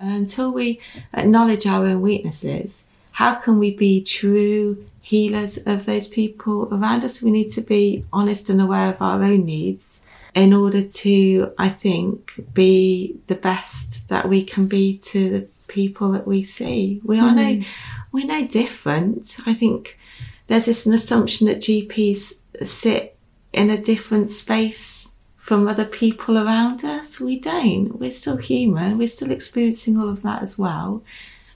And 0.00 0.12
until 0.12 0.52
we 0.52 0.80
acknowledge 1.12 1.66
our 1.66 1.86
own 1.86 2.00
weaknesses, 2.00 2.88
how 3.12 3.34
can 3.34 3.58
we 3.58 3.76
be 3.76 4.02
true 4.02 4.84
healers 5.02 5.58
of 5.66 5.84
those 5.84 6.08
people 6.08 6.68
around 6.72 7.04
us? 7.04 7.22
We 7.22 7.30
need 7.30 7.50
to 7.50 7.60
be 7.60 8.04
honest 8.12 8.48
and 8.48 8.60
aware 8.60 8.88
of 8.88 9.02
our 9.02 9.22
own 9.22 9.44
needs 9.44 10.06
in 10.34 10.54
order 10.54 10.80
to, 10.80 11.52
I 11.58 11.68
think, 11.68 12.32
be 12.54 13.16
the 13.26 13.34
best 13.34 14.08
that 14.08 14.28
we 14.28 14.42
can 14.42 14.66
be 14.66 14.98
to 14.98 15.30
the 15.30 15.40
people 15.68 16.12
that 16.12 16.26
we 16.26 16.40
see. 16.40 17.00
We 17.04 17.18
are 17.18 17.32
mm. 17.32 17.60
no, 17.60 17.66
we're 18.12 18.26
no 18.26 18.46
different. 18.46 19.36
I 19.46 19.54
think 19.54 19.98
there's 20.46 20.66
this 20.66 20.86
an 20.86 20.94
assumption 20.94 21.46
that 21.46 21.58
GPs 21.58 22.34
sit 22.62 23.16
in 23.52 23.70
a 23.70 23.80
different 23.80 24.30
space 24.30 25.09
from 25.50 25.66
other 25.66 25.84
people 25.84 26.38
around 26.38 26.84
us. 26.84 27.18
We 27.18 27.36
don't. 27.36 27.98
We're 27.98 28.12
still 28.12 28.36
human. 28.36 28.98
We're 28.98 29.08
still 29.08 29.32
experiencing 29.32 29.98
all 29.98 30.08
of 30.08 30.22
that 30.22 30.42
as 30.42 30.56
well. 30.56 31.02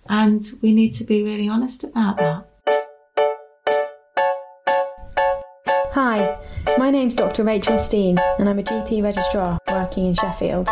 And 0.09 0.43
we 0.63 0.73
need 0.73 0.91
to 0.95 1.05
be 1.05 1.23
really 1.23 1.49
honest 1.49 1.85
about 1.85 2.17
that. 2.17 2.45
Hi, 5.93 6.37
my 6.77 6.91
name's 6.91 7.15
Dr. 7.15 7.45
Rachel 7.45 7.79
Steen, 7.79 8.19
and 8.41 8.49
I'm 8.49 8.59
a 8.59 8.65
GP 8.65 9.01
registrar 9.01 9.61
working 9.69 10.07
in 10.07 10.15
Sheffield. 10.15 10.69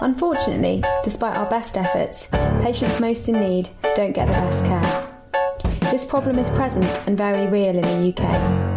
Unfortunately, 0.00 0.82
despite 1.04 1.36
our 1.36 1.48
best 1.48 1.78
efforts, 1.78 2.26
patients 2.60 2.98
most 2.98 3.28
in 3.28 3.38
need 3.38 3.70
don't 3.94 4.14
get 4.14 4.26
the 4.26 4.32
best 4.32 4.64
care. 4.64 5.92
This 5.92 6.04
problem 6.04 6.40
is 6.40 6.50
present 6.50 6.86
and 7.06 7.16
very 7.16 7.46
real 7.46 7.76
in 7.76 7.82
the 7.82 8.12
UK. 8.12 8.69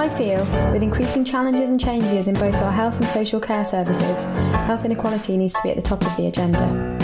I 0.00 0.08
feel, 0.16 0.46
with 0.72 0.82
increasing 0.82 1.26
challenges 1.26 1.68
and 1.68 1.78
changes 1.78 2.26
in 2.26 2.32
both 2.32 2.54
our 2.54 2.72
health 2.72 2.96
and 2.96 3.06
social 3.08 3.38
care 3.38 3.66
services, 3.66 4.24
health 4.64 4.86
inequality 4.86 5.36
needs 5.36 5.52
to 5.52 5.60
be 5.62 5.68
at 5.68 5.76
the 5.76 5.82
top 5.82 6.00
of 6.00 6.16
the 6.16 6.26
agenda. 6.26 6.96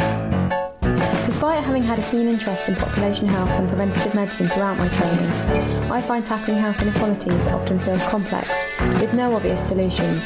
Despite 1.27 1.62
having 1.62 1.82
had 1.82 1.98
a 1.98 2.10
keen 2.10 2.27
interest 2.27 2.70
in 2.70 2.74
population 2.74 3.28
health 3.28 3.50
and 3.50 3.69
preventative 3.69 4.14
medicine 4.14 4.48
throughout 4.48 4.78
my 4.78 4.88
training, 4.88 5.30
I 5.92 6.00
find 6.00 6.25
tackling 6.25 6.56
health 6.56 6.80
inequalities 6.80 7.47
often 7.48 7.78
feels 7.80 8.03
complex, 8.05 8.48
with 8.98 9.12
no 9.12 9.36
obvious 9.36 9.62
solutions. 9.62 10.25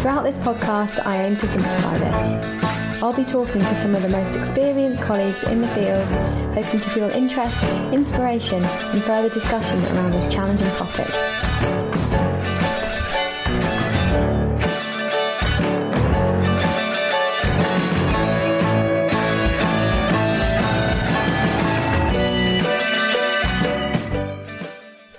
Throughout 0.00 0.24
this 0.24 0.38
podcast, 0.38 1.04
I 1.04 1.24
aim 1.24 1.36
to 1.36 1.46
simplify 1.46 1.98
this. 1.98 2.69
I'll 3.02 3.14
be 3.14 3.24
talking 3.24 3.62
to 3.62 3.74
some 3.76 3.94
of 3.94 4.02
the 4.02 4.10
most 4.10 4.36
experienced 4.36 5.00
colleagues 5.00 5.42
in 5.44 5.62
the 5.62 5.68
field, 5.68 6.06
hoping 6.52 6.80
to 6.80 6.90
fuel 6.90 7.08
interest, 7.08 7.62
inspiration, 7.94 8.62
and 8.62 9.02
further 9.02 9.30
discussion 9.30 9.82
around 9.86 10.10
this 10.10 10.30
challenging 10.30 10.70
topic. 10.72 11.08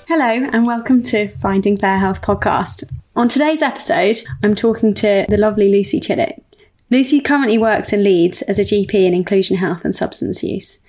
Hello, 0.08 0.50
and 0.54 0.68
welcome 0.68 1.02
to 1.02 1.36
Finding 1.38 1.78
Fair 1.78 1.98
Health 1.98 2.22
podcast. 2.22 2.84
On 3.16 3.28
today's 3.28 3.64
episode, 3.64 4.22
I'm 4.44 4.54
talking 4.54 4.94
to 4.94 5.26
the 5.28 5.38
lovely 5.38 5.72
Lucy 5.72 6.00
Chiddick. 6.00 6.44
Lucy 6.92 7.22
currently 7.22 7.58
works 7.58 7.94
in 7.94 8.03
Leeds 8.03 8.42
as 8.42 8.59
a 8.59 8.66
GP 8.66 8.94
in 8.94 9.14
inclusion 9.14 9.56
health 9.56 9.86
and 9.86 9.95
substance 9.95 10.44
use. 10.44 10.84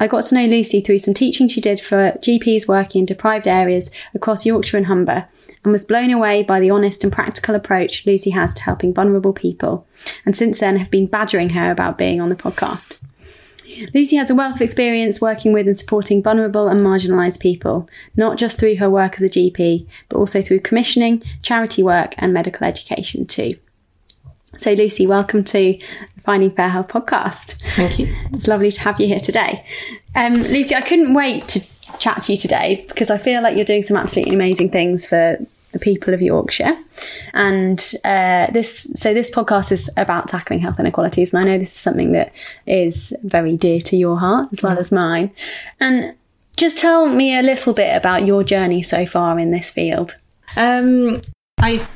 I 0.00 0.08
got 0.08 0.24
to 0.24 0.34
know 0.34 0.46
Lucy 0.46 0.80
through 0.80 0.98
some 0.98 1.14
teaching 1.14 1.46
she 1.46 1.60
did 1.60 1.80
for 1.80 2.10
GPs 2.18 2.66
working 2.66 3.00
in 3.00 3.06
deprived 3.06 3.46
areas 3.46 3.88
across 4.14 4.44
Yorkshire 4.44 4.78
and 4.78 4.86
Humber, 4.86 5.28
and 5.62 5.70
was 5.70 5.84
blown 5.84 6.10
away 6.10 6.42
by 6.42 6.58
the 6.58 6.70
honest 6.70 7.04
and 7.04 7.12
practical 7.12 7.54
approach 7.54 8.04
Lucy 8.04 8.30
has 8.30 8.52
to 8.54 8.62
helping 8.62 8.92
vulnerable 8.92 9.32
people, 9.32 9.86
and 10.26 10.36
since 10.36 10.58
then 10.58 10.76
have 10.76 10.90
been 10.90 11.06
badgering 11.06 11.50
her 11.50 11.70
about 11.70 11.96
being 11.96 12.20
on 12.20 12.30
the 12.30 12.34
podcast. 12.34 12.98
Lucy 13.94 14.16
has 14.16 14.30
a 14.30 14.34
wealth 14.34 14.56
of 14.56 14.62
experience 14.62 15.20
working 15.20 15.52
with 15.52 15.68
and 15.68 15.78
supporting 15.78 16.20
vulnerable 16.20 16.66
and 16.66 16.80
marginalised 16.80 17.38
people, 17.38 17.88
not 18.16 18.38
just 18.38 18.58
through 18.58 18.74
her 18.76 18.90
work 18.90 19.14
as 19.14 19.22
a 19.22 19.28
GP, 19.28 19.86
but 20.08 20.16
also 20.16 20.42
through 20.42 20.60
commissioning, 20.60 21.22
charity 21.42 21.82
work, 21.82 22.14
and 22.18 22.32
medical 22.32 22.66
education 22.66 23.24
too. 23.24 23.54
So, 24.56 24.72
Lucy, 24.72 25.06
welcome 25.06 25.42
to 25.44 25.52
the 25.52 26.20
Finding 26.24 26.50
Fair 26.50 26.68
Health 26.68 26.88
podcast. 26.88 27.60
Thank 27.74 27.98
you. 27.98 28.14
It's 28.32 28.46
lovely 28.46 28.70
to 28.70 28.80
have 28.82 29.00
you 29.00 29.06
here 29.06 29.18
today. 29.18 29.64
Um, 30.14 30.34
Lucy, 30.34 30.74
I 30.74 30.80
couldn't 30.80 31.14
wait 31.14 31.48
to 31.48 31.64
chat 31.98 32.22
to 32.22 32.32
you 32.32 32.38
today 32.38 32.84
because 32.88 33.10
I 33.10 33.18
feel 33.18 33.42
like 33.42 33.56
you're 33.56 33.64
doing 33.64 33.82
some 33.82 33.96
absolutely 33.96 34.34
amazing 34.34 34.70
things 34.70 35.06
for 35.06 35.38
the 35.72 35.78
people 35.80 36.14
of 36.14 36.22
Yorkshire. 36.22 36.76
And 37.32 37.80
uh, 38.04 38.50
this, 38.52 38.92
so 38.94 39.12
this 39.12 39.30
podcast 39.30 39.72
is 39.72 39.90
about 39.96 40.28
tackling 40.28 40.60
health 40.60 40.78
inequalities, 40.78 41.34
and 41.34 41.42
I 41.42 41.50
know 41.50 41.58
this 41.58 41.72
is 41.72 41.80
something 41.80 42.12
that 42.12 42.32
is 42.66 43.12
very 43.24 43.56
dear 43.56 43.80
to 43.80 43.96
your 43.96 44.18
heart 44.18 44.46
as 44.52 44.62
well 44.62 44.76
mm. 44.76 44.80
as 44.80 44.92
mine. 44.92 45.32
And 45.80 46.14
just 46.56 46.78
tell 46.78 47.06
me 47.06 47.36
a 47.36 47.42
little 47.42 47.72
bit 47.72 47.96
about 47.96 48.24
your 48.24 48.44
journey 48.44 48.82
so 48.82 49.04
far 49.04 49.38
in 49.38 49.50
this 49.50 49.70
field. 49.70 50.16
Um, 50.56 51.18
I 51.58 51.86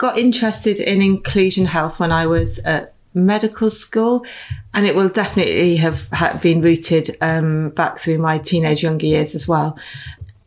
got 0.00 0.16
interested 0.18 0.80
in 0.80 1.02
inclusion 1.02 1.66
health 1.66 2.00
when 2.00 2.10
I 2.10 2.26
was 2.26 2.58
at 2.60 2.94
medical 3.12 3.68
school, 3.68 4.24
and 4.72 4.86
it 4.86 4.94
will 4.94 5.10
definitely 5.10 5.76
have 5.76 6.08
been 6.40 6.62
rooted 6.62 7.18
um, 7.20 7.68
back 7.70 7.98
through 7.98 8.16
my 8.16 8.38
teenage 8.38 8.82
younger 8.82 9.04
years 9.04 9.34
as 9.34 9.46
well. 9.46 9.78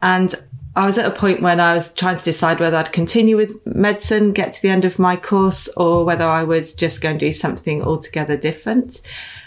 And 0.01 0.33
I 0.75 0.87
was 0.87 0.97
at 0.97 1.05
a 1.05 1.15
point 1.15 1.43
when 1.43 1.59
I 1.59 1.75
was 1.75 1.93
trying 1.93 2.17
to 2.17 2.23
decide 2.23 2.59
whether 2.59 2.77
I'd 2.77 2.91
continue 2.91 3.37
with 3.37 3.53
medicine, 3.63 4.31
get 4.31 4.53
to 4.53 4.61
the 4.63 4.69
end 4.69 4.85
of 4.85 4.97
my 4.97 5.15
course, 5.15 5.67
or 5.77 6.03
whether 6.03 6.27
I 6.27 6.43
was 6.43 6.73
just 6.73 7.03
going 7.03 7.19
to 7.19 7.25
do 7.27 7.31
something 7.31 7.83
altogether 7.83 8.35
different. 8.35 9.01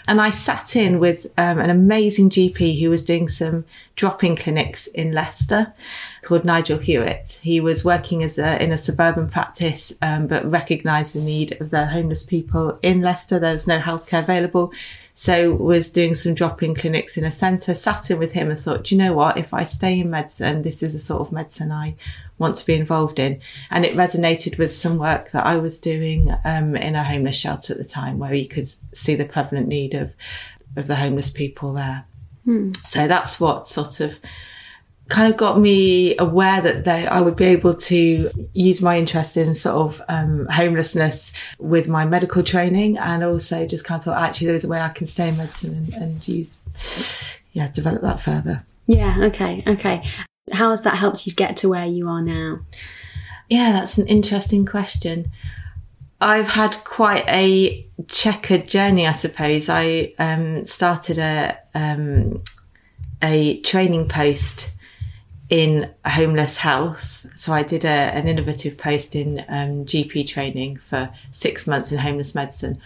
And 0.07 0.21
I 0.21 0.29
sat 0.29 0.77
in 0.77 0.99
with 0.99 1.27
um, 1.37 1.59
an 1.59 1.69
amazing 1.69 2.29
GP 2.29 2.79
who 2.79 2.89
was 2.89 3.03
doing 3.03 3.27
some 3.27 3.65
drop-in 3.97 4.37
clinics 4.37 4.87
in 4.87 5.11
Leicester 5.11 5.73
called 6.27 6.43
Nigel 6.43 6.77
Hewett. 6.77 7.39
He 7.41 7.61
was 7.61 7.85
working 7.85 8.21
as 8.21 8.37
a, 8.37 8.61
in 8.61 8.73
a 8.73 8.77
suburban 8.77 9.29
practice, 9.29 9.93
um, 10.01 10.27
but 10.27 10.49
recognised 10.49 11.15
the 11.15 11.21
need 11.21 11.59
of 11.61 11.69
the 11.69 11.87
homeless 11.87 12.21
people 12.21 12.77
in 12.81 13.01
Leicester. 13.01 13.39
There 13.39 13.53
was 13.53 13.65
no 13.65 13.79
healthcare 13.79 14.23
available. 14.23 14.73
So 15.13 15.53
was 15.53 15.87
doing 15.87 16.15
some 16.15 16.33
drop-in 16.33 16.75
clinics 16.75 17.17
in 17.17 17.23
a 17.23 17.31
centre, 17.31 17.73
sat 17.73 18.11
in 18.11 18.19
with 18.19 18.33
him 18.33 18.49
and 18.49 18.59
thought, 18.59 18.91
you 18.91 18.97
know 18.97 19.13
what, 19.13 19.37
if 19.37 19.53
I 19.53 19.63
stay 19.63 20.01
in 20.01 20.09
medicine, 20.09 20.63
this 20.63 20.83
is 20.83 20.91
the 20.91 20.99
sort 20.99 21.21
of 21.21 21.31
medicine 21.31 21.71
I 21.71 21.95
want 22.37 22.57
to 22.57 22.65
be 22.65 22.75
involved 22.75 23.19
in. 23.19 23.39
And 23.71 23.85
it 23.85 23.95
resonated 23.95 24.57
with 24.57 24.73
some 24.73 24.97
work 24.97 25.31
that 25.31 25.45
I 25.45 25.55
was 25.55 25.79
doing 25.79 26.35
um, 26.43 26.75
in 26.75 26.95
a 26.95 27.05
homeless 27.05 27.37
shelter 27.37 27.71
at 27.71 27.79
the 27.79 27.85
time 27.85 28.19
where 28.19 28.33
you 28.33 28.49
could 28.49 28.67
see 28.93 29.15
the 29.15 29.25
prevalent 29.25 29.69
need 29.69 29.93
of, 29.93 30.13
of 30.75 30.87
the 30.87 30.97
homeless 30.97 31.29
people 31.29 31.71
there. 31.71 32.05
Hmm. 32.43 32.73
So 32.83 33.07
that's 33.07 33.39
what 33.39 33.65
sort 33.67 34.01
of 34.01 34.19
kind 35.09 35.31
of 35.31 35.37
got 35.37 35.59
me 35.59 36.17
aware 36.17 36.61
that 36.61 36.83
they, 36.83 37.07
I 37.07 37.21
would 37.21 37.35
be 37.35 37.45
able 37.45 37.73
to 37.73 38.29
use 38.53 38.81
my 38.81 38.97
interest 38.97 39.37
in 39.37 39.55
sort 39.55 39.75
of 39.77 40.01
um, 40.09 40.47
homelessness 40.47 41.33
with 41.59 41.87
my 41.87 42.05
medical 42.05 42.43
training 42.43 42.97
and 42.97 43.23
also 43.23 43.65
just 43.65 43.85
kind 43.85 43.99
of 43.99 44.05
thought 44.05 44.21
actually 44.21 44.47
there's 44.47 44.63
a 44.63 44.67
way 44.67 44.81
I 44.81 44.89
can 44.89 45.07
stay 45.07 45.29
in 45.29 45.37
medicine 45.37 45.75
and, 45.75 45.93
and 45.93 46.27
use, 46.27 46.59
yeah, 47.53 47.69
develop 47.69 48.01
that 48.01 48.21
further. 48.21 48.65
Yeah, 48.87 49.17
okay, 49.25 49.63
okay. 49.65 50.03
How 50.51 50.71
has 50.71 50.83
that 50.83 50.95
helped 50.97 51.25
you 51.25 51.33
get 51.33 51.57
to 51.57 51.69
where 51.69 51.85
you 51.85 52.07
are 52.07 52.21
now? 52.21 52.59
Yeah, 53.49 53.71
that's 53.71 53.97
an 53.97 54.07
interesting 54.07 54.65
question. 54.65 55.31
I've 56.19 56.49
had 56.49 56.83
quite 56.83 57.27
a 57.29 57.85
checkered 58.07 58.67
journey, 58.67 59.05
I 59.07 59.11
suppose. 59.11 59.69
I 59.69 60.13
um, 60.17 60.65
started 60.65 61.19
a 61.19 61.57
um, 61.75 62.41
a 63.21 63.61
training 63.61 64.07
post 64.07 64.71
in 65.49 65.89
homeless 66.05 66.57
health. 66.57 67.25
So 67.35 67.53
I 67.53 67.63
did 67.63 67.85
a, 67.85 67.87
an 67.87 68.27
innovative 68.27 68.77
post 68.77 69.15
in 69.15 69.39
um, 69.47 69.85
GP 69.85 70.27
training 70.27 70.77
for 70.77 71.09
six 71.31 71.67
months 71.67 71.91
in 71.91 71.99
homeless 71.99 72.35
medicine. 72.35 72.79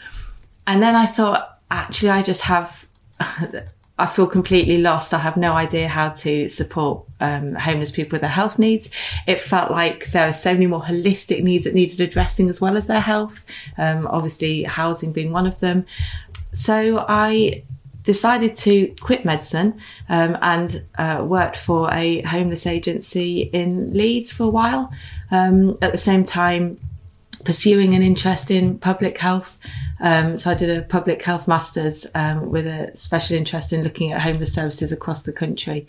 And 0.68 0.82
then 0.82 0.96
I 0.96 1.06
thought, 1.06 1.60
actually, 1.72 2.12
I 2.12 2.22
just 2.22 2.42
have, 2.42 2.88
I 3.20 4.06
feel 4.06 4.28
completely 4.28 4.78
lost. 4.78 5.14
I 5.14 5.20
have 5.20 5.38
no 5.38 5.54
idea 5.54 5.88
how 5.88 6.10
to 6.10 6.48
support 6.48 7.04
um, 7.20 7.56
homeless 7.56 7.92
people 7.92 8.16
with 8.16 8.22
their 8.22 8.30
health 8.30 8.60
needs. 8.60 8.92
It 9.26 9.42
felt 9.42 9.72
like 9.72 10.12
there 10.12 10.28
were 10.28 10.34
so 10.34 10.54
many 10.54 10.68
more 10.68 10.82
holistic 10.82 11.42
needs 11.44 11.66
that 11.66 11.74
needed 11.74 12.00
addressing 12.00 12.48
as 12.48 12.62
well 12.62 12.78
as 12.78 12.88
their 12.88 13.02
health. 13.02 13.44
Um, 13.78 14.08
obviously, 14.08 14.64
housing 14.64 15.14
being 15.14 15.32
one 15.32 15.48
of 15.48 15.60
them. 15.60 15.86
So 16.52 17.06
I 17.08 17.64
decided 18.04 18.56
to 18.56 18.94
quit 19.02 19.26
medicine 19.26 19.80
um, 20.10 20.38
and 20.42 20.84
uh, 20.98 21.24
worked 21.26 21.58
for 21.58 21.92
a 21.94 22.22
homeless 22.22 22.66
agency 22.66 23.42
in 23.54 23.94
Leeds 23.94 24.32
for 24.32 24.44
a 24.44 24.50
while. 24.50 24.92
Um, 25.30 25.78
at 25.82 25.92
the 25.92 25.98
same 25.98 26.24
time, 26.24 26.80
pursuing 27.44 27.94
an 27.94 28.02
interest 28.02 28.52
in 28.52 28.78
public 28.78 29.18
health. 29.18 29.60
Um, 30.00 30.38
so 30.38 30.52
I 30.52 30.54
did 30.54 30.70
a 30.70 30.84
public 30.84 31.22
health 31.22 31.48
masters 31.48 32.06
um, 32.16 32.50
with 32.50 32.68
a 32.68 32.96
special 32.96 33.38
interest 33.38 33.74
in 33.74 33.84
looking 33.84 34.12
at 34.12 34.22
homeless 34.22 34.54
services 34.54 34.92
across 34.92 35.24
the 35.24 35.34
country. 35.34 35.88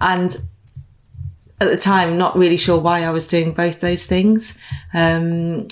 And 0.00 0.36
at 1.60 1.68
the 1.68 1.76
time, 1.76 2.18
not 2.18 2.36
really 2.36 2.56
sure 2.56 2.78
why 2.78 3.04
I 3.04 3.10
was 3.10 3.26
doing 3.26 3.52
both 3.52 3.80
those 3.80 4.04
things. 4.04 4.58
Um, 4.92 5.68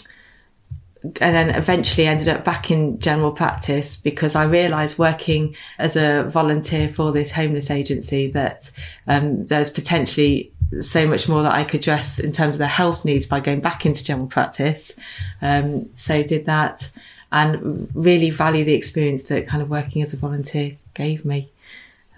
and 1.20 1.36
then 1.36 1.50
eventually 1.50 2.06
ended 2.06 2.28
up 2.28 2.44
back 2.44 2.70
in 2.70 2.98
general 2.98 3.30
practice 3.30 3.96
because 3.96 4.34
I 4.34 4.44
realised 4.44 4.98
working 4.98 5.54
as 5.78 5.96
a 5.96 6.22
volunteer 6.24 6.88
for 6.88 7.12
this 7.12 7.32
homeless 7.32 7.70
agency 7.70 8.30
that 8.30 8.70
um, 9.06 9.44
there 9.44 9.58
was 9.58 9.68
potentially 9.68 10.50
so 10.80 11.06
much 11.06 11.28
more 11.28 11.42
that 11.42 11.52
I 11.52 11.62
could 11.64 11.80
address 11.80 12.18
in 12.18 12.32
terms 12.32 12.56
of 12.56 12.58
their 12.58 12.68
health 12.68 13.04
needs 13.04 13.26
by 13.26 13.40
going 13.40 13.60
back 13.60 13.84
into 13.84 14.02
general 14.02 14.26
practice. 14.26 14.98
Um, 15.42 15.90
so 15.94 16.22
did 16.22 16.46
that 16.46 16.90
and 17.30 17.90
really 17.94 18.30
value 18.30 18.64
the 18.64 18.74
experience 18.74 19.24
that 19.24 19.46
kind 19.46 19.62
of 19.62 19.68
working 19.68 20.00
as 20.02 20.14
a 20.14 20.16
volunteer 20.16 20.76
gave 20.94 21.24
me. 21.24 21.50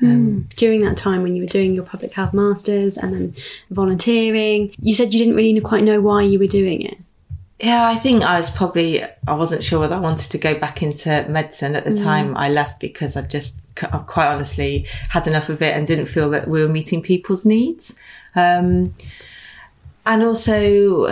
Um, 0.02 0.48
During 0.56 0.82
that 0.82 0.96
time 0.96 1.22
when 1.22 1.34
you 1.34 1.42
were 1.42 1.48
doing 1.48 1.74
your 1.74 1.84
public 1.84 2.12
health 2.12 2.34
masters 2.34 2.98
and 2.98 3.14
then 3.14 3.34
volunteering, 3.70 4.74
you 4.78 4.94
said 4.94 5.12
you 5.12 5.18
didn't 5.18 5.36
really 5.36 5.58
quite 5.60 5.82
know 5.82 6.00
why 6.00 6.22
you 6.22 6.38
were 6.38 6.46
doing 6.46 6.82
it. 6.82 6.98
Yeah, 7.58 7.88
I 7.88 7.96
think 7.96 8.22
I 8.22 8.36
was 8.36 8.50
probably, 8.50 9.02
I 9.02 9.34
wasn't 9.34 9.64
sure 9.64 9.80
whether 9.80 9.94
I 9.94 10.00
wanted 10.00 10.30
to 10.32 10.38
go 10.38 10.58
back 10.58 10.82
into 10.82 11.26
medicine 11.28 11.74
at 11.74 11.84
the 11.84 11.96
time 11.96 12.36
I 12.36 12.50
left 12.50 12.80
because 12.80 13.16
I 13.16 13.22
just 13.22 13.60
I 13.82 13.98
quite 13.98 14.28
honestly 14.28 14.86
had 15.08 15.26
enough 15.26 15.48
of 15.48 15.62
it 15.62 15.74
and 15.74 15.86
didn't 15.86 16.06
feel 16.06 16.28
that 16.30 16.48
we 16.48 16.60
were 16.60 16.68
meeting 16.68 17.02
people's 17.02 17.46
needs. 17.46 17.98
Um, 18.34 18.92
and 20.04 20.22
also, 20.22 21.06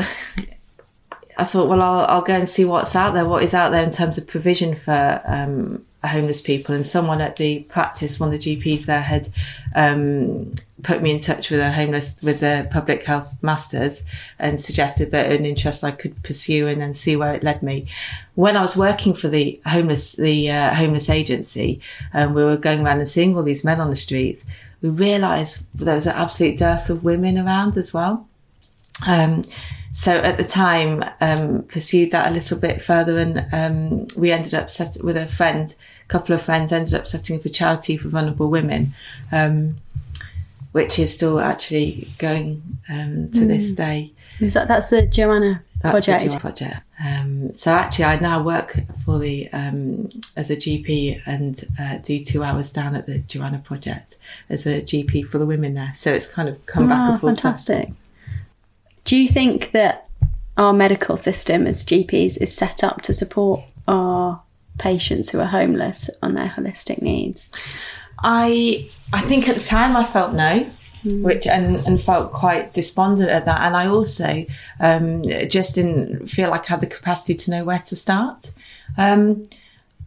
I 1.38 1.44
thought, 1.44 1.68
well, 1.68 1.80
I'll, 1.80 2.06
I'll 2.06 2.22
go 2.22 2.34
and 2.34 2.48
see 2.48 2.64
what's 2.66 2.94
out 2.94 3.14
there, 3.14 3.24
what 3.24 3.42
is 3.42 3.54
out 3.54 3.70
there 3.70 3.82
in 3.82 3.90
terms 3.90 4.18
of 4.18 4.26
provision 4.26 4.74
for 4.74 5.22
um, 5.24 5.84
homeless 6.08 6.40
people. 6.40 6.74
And 6.74 6.84
someone 6.84 7.20
at 7.20 7.36
the 7.36 7.60
practice, 7.60 8.20
one 8.20 8.32
of 8.32 8.40
the 8.40 8.56
GPs 8.56 8.86
there, 8.86 9.02
had 9.02 9.28
um, 9.74 10.54
put 10.82 11.02
me 11.02 11.10
in 11.10 11.20
touch 11.20 11.50
with 11.50 11.60
a 11.60 11.72
homeless, 11.72 12.22
with 12.22 12.40
the 12.40 12.68
public 12.70 13.02
health 13.04 13.42
masters, 13.42 14.02
and 14.38 14.60
suggested 14.60 15.10
that 15.10 15.32
an 15.32 15.44
interest 15.44 15.82
I 15.84 15.90
could 15.90 16.22
pursue 16.22 16.66
and 16.68 16.80
then 16.80 16.92
see 16.92 17.16
where 17.16 17.34
it 17.34 17.42
led 17.42 17.62
me. 17.62 17.86
When 18.34 18.56
I 18.56 18.60
was 18.60 18.76
working 18.76 19.14
for 19.14 19.28
the 19.28 19.60
homeless, 19.66 20.12
the 20.12 20.50
uh, 20.50 20.74
homeless 20.74 21.10
agency, 21.10 21.80
and 22.12 22.34
we 22.34 22.44
were 22.44 22.56
going 22.56 22.84
around 22.84 22.98
and 22.98 23.08
seeing 23.08 23.36
all 23.36 23.42
these 23.42 23.64
men 23.64 23.80
on 23.80 23.90
the 23.90 23.96
streets, 23.96 24.46
we 24.82 24.90
realised 24.90 25.66
there 25.74 25.94
was 25.94 26.06
an 26.06 26.14
absolute 26.14 26.58
dearth 26.58 26.90
of 26.90 27.04
women 27.04 27.38
around 27.38 27.76
as 27.76 27.94
well. 27.94 28.28
Um, 29.06 29.42
so 29.92 30.12
at 30.12 30.36
the 30.36 30.44
time, 30.44 31.04
um, 31.20 31.62
pursued 31.62 32.10
that 32.10 32.28
a 32.28 32.34
little 32.34 32.58
bit 32.58 32.82
further, 32.82 33.16
and 33.18 33.46
um, 33.52 34.06
we 34.18 34.32
ended 34.32 34.52
up 34.52 34.68
set 34.68 34.96
with 35.04 35.16
a 35.16 35.26
friend, 35.26 35.72
couple 36.08 36.34
of 36.34 36.42
friends, 36.42 36.72
ended 36.72 36.94
up 36.94 37.06
setting 37.06 37.38
up 37.38 37.44
a 37.44 37.48
charity 37.48 37.96
for 37.96 38.08
vulnerable 38.08 38.50
women, 38.50 38.92
um, 39.32 39.76
which 40.72 40.98
is 40.98 41.12
still 41.12 41.40
actually 41.40 42.08
going 42.18 42.62
um, 42.88 43.30
to 43.30 43.46
this 43.46 43.72
day. 43.72 44.12
Is 44.40 44.54
that 44.54 44.66
that's 44.68 44.90
the 44.90 45.06
Joanna 45.06 45.62
That's 45.82 46.06
the 46.06 46.12
project? 46.12 46.24
Joanna 46.24 46.40
project. 46.40 46.76
Um, 47.04 47.54
so 47.54 47.70
actually, 47.72 48.04
I 48.06 48.18
now 48.20 48.42
work 48.42 48.76
for 49.04 49.18
the 49.18 49.48
um, 49.52 50.10
as 50.36 50.50
a 50.50 50.56
GP 50.56 51.22
and 51.26 51.60
uh, 51.78 51.98
do 51.98 52.18
two 52.22 52.42
hours 52.42 52.72
down 52.72 52.94
at 52.96 53.06
the 53.06 53.18
Joanna 53.20 53.58
project 53.58 54.16
as 54.48 54.66
a 54.66 54.80
GP 54.80 55.26
for 55.28 55.38
the 55.38 55.46
women 55.46 55.74
there. 55.74 55.92
So 55.94 56.12
it's 56.12 56.26
kind 56.26 56.48
of 56.48 56.64
come 56.66 56.88
back 56.88 56.98
Oh, 57.08 57.12
and 57.12 57.20
forth. 57.20 57.40
fantastic. 57.40 57.90
Do 59.04 59.16
you 59.16 59.28
think 59.28 59.70
that 59.72 60.08
our 60.56 60.72
medical 60.72 61.16
system 61.16 61.66
as 61.66 61.84
GPs 61.84 62.36
is 62.40 62.56
set 62.56 62.82
up 62.84 63.02
to 63.02 63.12
support 63.12 63.62
our 63.86 64.40
patients 64.78 65.30
who 65.30 65.40
are 65.40 65.46
homeless 65.46 66.10
on 66.22 66.34
their 66.34 66.48
holistic 66.48 67.02
needs? 67.02 67.50
I 68.18 68.90
I 69.12 69.20
think 69.20 69.48
at 69.48 69.56
the 69.56 69.64
time 69.64 69.96
I 69.96 70.04
felt 70.04 70.32
no, 70.32 70.66
which 71.04 71.46
and 71.46 71.76
and 71.86 72.00
felt 72.00 72.32
quite 72.32 72.72
despondent 72.72 73.30
at 73.30 73.44
that, 73.44 73.60
and 73.62 73.76
I 73.76 73.86
also 73.86 74.46
um, 74.80 75.22
just 75.48 75.74
didn't 75.74 76.28
feel 76.28 76.50
like 76.50 76.70
I 76.70 76.74
had 76.74 76.80
the 76.80 76.86
capacity 76.86 77.34
to 77.34 77.50
know 77.50 77.64
where 77.64 77.78
to 77.80 77.96
start. 77.96 78.52
Um, 78.96 79.48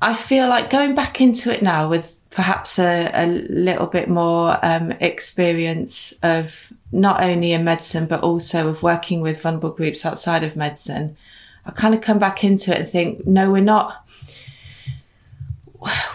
I 0.02 0.14
feel 0.14 0.48
like 0.48 0.70
going 0.70 0.94
back 0.94 1.22
into 1.22 1.52
it 1.52 1.64
now 1.64 1.90
with 1.90 2.22
perhaps 2.30 2.78
a, 2.78 3.10
a 3.14 3.26
little 3.50 3.88
bit 3.88 4.08
more 4.08 4.64
um, 4.64 4.92
experience 4.92 6.14
of 6.22 6.72
not 6.92 7.24
only 7.24 7.52
in 7.52 7.64
medicine 7.64 8.06
but 8.06 8.22
also 8.22 8.70
of 8.70 8.84
working 8.84 9.22
with 9.22 9.42
vulnerable 9.42 9.72
groups 9.72 10.06
outside 10.06 10.44
of 10.44 10.56
medicine. 10.56 11.18
I 11.66 11.72
kind 11.72 11.96
of 11.96 12.02
come 12.02 12.20
back 12.20 12.44
into 12.44 12.72
it 12.72 12.78
and 12.78 12.88
think, 12.88 13.26
no, 13.26 13.52
we're 13.52 13.62
not. 13.62 14.08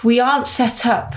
We 0.02 0.20
aren't 0.20 0.46
set 0.46 0.86
up 0.86 1.14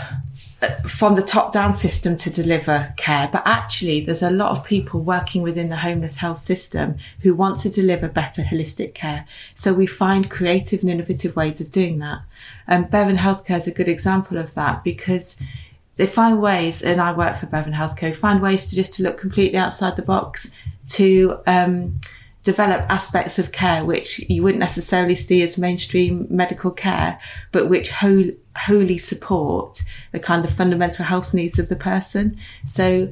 from 0.88 1.16
the 1.16 1.22
top 1.22 1.52
down 1.52 1.74
system 1.74 2.16
to 2.18 2.30
deliver 2.30 2.94
care, 2.98 3.30
but 3.32 3.44
actually, 3.46 4.02
there's 4.02 4.24
a 4.24 4.32
lot 4.32 4.52
of 4.52 4.66
people 4.66 5.02
working 5.02 5.42
within 5.42 5.70
the 5.70 5.78
homeless 5.78 6.18
health 6.18 6.38
system 6.38 6.98
who 7.22 7.36
want 7.36 7.58
to 7.58 7.70
deliver 7.70 8.08
better 8.08 8.42
holistic 8.42 8.94
care. 8.94 9.26
So 9.54 9.74
we 9.74 9.86
find 9.86 10.30
creative 10.30 10.82
and 10.82 10.90
innovative 10.90 11.36
ways 11.36 11.60
of 11.62 11.72
doing 11.72 12.00
that. 12.00 12.22
And 12.68 12.90
Bevan 12.90 13.18
Healthcare 13.18 13.58
is 13.58 13.68
a 13.68 13.74
good 13.74 13.90
example 13.90 14.38
of 14.38 14.54
that 14.56 14.84
because 14.84 15.40
they 15.96 16.06
find 16.06 16.42
ways, 16.42 16.82
and 16.82 17.00
I 17.00 17.14
work 17.14 17.38
for 17.38 17.46
Bevan 17.48 17.74
Healthcare, 17.74 18.16
find 18.16 18.42
ways 18.42 18.70
to 18.70 18.76
just 18.76 18.94
to 18.96 19.04
look 19.04 19.18
completely 19.18 19.58
outside 19.58 19.96
the 19.96 20.02
box 20.02 20.56
to 20.90 21.40
um, 21.48 21.96
develop 22.44 22.86
aspects 22.90 23.40
of 23.40 23.52
care 23.52 23.84
which 23.84 24.20
you 24.30 24.44
wouldn't 24.44 24.60
necessarily 24.60 25.16
see 25.16 25.42
as 25.42 25.58
mainstream 25.58 26.28
medical 26.30 26.72
care, 26.72 27.20
but 27.52 27.70
which 27.70 27.90
whole, 27.90 28.26
wholly 28.56 28.98
support 28.98 29.84
the 30.12 30.20
kind 30.20 30.46
of 30.46 30.52
fundamental 30.52 31.06
health 31.06 31.34
needs 31.34 31.60
of 31.60 31.70
the 31.70 31.76
person. 31.76 32.38
So, 32.66 33.12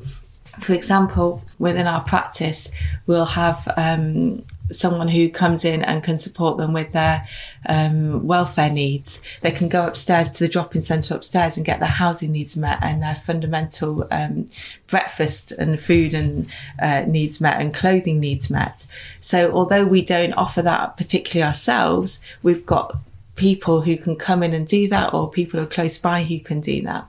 for 0.60 0.74
example, 0.74 1.42
within 1.60 1.88
our 1.88 2.04
practice, 2.04 2.72
we'll 3.08 3.26
have 3.26 3.68
um, 3.76 4.44
someone 4.72 5.08
who 5.08 5.30
comes 5.30 5.66
in 5.66 5.84
and 5.84 6.04
can 6.04 6.18
support 6.18 6.58
them 6.58 6.74
with 6.74 6.92
their 6.92 7.28
um, 7.68 8.26
welfare 8.26 8.70
needs. 8.70 9.22
They 9.42 9.52
can 9.52 9.68
go 9.68 9.86
upstairs 9.86 10.30
to 10.32 10.44
the 10.44 10.48
drop-in 10.48 10.82
centre 10.82 11.16
upstairs 11.16 11.58
and 11.58 11.66
get 11.66 11.80
their 11.80 11.90
housing 11.90 12.32
needs 12.32 12.56
met 12.56 12.80
and 12.82 13.02
their 13.02 13.16
fundamental 13.16 14.08
um, 14.12 14.48
breakfast 14.88 15.52
and 15.52 15.80
food 15.80 16.14
and 16.14 16.48
uh, 16.82 17.02
needs 17.02 17.42
met 17.42 17.62
and 17.62 17.74
clothing 17.74 18.20
needs 18.20 18.50
met. 18.50 18.86
So 19.20 19.52
although 19.52 19.86
we 19.86 20.04
don't 20.04 20.34
offer 20.34 20.62
that 20.62 20.98
particularly 20.98 21.48
ourselves, 21.48 22.22
we've 22.42 22.66
got 22.66 22.98
people 23.36 23.82
who 23.82 23.98
can 23.98 24.16
come 24.16 24.44
in 24.44 24.54
and 24.54 24.68
do 24.68 24.88
that 24.88 25.14
or 25.14 25.30
people 25.30 25.60
who 25.60 25.66
are 25.66 25.70
close 25.70 25.98
by 25.98 26.22
who 26.22 26.40
can 26.40 26.62
do 26.62 26.84
that. 26.84 27.08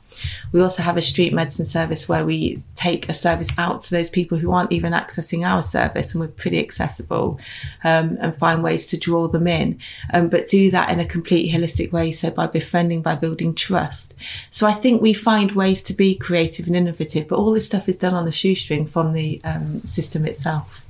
We 0.53 0.63
also 0.63 0.83
have 0.83 0.97
a 0.97 1.03
street 1.03 1.35
medicine 1.35 1.67
service 1.67 2.09
where 2.09 2.25
we 2.25 2.63
take 2.75 3.09
a 3.09 3.15
service 3.15 3.51
out 3.59 3.83
to 3.83 3.91
those 3.91 4.09
people 4.09 4.39
who 4.39 4.51
aren't 4.51 4.73
even 4.73 4.95
accessing 4.95 5.47
our 5.47 5.61
service 5.61 6.15
and 6.15 6.21
we're 6.21 6.29
pretty 6.29 6.59
accessible 6.59 7.39
um, 7.83 8.17
and 8.21 8.35
find 8.35 8.63
ways 8.63 8.87
to 8.87 8.97
draw 8.97 9.29
them 9.29 9.47
in, 9.47 9.79
um, 10.15 10.29
but 10.29 10.49
do 10.49 10.71
that 10.71 10.89
in 10.91 10.99
a 10.99 11.05
complete 11.05 11.53
holistic 11.53 11.93
way. 11.93 12.11
So 12.11 12.31
by 12.31 12.47
befriending, 12.47 13.03
by 13.03 13.17
building 13.17 13.55
trust. 13.55 14.15
So 14.49 14.67
I 14.67 14.73
think 14.73 15.03
we 15.03 15.13
find 15.13 15.53
ways 15.53 15.83
to 15.83 15.93
be 15.93 16.15
creative 16.15 16.67
and 16.67 16.77
innovative, 16.77 17.29
but 17.29 17.39
all 17.39 17.53
this 17.53 17.67
stuff 17.67 17.89
is 17.89 17.99
done 17.99 18.15
on 18.15 18.27
a 18.27 18.33
shoestring 18.33 18.87
from 18.87 19.13
the 19.13 19.43
um, 19.45 19.85
system 19.85 20.25
itself. 20.25 20.84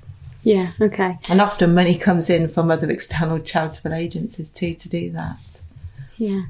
Yeah, 0.45 0.71
okay. 0.81 1.19
And 1.29 1.41
often 1.41 1.75
money 1.75 1.97
comes 1.99 2.31
in 2.31 2.49
from 2.49 2.71
other 2.71 2.89
external 2.91 3.39
charitable 3.41 3.95
agencies 3.95 4.51
too 4.51 4.75
to 4.75 4.89
do 4.89 5.11
that. 5.13 5.63
Yeah. 6.17 6.43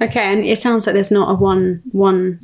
Okay, 0.00 0.32
and 0.32 0.44
it 0.44 0.60
sounds 0.60 0.86
like 0.86 0.94
there's 0.94 1.10
not 1.10 1.30
a 1.30 1.34
one 1.34 1.82
one 1.90 2.38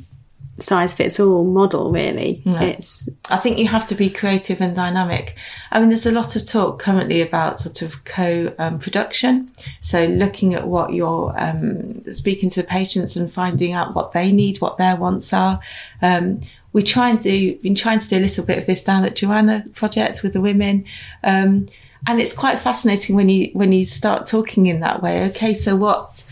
size 0.57 0.93
fits 0.93 1.19
all 1.19 1.43
model 1.43 1.91
really. 1.91 2.41
It's 2.45 3.09
I 3.29 3.37
think 3.37 3.57
you 3.57 3.67
have 3.67 3.87
to 3.87 3.95
be 3.95 4.09
creative 4.09 4.61
and 4.61 4.75
dynamic. 4.75 5.37
I 5.71 5.79
mean, 5.79 5.89
there's 5.89 6.05
a 6.05 6.11
lot 6.11 6.35
of 6.35 6.45
talk 6.45 6.79
currently 6.79 7.21
about 7.21 7.59
sort 7.59 7.81
of 7.81 8.03
co-production. 8.05 9.51
so 9.81 10.05
looking 10.05 10.53
at 10.53 10.67
what 10.67 10.93
you're 10.93 11.33
um, 11.37 12.03
speaking 12.11 12.49
to 12.51 12.61
the 12.61 12.67
patients 12.67 13.15
and 13.15 13.31
finding 13.31 13.73
out 13.73 13.95
what 13.95 14.13
they 14.13 14.31
need, 14.31 14.61
what 14.61 14.77
their 14.77 14.95
wants 14.95 15.33
are. 15.33 15.59
Um, 16.01 16.41
we 16.75 16.83
try 16.83 17.09
and 17.09 17.21
do, 17.21 17.55
been 17.59 17.73
trying 17.73 17.99
to 17.99 18.09
do 18.09 18.17
a 18.17 18.19
little 18.19 18.43
bit 18.43 18.57
of 18.57 18.65
this 18.65 18.83
down 18.83 19.05
at 19.05 19.15
Joanna 19.15 19.63
projects 19.75 20.21
with 20.21 20.33
the 20.33 20.41
women. 20.41 20.83
Um, 21.23 21.69
and 22.05 22.19
it's 22.19 22.33
quite 22.33 22.59
fascinating 22.59 23.15
when 23.15 23.29
you, 23.29 23.49
when 23.53 23.71
you 23.71 23.85
start 23.85 24.25
talking 24.25 24.65
in 24.65 24.81
that 24.81 25.01
way. 25.01 25.23
Okay. 25.29 25.53
So 25.53 25.77
what, 25.77 26.29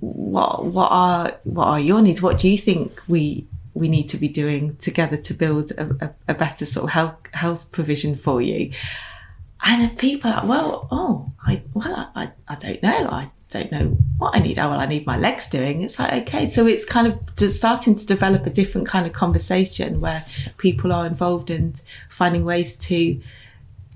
what, 0.00 0.64
what 0.64 0.90
are, 0.90 1.32
what 1.44 1.66
are 1.66 1.78
your 1.78 2.00
needs? 2.00 2.22
What 2.22 2.38
do 2.38 2.48
you 2.48 2.56
think 2.56 2.98
we, 3.08 3.46
we 3.74 3.90
need 3.90 4.08
to 4.08 4.16
be 4.16 4.26
doing 4.26 4.74
together 4.76 5.18
to 5.18 5.34
build 5.34 5.72
a, 5.72 6.06
a, 6.06 6.32
a 6.32 6.34
better 6.34 6.64
sort 6.64 6.84
of 6.84 6.90
health, 6.90 7.18
health 7.34 7.70
provision 7.70 8.16
for 8.16 8.40
you? 8.40 8.72
And 9.62 9.98
people 9.98 10.30
are 10.30 10.46
well, 10.46 10.88
oh, 10.90 11.30
I, 11.46 11.60
well, 11.74 12.10
I, 12.16 12.30
I 12.48 12.54
don't 12.54 12.82
know. 12.82 13.08
I 13.10 13.30
don't 13.54 13.72
know 13.72 13.96
what 14.18 14.34
I 14.34 14.40
need. 14.40 14.58
Oh, 14.58 14.70
well, 14.70 14.80
I 14.80 14.86
need 14.86 15.06
my 15.06 15.16
legs 15.16 15.46
doing. 15.46 15.82
It's 15.82 15.98
like, 15.98 16.28
okay. 16.28 16.48
So 16.48 16.66
it's 16.66 16.84
kind 16.84 17.06
of 17.06 17.18
starting 17.52 17.94
to 17.94 18.06
develop 18.06 18.46
a 18.46 18.50
different 18.50 18.86
kind 18.86 19.06
of 19.06 19.12
conversation 19.12 20.00
where 20.00 20.24
people 20.58 20.92
are 20.92 21.06
involved 21.06 21.50
and 21.50 21.80
finding 22.08 22.44
ways 22.44 22.76
to 22.88 23.20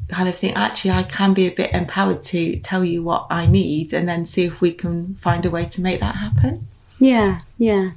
kind 0.09 0.29
of 0.29 0.37
think, 0.37 0.57
actually, 0.57 0.93
I 0.93 1.03
can 1.03 1.35
be 1.35 1.47
a 1.47 1.55
bit 1.55 1.73
empowered 1.73 2.21
to 2.23 2.57
tell 2.61 2.85
you 2.85 3.03
what 3.03 3.27
I 3.31 3.47
need 3.47 3.93
and 3.93 4.09
then 4.09 4.25
see 4.25 4.45
if 4.45 4.61
we 4.61 4.73
can 4.73 5.15
find 5.17 5.45
a 5.45 5.51
way 5.51 5.67
to 5.67 5.81
make 5.83 6.01
that 6.01 6.17
happen. 6.17 6.67
yeah, 6.99 7.41
yeah. 7.59 7.91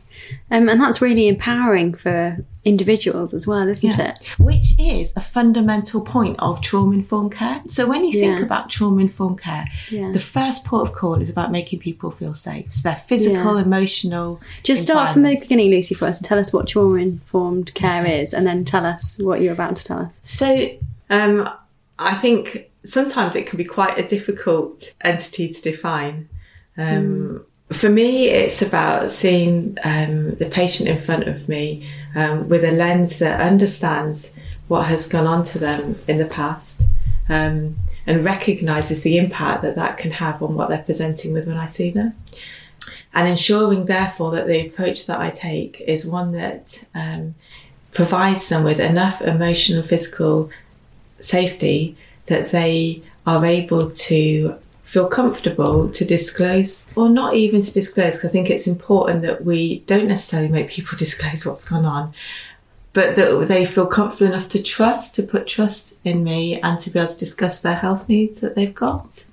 Um, 0.49 0.67
and 0.67 0.81
that's 0.81 1.01
really 1.01 1.27
empowering 1.27 1.93
for 1.93 2.43
individuals 2.63 3.33
as 3.33 3.47
well, 3.47 3.67
isn't 3.67 3.97
Yeah. 3.97 4.09
it? 4.11 4.39
Which 4.39 4.73
is 4.79 5.13
a 5.15 5.21
fundamental 5.21 6.01
point 6.01 6.35
of 6.39 6.61
trauma 6.61 6.93
informed 6.93 7.31
care. 7.31 7.61
So 7.67 7.87
when 7.87 8.03
you 8.05 8.11
think 8.11 8.37
Yeah. 8.39 8.45
about 8.45 8.69
trauma 8.69 9.01
informed 9.01 9.41
care, 9.41 9.65
Yeah. 9.89 10.11
the 10.11 10.19
first 10.19 10.63
port 10.63 10.87
of 10.87 10.93
call 10.93 11.15
is 11.15 11.29
about 11.29 11.51
making 11.51 11.79
people 11.79 12.11
feel 12.11 12.33
safe. 12.35 12.65
So 12.71 12.81
their 12.83 12.95
physical, 12.95 13.57
emotional. 13.57 14.39
Just 14.63 14.83
start 14.83 15.11
from 15.13 15.23
the 15.23 15.35
beginning, 15.39 15.71
Lucy, 15.71 15.95
for 15.95 16.05
us 16.05 16.21
tell 16.21 16.37
us 16.37 16.53
what 16.53 16.67
trauma 16.67 16.97
informed 16.97 17.73
care 17.73 18.05
is, 18.05 18.33
and 18.33 18.45
then 18.45 18.63
tell 18.63 18.85
us 18.85 19.17
what 19.19 19.41
you're 19.41 19.53
about 19.53 19.75
to 19.77 19.83
tell 19.83 19.99
us. 19.99 20.19
So 20.23 20.69
um, 21.09 21.49
I 21.97 22.15
think 22.15 22.69
sometimes 22.83 23.35
it 23.35 23.45
can 23.47 23.57
be 23.57 23.65
quite 23.65 23.97
a 23.97 24.03
difficult 24.03 24.93
entity 25.01 25.47
to 25.49 25.61
define. 25.61 26.29
Um, 26.77 27.43
For 27.73 27.89
me, 27.89 28.27
it's 28.27 28.61
about 28.61 29.11
seeing 29.11 29.77
um, 29.83 30.35
the 30.35 30.49
patient 30.51 30.89
in 30.89 31.01
front 31.01 31.27
of 31.27 31.47
me 31.47 31.87
um, 32.15 32.49
with 32.49 32.63
a 32.65 32.71
lens 32.71 33.19
that 33.19 33.39
understands 33.39 34.35
what 34.67 34.87
has 34.87 35.07
gone 35.07 35.27
on 35.27 35.43
to 35.43 35.59
them 35.59 35.97
in 36.07 36.17
the 36.17 36.25
past 36.25 36.83
um, 37.29 37.77
and 38.05 38.25
recognises 38.25 39.03
the 39.03 39.17
impact 39.17 39.61
that 39.61 39.75
that 39.75 39.97
can 39.97 40.11
have 40.11 40.43
on 40.43 40.55
what 40.55 40.69
they're 40.69 40.83
presenting 40.83 41.33
with 41.33 41.47
when 41.47 41.57
I 41.57 41.65
see 41.65 41.91
them. 41.91 42.13
And 43.13 43.27
ensuring, 43.27 43.85
therefore, 43.85 44.31
that 44.31 44.47
the 44.47 44.67
approach 44.67 45.05
that 45.05 45.19
I 45.19 45.29
take 45.29 45.81
is 45.81 46.05
one 46.05 46.31
that 46.33 46.87
um, 46.95 47.35
provides 47.93 48.49
them 48.49 48.63
with 48.63 48.79
enough 48.79 49.21
emotional 49.21 49.83
physical 49.83 50.49
safety 51.19 51.95
that 52.25 52.47
they 52.47 53.03
are 53.27 53.45
able 53.45 53.89
to 53.91 54.57
feel 54.91 55.07
comfortable 55.07 55.89
to 55.89 56.03
disclose 56.03 56.85
or 56.97 57.07
not 57.07 57.33
even 57.33 57.61
to 57.61 57.71
disclose 57.71 58.25
I 58.25 58.27
think 58.27 58.49
it's 58.49 58.67
important 58.67 59.21
that 59.21 59.45
we 59.45 59.79
don't 59.91 60.09
necessarily 60.09 60.49
make 60.49 60.69
people 60.69 60.97
disclose 61.05 61.45
what's 61.45 61.67
gone 61.67 61.85
on 61.85 62.13
but 62.91 63.15
that 63.15 63.47
they 63.47 63.65
feel 63.65 63.85
comfortable 63.85 64.33
enough 64.33 64.49
to 64.49 64.61
trust 64.61 65.15
to 65.15 65.23
put 65.23 65.47
trust 65.47 66.01
in 66.03 66.25
me 66.25 66.59
and 66.59 66.77
to 66.79 66.89
be 66.89 66.99
able 66.99 67.07
to 67.07 67.17
discuss 67.17 67.61
their 67.61 67.75
health 67.75 68.09
needs 68.09 68.41
that 68.41 68.55
they've 68.55 68.75
got. 68.75 69.23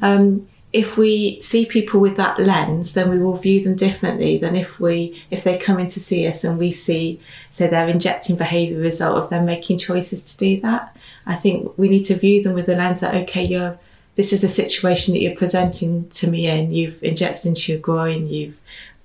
Um, 0.00 0.48
if 0.72 0.96
we 0.96 1.40
see 1.40 1.66
people 1.66 1.98
with 1.98 2.16
that 2.16 2.38
lens 2.38 2.94
then 2.94 3.10
we 3.10 3.18
will 3.18 3.34
view 3.34 3.60
them 3.60 3.74
differently 3.74 4.38
than 4.38 4.54
if 4.54 4.78
we 4.78 5.20
if 5.32 5.42
they 5.42 5.58
come 5.58 5.80
in 5.80 5.88
to 5.88 5.98
see 5.98 6.24
us 6.28 6.44
and 6.44 6.56
we 6.56 6.70
see 6.70 7.18
say 7.48 7.66
they're 7.66 7.88
injecting 7.88 8.36
behavior 8.36 8.78
result 8.78 9.18
of 9.18 9.28
them 9.28 9.44
making 9.44 9.78
choices 9.78 10.22
to 10.22 10.38
do 10.38 10.60
that. 10.60 10.96
I 11.26 11.34
think 11.34 11.76
we 11.76 11.88
need 11.88 12.04
to 12.04 12.14
view 12.14 12.40
them 12.44 12.54
with 12.54 12.66
the 12.66 12.76
lens 12.76 13.00
that 13.00 13.16
okay 13.22 13.42
you're 13.44 13.76
this 14.16 14.32
is 14.32 14.40
the 14.40 14.48
situation 14.48 15.14
that 15.14 15.20
you're 15.20 15.36
presenting 15.36 16.08
to 16.08 16.28
me 16.28 16.46
in 16.46 16.72
you've 16.72 17.02
injected 17.02 17.46
into 17.46 17.72
your 17.72 17.80
groin 17.80 18.26
you've 18.26 18.58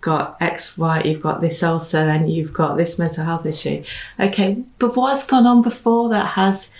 got 0.05 0.37
X, 0.39 0.77
Y, 0.77 1.01
you've 1.03 1.21
got 1.21 1.41
this 1.41 1.63
ulcer, 1.63 1.97
and 1.97 2.31
you've 2.31 2.53
got 2.53 2.77
this 2.77 2.99
mental 2.99 3.25
health 3.25 3.45
issue. 3.45 3.83
Okay, 4.19 4.63
but 4.77 4.95
what's 4.95 5.25
gone 5.25 5.47
on 5.47 5.63
before 5.63 6.09
that 6.09 6.27
has 6.27 6.71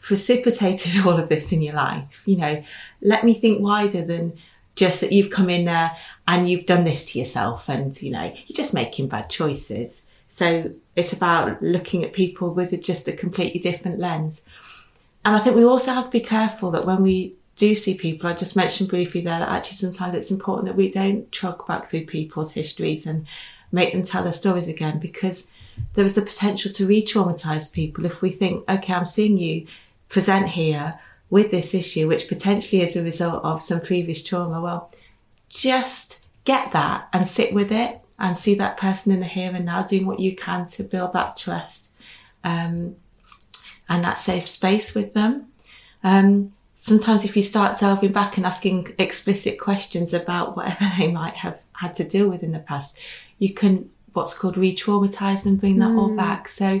precipitated 0.00 0.92
all 1.06 1.18
of 1.18 1.28
this 1.28 1.52
in 1.52 1.60
your 1.60 1.74
life? 1.74 2.22
You 2.24 2.38
know, 2.38 2.64
let 3.02 3.24
me 3.24 3.34
think 3.34 3.60
wider 3.60 4.02
than 4.02 4.32
just 4.74 5.02
that 5.02 5.12
you've 5.12 5.30
come 5.30 5.50
in 5.50 5.66
there 5.66 5.94
and 6.26 6.48
you've 6.48 6.66
done 6.66 6.84
this 6.84 7.12
to 7.12 7.18
yourself, 7.18 7.68
and 7.68 8.00
you 8.02 8.10
know, 8.10 8.24
you're 8.24 8.56
just 8.56 8.72
making 8.72 9.08
bad 9.08 9.28
choices. 9.28 10.04
So 10.28 10.72
it's 10.96 11.12
about 11.12 11.62
looking 11.62 12.02
at 12.02 12.14
people 12.14 12.54
with 12.54 12.80
just 12.82 13.06
a 13.06 13.12
completely 13.12 13.60
different 13.60 14.00
lens. 14.00 14.46
And 15.24 15.34
I 15.34 15.38
think 15.38 15.56
we 15.56 15.64
also 15.64 15.92
have 15.92 16.04
to 16.04 16.10
be 16.10 16.20
careful 16.20 16.70
that 16.72 16.84
when 16.84 17.02
we 17.02 17.34
do 17.56 17.74
see 17.74 17.94
people, 17.94 18.28
I 18.28 18.34
just 18.34 18.56
mentioned 18.56 18.90
briefly 18.90 19.20
there 19.20 19.38
that 19.38 19.48
actually 19.48 19.76
sometimes 19.76 20.14
it's 20.14 20.30
important 20.30 20.66
that 20.66 20.76
we 20.76 20.90
don't 20.90 21.30
trug 21.30 21.66
back 21.66 21.86
through 21.86 22.06
people's 22.06 22.52
histories 22.52 23.06
and 23.06 23.26
make 23.72 23.92
them 23.92 24.02
tell 24.02 24.22
their 24.22 24.32
stories 24.32 24.68
again 24.68 24.98
because 24.98 25.50
there 25.94 26.04
is 26.04 26.14
the 26.14 26.22
potential 26.22 26.70
to 26.72 26.86
re 26.86 27.02
traumatize 27.02 27.72
people 27.72 28.04
if 28.04 28.22
we 28.22 28.30
think, 28.30 28.68
okay, 28.68 28.92
I'm 28.92 29.06
seeing 29.06 29.38
you 29.38 29.66
present 30.08 30.48
here 30.48 30.98
with 31.30 31.50
this 31.50 31.74
issue, 31.74 32.06
which 32.06 32.28
potentially 32.28 32.82
is 32.82 32.94
a 32.94 33.02
result 33.02 33.42
of 33.44 33.62
some 33.62 33.80
previous 33.80 34.22
trauma. 34.22 34.60
Well, 34.60 34.90
just 35.48 36.26
get 36.44 36.72
that 36.72 37.08
and 37.12 37.26
sit 37.26 37.54
with 37.54 37.72
it 37.72 38.00
and 38.18 38.38
see 38.38 38.54
that 38.56 38.76
person 38.76 39.12
in 39.12 39.20
the 39.20 39.26
here 39.26 39.52
and 39.54 39.64
now 39.64 39.82
doing 39.82 40.06
what 40.06 40.20
you 40.20 40.36
can 40.36 40.66
to 40.66 40.84
build 40.84 41.12
that 41.12 41.36
trust 41.36 41.92
um, 42.44 42.94
and 43.88 44.02
that 44.04 44.18
safe 44.18 44.48
space 44.48 44.94
with 44.94 45.14
them. 45.14 45.46
Um, 46.02 46.52
sometimes 46.74 47.24
if 47.24 47.36
you 47.36 47.42
start 47.42 47.78
delving 47.78 48.12
back 48.12 48.36
and 48.36 48.46
asking 48.46 48.94
explicit 48.98 49.58
questions 49.58 50.12
about 50.12 50.56
whatever 50.56 50.90
they 50.98 51.10
might 51.10 51.34
have 51.34 51.60
had 51.72 51.94
to 51.94 52.04
deal 52.04 52.28
with 52.28 52.42
in 52.42 52.52
the 52.52 52.58
past, 52.58 52.98
you 53.38 53.52
can 53.52 53.90
what's 54.12 54.36
called 54.36 54.56
re-traumatize 54.56 55.42
them, 55.42 55.56
bring 55.56 55.78
that 55.78 55.90
all 55.90 56.14
back. 56.14 56.46
So 56.46 56.80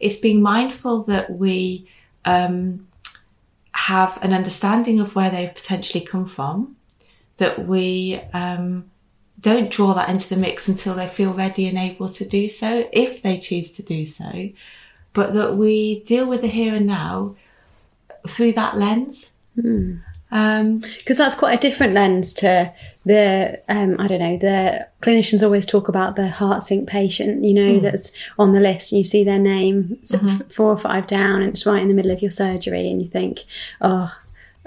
it's 0.00 0.18
being 0.18 0.42
mindful 0.42 1.04
that 1.04 1.30
we 1.30 1.88
um, 2.26 2.86
have 3.72 4.22
an 4.22 4.34
understanding 4.34 5.00
of 5.00 5.16
where 5.16 5.30
they've 5.30 5.54
potentially 5.54 6.04
come 6.04 6.26
from, 6.26 6.76
that 7.38 7.66
we 7.66 8.20
um, 8.34 8.90
don't 9.40 9.70
draw 9.70 9.94
that 9.94 10.10
into 10.10 10.28
the 10.28 10.36
mix 10.36 10.68
until 10.68 10.94
they 10.94 11.08
feel 11.08 11.32
ready 11.32 11.66
and 11.66 11.78
able 11.78 12.08
to 12.10 12.24
do 12.26 12.48
so, 12.48 12.88
if 12.92 13.22
they 13.22 13.38
choose 13.38 13.70
to 13.72 13.82
do 13.82 14.04
so, 14.04 14.50
but 15.14 15.32
that 15.32 15.56
we 15.56 16.00
deal 16.00 16.26
with 16.26 16.42
the 16.42 16.48
here 16.48 16.74
and 16.74 16.86
now 16.86 17.34
through 18.28 18.52
that 18.52 18.76
lens. 18.76 19.30
Um, 20.32 20.78
because 20.80 21.16
that's 21.18 21.36
quite 21.36 21.56
a 21.56 21.60
different 21.62 21.94
lens 21.94 22.32
to 22.34 22.72
the 23.06 23.60
um, 23.68 23.94
I 24.00 24.08
don't 24.08 24.18
know 24.18 24.36
the 24.36 24.88
clinicians 25.00 25.44
always 25.44 25.64
talk 25.64 25.86
about 25.88 26.16
the 26.16 26.26
heart 26.28 26.64
sink 26.64 26.88
patient 26.88 27.44
you 27.44 27.54
know 27.54 27.78
that's 27.78 28.12
on 28.36 28.50
the 28.52 28.58
list. 28.58 28.90
You 28.90 29.04
see 29.04 29.22
their 29.22 29.38
name 29.38 29.98
s- 30.02 30.42
four 30.52 30.70
or 30.70 30.76
five 30.76 31.06
down 31.06 31.40
and 31.42 31.50
it's 31.50 31.66
right 31.66 31.80
in 31.80 31.86
the 31.86 31.94
middle 31.94 32.10
of 32.10 32.20
your 32.20 32.32
surgery 32.32 32.90
and 32.90 33.00
you 33.00 33.08
think 33.08 33.44
oh 33.80 34.12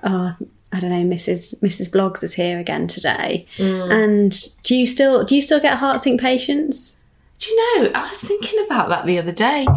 oh 0.03 0.35
I 0.71 0.79
don't 0.79 0.91
know 0.91 1.03
Mrs 1.15 1.55
Mrs 1.59 1.89
Bloggs 1.91 2.23
is 2.23 2.33
here 2.33 2.59
again 2.59 2.87
today. 2.87 3.45
And 3.91 4.31
do 4.63 4.73
you 4.73 4.87
still 4.87 5.25
do 5.25 5.35
you 5.35 5.41
still 5.41 5.59
get 5.59 5.79
heart 5.79 6.01
sink 6.01 6.21
patients? 6.21 6.95
Do 7.39 7.49
you 7.51 7.81
know, 7.83 7.91
I 7.93 8.07
was 8.09 8.21
thinking 8.21 8.63
about 8.65 8.87
that 8.89 9.05
the 9.05 9.19
other 9.19 9.33
day. 9.33 9.67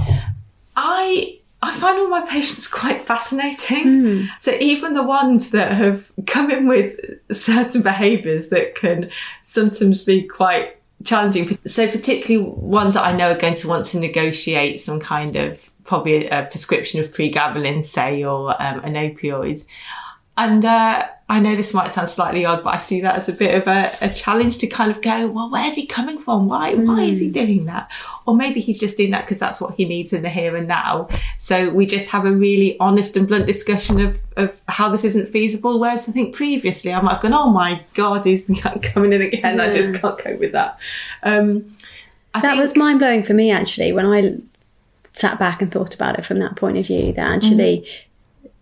I 0.77 1.39
I 1.63 1.77
find 1.77 1.99
all 1.99 2.09
my 2.09 2.23
patients 2.23 2.67
quite 2.69 3.05
fascinating. 3.05 4.29
So 4.39 4.53
even 4.61 4.95
the 4.95 5.03
ones 5.03 5.51
that 5.51 5.73
have 5.73 6.11
come 6.27 6.51
in 6.51 6.67
with 6.67 6.99
certain 7.31 7.83
behaviours 7.83 8.49
that 8.49 8.75
can 8.75 9.11
sometimes 9.43 10.03
be 10.03 10.23
quite 10.23 10.79
challenging. 11.05 11.59
So 11.67 11.87
particularly 11.87 12.49
ones 12.49 12.95
that 12.95 13.05
I 13.05 13.13
know 13.15 13.33
are 13.33 13.39
going 13.39 13.57
to 13.57 13.69
want 13.69 13.85
to 13.87 13.99
negotiate 13.99 14.81
some 14.81 15.01
kind 15.01 15.37
of 15.37 15.71
probably 15.85 16.29
a 16.29 16.45
prescription 16.45 17.01
of 17.01 17.13
pregabalin, 17.13 17.83
say, 17.83 18.25
or 18.25 18.51
um, 18.63 18.81
an 18.81 18.95
opioid. 18.95 19.65
And 20.37 20.65
uh, 20.65 21.09
I 21.31 21.39
know 21.39 21.55
this 21.55 21.73
might 21.73 21.93
sound 21.93 22.09
slightly 22.09 22.45
odd, 22.45 22.65
but 22.65 22.75
I 22.75 22.79
see 22.79 23.01
that 23.03 23.15
as 23.15 23.29
a 23.29 23.33
bit 23.33 23.55
of 23.55 23.69
a, 23.69 23.97
a 24.01 24.09
challenge 24.09 24.59
to 24.59 24.67
kind 24.67 24.91
of 24.91 25.01
go, 25.01 25.29
well, 25.29 25.49
where's 25.49 25.77
he 25.77 25.87
coming 25.87 26.19
from? 26.19 26.49
Why, 26.49 26.75
why 26.75 27.03
is 27.03 27.21
he 27.21 27.31
mm. 27.31 27.33
doing 27.33 27.65
that? 27.67 27.89
Or 28.27 28.35
maybe 28.35 28.59
he's 28.59 28.81
just 28.81 28.97
doing 28.97 29.13
that 29.13 29.21
because 29.27 29.39
that's 29.39 29.61
what 29.61 29.77
he 29.77 29.85
needs 29.85 30.13
in 30.13 30.23
the 30.23 30.29
here 30.29 30.57
and 30.57 30.67
now. 30.67 31.09
So 31.37 31.71
we 31.71 31.87
just 31.87 32.09
have 32.09 32.25
a 32.25 32.33
really 32.33 32.77
honest 32.81 33.17
and 33.17 33.29
blunt 33.29 33.47
discussion 33.47 34.01
of, 34.01 34.21
of 34.37 34.61
how 34.69 34.89
this 34.89 35.05
isn't 35.05 35.29
feasible. 35.29 35.79
Whereas 35.79 36.09
I 36.09 36.13
think 36.13 36.35
previously 36.35 36.93
I 36.93 37.01
might 37.01 37.13
have 37.13 37.23
gone, 37.23 37.33
oh 37.33 37.49
my 37.49 37.85
God, 37.95 38.25
he's 38.25 38.51
coming 38.83 39.13
in 39.13 39.23
again. 39.23 39.61
I 39.61 39.73
just 39.73 39.93
mm. 39.93 40.01
can't 40.01 40.19
cope 40.19 40.41
with 40.41 40.51
that. 40.51 40.81
Um, 41.23 41.77
I 42.35 42.41
that 42.41 42.51
think, 42.51 42.61
was 42.61 42.77
mind 42.77 42.99
blowing 42.99 43.23
for 43.23 43.35
me 43.35 43.53
actually 43.53 43.93
when 43.93 44.07
I 44.07 44.37
sat 45.13 45.39
back 45.39 45.63
and 45.63 45.71
thought 45.71 45.95
about 45.95 46.19
it 46.19 46.25
from 46.27 46.41
that 46.41 46.57
point 46.57 46.77
of 46.77 46.89
view. 46.89 47.13
That 47.13 47.37
actually, 47.37 47.79
mm. 47.79 47.89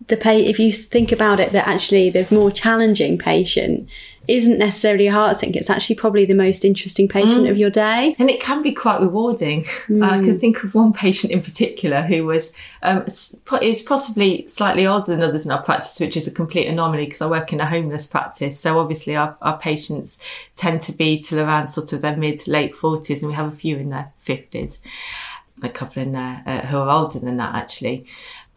The 0.07 0.17
pay 0.17 0.47
if 0.47 0.59
you 0.59 0.73
think 0.73 1.13
about 1.13 1.41
it, 1.41 1.53
that 1.53 1.67
actually 1.67 2.11
the 2.11 2.27
more 2.31 2.51
challenging 2.51 3.19
patient 3.19 3.89
isn't 4.29 4.59
necessarily 4.59 5.07
a 5.07 5.13
heart 5.13 5.39
sink 5.39 5.57
It's 5.57 5.71
actually 5.71 5.97
probably 5.97 6.27
the 6.27 6.35
most 6.35 6.63
interesting 6.63 7.09
patient 7.09 7.49
of 7.49 7.57
your 7.57 7.71
day. 7.71 8.15
and 8.19 8.29
it 8.29 8.41
can 8.41 8.63
be 8.63 8.73
quite 8.73 9.01
rewarding. 9.01 9.65
And 9.89 10.05
I 10.05 10.23
can 10.23 10.39
think 10.39 10.63
of 10.63 10.75
one 10.75 10.93
patient 10.93 11.33
in 11.33 11.41
particular 11.41 12.03
who 12.03 12.27
was 12.27 12.53
um, 12.83 13.07
is 13.63 13.81
possibly 13.81 14.47
slightly 14.47 14.87
older 14.87 15.07
than 15.07 15.23
others 15.23 15.47
in 15.47 15.51
our 15.51 15.63
practice, 15.63 15.99
which 15.99 16.15
is 16.15 16.27
a 16.27 16.31
complete 16.31 16.67
anomaly 16.67 17.07
because 17.07 17.23
I 17.23 17.27
work 17.27 17.55
in 17.55 17.61
a 17.61 17.67
homeless 17.67 18.07
practice. 18.07 18.61
So 18.61 18.79
obviously 18.79 19.17
our, 19.17 19.35
our 19.41 19.57
patients 19.57 20.23
tend 20.57 20.83
to 20.83 20.93
be 20.93 21.19
till 21.19 21.41
around 21.41 21.69
sort 21.69 21.95
of 21.95 22.03
their 22.03 22.17
mid 22.17 22.39
to 22.41 22.51
late 22.51 22.77
forties, 22.77 23.23
and 23.23 23.31
we 23.31 23.37
have 23.37 23.51
a 23.51 23.57
few 23.57 23.79
in 23.79 23.89
their 23.89 24.13
fifties, 24.19 24.83
a 25.63 25.71
couple 25.71 26.03
in 26.03 26.13
there 26.13 26.43
uh, 26.45 26.67
who 26.67 26.77
are 26.77 26.91
older 26.91 27.19
than 27.19 27.39
that 27.39 27.55
actually. 27.55 28.07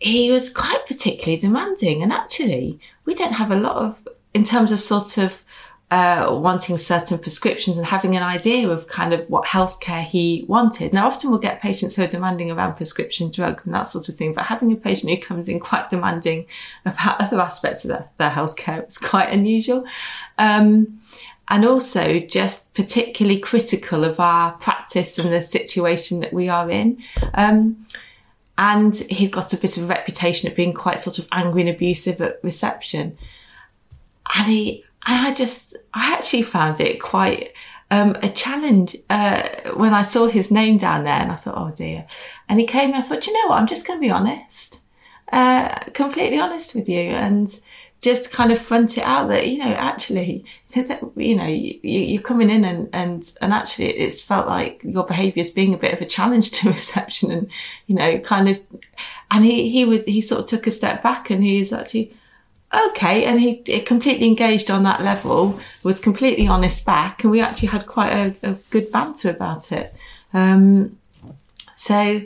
He 0.02 0.32
was 0.32 0.52
quite 0.52 0.86
particularly 0.88 1.40
demanding, 1.40 2.02
and 2.02 2.12
actually 2.12 2.80
we 3.06 3.14
don't 3.14 3.34
have 3.34 3.52
a 3.52 3.56
lot 3.56 3.76
of 3.78 4.08
in 4.34 4.44
terms 4.44 4.72
of 4.72 4.80
sort 4.80 5.18
of 5.18 5.44
uh, 5.92 6.30
wanting 6.32 6.78
certain 6.78 7.20
prescriptions 7.20 7.78
and 7.78 7.86
having 7.86 8.16
an 8.16 8.24
idea 8.24 8.70
of 8.70 8.88
kind 8.88 9.14
of 9.14 9.30
what 9.30 9.46
healthcare 9.46 10.04
he 10.04 10.46
wanted. 10.48 10.94
Now, 10.94 11.06
often 11.06 11.30
we'll 11.30 11.40
get 11.40 11.62
patients 11.62 11.96
who 11.96 12.04
are 12.04 12.08
demanding 12.08 12.50
around 12.50 12.76
prescription 12.76 13.30
drugs 13.30 13.66
and 13.66 13.76
that 13.76 13.84
sort 13.84 14.08
of 14.08 14.16
thing, 14.16 14.34
but 14.34 14.46
having 14.46 14.72
a 14.72 14.78
patient 14.78 15.12
who 15.12 15.18
comes 15.18 15.50
in 15.50 15.60
quite 15.60 15.90
demanding 15.90 16.46
about 16.86 17.20
other 17.20 17.40
aspects 17.42 17.84
of 17.84 17.90
their, 17.90 18.10
their 18.18 18.30
healthcare 18.30 18.88
is 18.88 18.98
quite 18.98 19.30
unusual. 19.32 19.84
Um, 20.38 21.02
and 21.50 21.66
also 21.66 22.20
just 22.20 22.74
particularly 22.74 23.38
critical 23.38 24.06
of 24.06 24.18
our 24.22 24.54
practice 24.54 25.20
and 25.20 25.34
the 25.34 25.42
situation 25.42 26.22
that 26.22 26.32
we 26.32 26.48
are 26.48 26.72
in. 26.72 27.04
Um, 27.34 27.86
and 28.62 28.96
he'd 29.10 29.32
got 29.32 29.54
a 29.54 29.58
bit 29.58 29.76
of 29.76 29.86
a 29.86 29.88
reputation 29.88 30.48
of 30.48 30.56
being 30.56 30.72
quite 30.72 31.00
sort 31.00 31.18
of 31.18 31.28
angry 31.32 31.62
and 31.62 31.70
abusive 31.72 32.22
at 32.22 32.40
reception. 32.44 33.18
And 34.36 34.46
he, 34.46 34.86
and 35.08 35.28
I 35.28 35.34
just, 35.34 35.76
I 35.96 36.14
actually 36.14 36.44
found 36.44 36.80
it 36.80 37.02
quite 37.02 37.54
um, 37.90 38.16
a 38.22 38.30
challenge 38.30 38.96
uh, 39.10 39.42
when 39.76 39.96
I 39.96 40.04
saw 40.04 40.28
his 40.28 40.52
name 40.52 40.78
down 40.78 41.06
there, 41.06 41.20
and 41.20 41.32
I 41.32 41.36
thought, 41.36 41.58
oh 41.58 41.72
dear. 41.76 42.06
And 42.48 42.60
he 42.60 42.68
came, 42.68 42.92
and 42.92 42.98
I 42.98 43.02
thought, 43.02 43.26
you 43.26 43.34
know 43.34 43.50
what, 43.50 43.60
I'm 43.60 43.66
just 43.66 43.88
going 43.88 43.98
to 44.00 44.08
be 44.08 44.12
honest, 44.12 44.82
uh, 45.32 45.70
completely 45.96 46.40
honest 46.40 46.76
with 46.76 46.88
you, 46.88 47.00
and 47.00 47.48
just 48.02 48.32
kind 48.32 48.52
of 48.52 48.60
front 48.60 48.98
it 48.98 49.04
out 49.04 49.30
that 49.30 49.48
you 49.48 49.60
know 49.60 49.74
actually 49.74 50.44
you 51.16 51.36
know 51.36 51.46
you, 51.46 52.20
are 52.20 52.24
coming 52.24 52.50
in 52.50 52.66
and 52.66 52.90
and 52.94 53.32
and 53.42 53.54
actually 53.54 53.86
it's 53.86 54.22
felt 54.22 54.48
like 54.48 54.82
your 54.84 55.06
behaviour 55.06 55.42
is 55.42 55.50
being 55.50 55.74
a 55.74 55.78
bit 55.78 55.94
of 55.94 56.02
a 56.02 56.06
challenge 56.06 56.52
to 56.52 56.70
reception 56.78 57.32
and 57.32 57.50
you 57.88 57.96
know 57.96 58.20
kind 58.20 58.50
of 58.50 58.60
and 59.30 59.46
he 59.46 59.70
he 59.70 59.86
was 59.86 60.04
he 60.06 60.20
sort 60.20 60.42
of 60.42 60.48
took 60.48 60.68
a 60.68 60.72
step 60.72 61.04
back 61.04 61.30
and 61.30 61.44
he 61.44 61.60
was 61.60 61.72
actually 61.72 62.14
okay 62.74 63.26
and 63.26 63.40
he, 63.40 63.62
he 63.66 63.82
completely 63.82 64.28
engaged 64.28 64.72
on 64.72 64.84
that 64.84 65.02
level 65.02 65.60
was 65.84 66.00
completely 66.00 66.48
honest 66.48 66.86
back 66.86 67.24
and 67.24 67.32
we 67.32 67.42
actually 67.42 67.68
had 67.68 67.86
quite 67.86 68.12
a, 68.12 68.36
a 68.44 68.54
good 68.70 68.92
banter 68.92 69.30
about 69.30 69.72
it. 69.72 69.94
Um, 70.34 70.98
so 71.76 72.22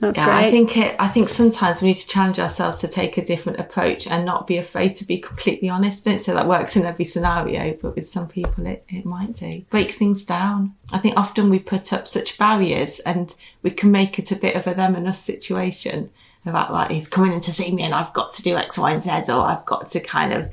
that's 0.00 0.16
yeah, 0.16 0.24
great. 0.24 0.46
I 0.46 0.50
think 0.50 0.76
it. 0.78 0.96
I 0.98 1.08
think 1.08 1.28
sometimes 1.28 1.82
we 1.82 1.88
need 1.88 1.94
to 1.94 2.08
challenge 2.08 2.38
ourselves 2.38 2.78
to 2.80 2.88
take 2.88 3.18
a 3.18 3.24
different 3.24 3.60
approach 3.60 4.06
and 4.06 4.24
not 4.24 4.46
be 4.46 4.56
afraid 4.56 4.94
to 4.96 5.04
be 5.04 5.18
completely 5.18 5.68
honest. 5.68 6.06
Don't 6.06 6.18
say 6.18 6.32
that 6.32 6.48
works 6.48 6.74
in 6.74 6.86
every 6.86 7.04
scenario, 7.04 7.76
but 7.80 7.96
with 7.96 8.08
some 8.08 8.26
people 8.26 8.66
it, 8.66 8.84
it 8.88 9.04
might 9.04 9.34
do. 9.34 9.62
Break 9.68 9.90
things 9.90 10.24
down. 10.24 10.74
I 10.90 10.98
think 10.98 11.18
often 11.18 11.50
we 11.50 11.58
put 11.58 11.92
up 11.92 12.08
such 12.08 12.38
barriers 12.38 12.98
and 13.00 13.34
we 13.62 13.70
can 13.70 13.90
make 13.90 14.18
it 14.18 14.32
a 14.32 14.36
bit 14.36 14.56
of 14.56 14.66
a 14.66 14.74
them 14.74 14.96
and 14.96 15.06
us 15.06 15.20
situation 15.20 16.10
about 16.46 16.72
like 16.72 16.90
he's 16.90 17.06
coming 17.06 17.34
in 17.34 17.40
to 17.40 17.52
see 17.52 17.70
me 17.74 17.82
and 17.82 17.94
I've 17.94 18.14
got 18.14 18.32
to 18.34 18.42
do 18.42 18.56
X, 18.56 18.78
Y, 18.78 18.90
and 18.90 19.02
Z, 19.02 19.10
or 19.28 19.42
I've 19.42 19.66
got 19.66 19.88
to 19.90 20.00
kind 20.00 20.32
of 20.32 20.50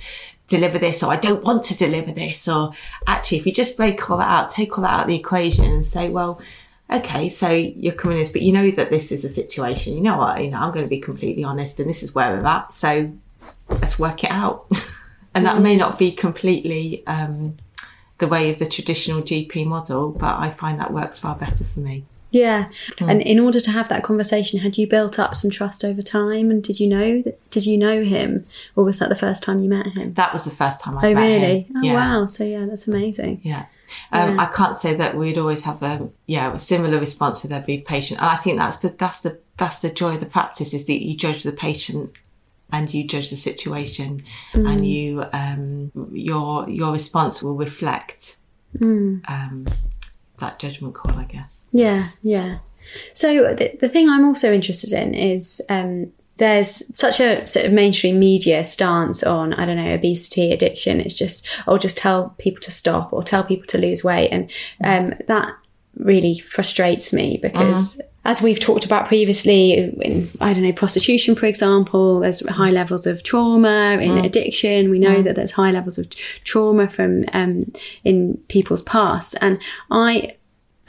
deliver 0.47 0.77
this, 0.77 1.03
or 1.03 1.11
I 1.11 1.17
don't 1.17 1.43
want 1.43 1.63
to 1.63 1.77
deliver 1.77 2.11
this, 2.11 2.47
or 2.47 2.73
actually, 3.05 3.37
if 3.37 3.45
you 3.45 3.53
just 3.53 3.77
break 3.77 4.09
all 4.09 4.17
that 4.17 4.29
out, 4.29 4.49
take 4.49 4.77
all 4.77 4.83
that 4.83 4.93
out 4.93 5.01
of 5.01 5.07
the 5.07 5.15
equation, 5.15 5.65
and 5.65 5.85
say, 5.85 6.09
well 6.09 6.41
okay, 6.91 7.29
so 7.29 7.49
you're 7.49 7.93
coming 7.93 8.19
in, 8.19 8.25
but 8.31 8.41
you 8.41 8.53
know 8.53 8.71
that 8.71 8.89
this 8.89 9.11
is 9.11 9.23
a 9.23 9.29
situation. 9.29 9.93
You 9.95 10.01
know 10.01 10.17
what? 10.17 10.43
You 10.43 10.51
know, 10.51 10.57
I'm 10.57 10.71
going 10.71 10.85
to 10.85 10.89
be 10.89 10.99
completely 10.99 11.43
honest, 11.43 11.79
and 11.79 11.89
this 11.89 12.03
is 12.03 12.15
where 12.15 12.31
we're 12.31 12.45
at. 12.45 12.71
So 12.71 13.11
let's 13.69 13.99
work 13.99 14.23
it 14.23 14.31
out. 14.31 14.67
and 15.33 15.45
that 15.45 15.61
may 15.61 15.75
not 15.75 15.99
be 15.99 16.11
completely 16.11 17.05
um, 17.07 17.57
the 18.17 18.27
way 18.27 18.49
of 18.49 18.59
the 18.59 18.65
traditional 18.65 19.21
GP 19.21 19.65
model, 19.65 20.11
but 20.11 20.39
I 20.39 20.49
find 20.49 20.79
that 20.79 20.93
works 20.93 21.19
far 21.19 21.35
better 21.35 21.63
for 21.63 21.79
me. 21.79 22.05
Yeah, 22.29 22.65
mm. 22.97 23.09
and 23.09 23.21
in 23.21 23.39
order 23.39 23.59
to 23.61 23.71
have 23.71 23.87
that 23.87 24.03
conversation, 24.03 24.59
had 24.59 24.77
you 24.77 24.85
built 24.85 25.17
up 25.17 25.35
some 25.35 25.49
trust 25.49 25.85
over 25.85 26.01
time? 26.01 26.51
And 26.51 26.61
did 26.61 26.77
you 26.79 26.87
know 26.87 27.21
that, 27.21 27.49
did 27.51 27.65
you 27.65 27.77
know 27.77 28.03
him, 28.03 28.45
or 28.75 28.83
was 28.83 28.99
that 28.99 29.07
the 29.07 29.15
first 29.15 29.43
time 29.43 29.59
you 29.59 29.69
met 29.69 29.87
him? 29.87 30.13
That 30.15 30.33
was 30.33 30.43
the 30.43 30.51
first 30.51 30.81
time 30.81 30.97
I 30.97 31.07
oh, 31.07 31.13
met 31.13 31.21
really? 31.21 31.59
him. 31.61 31.71
Oh, 31.77 31.79
really? 31.79 31.87
yeah. 31.87 31.93
Oh 31.93 31.95
wow! 31.95 32.25
So 32.27 32.43
yeah, 32.43 32.65
that's 32.65 32.87
amazing. 32.87 33.41
Yeah. 33.43 33.65
Um, 34.11 34.35
yeah. 34.35 34.43
I 34.43 34.45
can't 34.47 34.75
say 34.75 34.93
that 34.95 35.15
we'd 35.15 35.37
always 35.37 35.63
have 35.63 35.81
a 35.83 36.09
yeah 36.25 36.53
a 36.53 36.57
similar 36.57 36.99
response 36.99 37.43
with 37.43 37.51
every 37.51 37.79
patient, 37.79 38.19
and 38.19 38.29
I 38.29 38.35
think 38.35 38.57
that's 38.57 38.77
the 38.77 38.89
that's 38.89 39.19
the 39.19 39.39
that's 39.57 39.79
the 39.79 39.89
joy 39.89 40.15
of 40.15 40.19
the 40.19 40.25
practice 40.25 40.73
is 40.73 40.87
that 40.87 41.03
you 41.03 41.15
judge 41.15 41.43
the 41.43 41.51
patient 41.51 42.11
and 42.71 42.93
you 42.93 43.05
judge 43.05 43.29
the 43.29 43.35
situation, 43.35 44.23
mm. 44.53 44.69
and 44.69 44.87
you 44.87 45.25
um, 45.33 45.91
your 46.11 46.69
your 46.69 46.91
response 46.91 47.41
will 47.41 47.55
reflect 47.55 48.37
mm. 48.77 49.21
um, 49.29 49.65
that 50.39 50.59
judgment 50.59 50.93
call, 50.93 51.17
I 51.17 51.23
guess. 51.25 51.65
Yeah, 51.71 52.09
yeah. 52.21 52.59
So 53.13 53.53
the, 53.53 53.77
the 53.79 53.89
thing 53.89 54.09
I'm 54.09 54.25
also 54.25 54.53
interested 54.53 54.93
in 54.93 55.13
is 55.13 55.61
um, 55.69 56.11
there's 56.37 56.83
such 56.97 57.19
a 57.19 57.45
sort 57.47 57.65
of 57.65 57.73
mainstream 57.73 58.19
media 58.19 58.63
stance 58.63 59.23
on 59.23 59.53
I 59.53 59.65
don't 59.65 59.77
know 59.77 59.93
obesity 59.93 60.51
addiction. 60.51 61.01
It's 61.01 61.13
just 61.13 61.47
oh 61.67 61.77
just 61.77 61.97
tell 61.97 62.35
people 62.37 62.61
to 62.61 62.71
stop 62.71 63.11
or 63.11 63.23
tell 63.23 63.43
people 63.43 63.67
to 63.67 63.77
lose 63.77 64.03
weight, 64.03 64.29
and 64.29 64.51
um, 64.83 65.17
that 65.27 65.53
really 65.97 66.39
frustrates 66.39 67.13
me 67.13 67.39
because. 67.41 67.97
Mm. 67.97 68.01
As 68.25 68.41
we've 68.41 68.59
talked 68.59 68.83
about 68.83 69.07
previously, 69.07 69.71
in, 69.71 70.29
I 70.41 70.51
don't 70.51 70.63
know, 70.63 70.73
prostitution, 70.73 71.33
for 71.33 71.45
example, 71.45 72.19
there's 72.19 72.45
high 72.45 72.71
levels 72.71 73.07
of 73.07 73.23
trauma 73.23 73.97
in 74.01 74.15
mm. 74.15 74.25
addiction. 74.25 74.89
We 74.89 74.99
know 74.99 75.21
mm. 75.21 75.23
that 75.23 75.37
there's 75.37 75.51
high 75.51 75.71
levels 75.71 75.97
of 75.97 76.09
trauma 76.43 76.89
from 76.89 77.23
um, 77.31 77.71
in 78.03 78.35
people's 78.49 78.81
past, 78.81 79.37
and 79.39 79.61
I, 79.91 80.35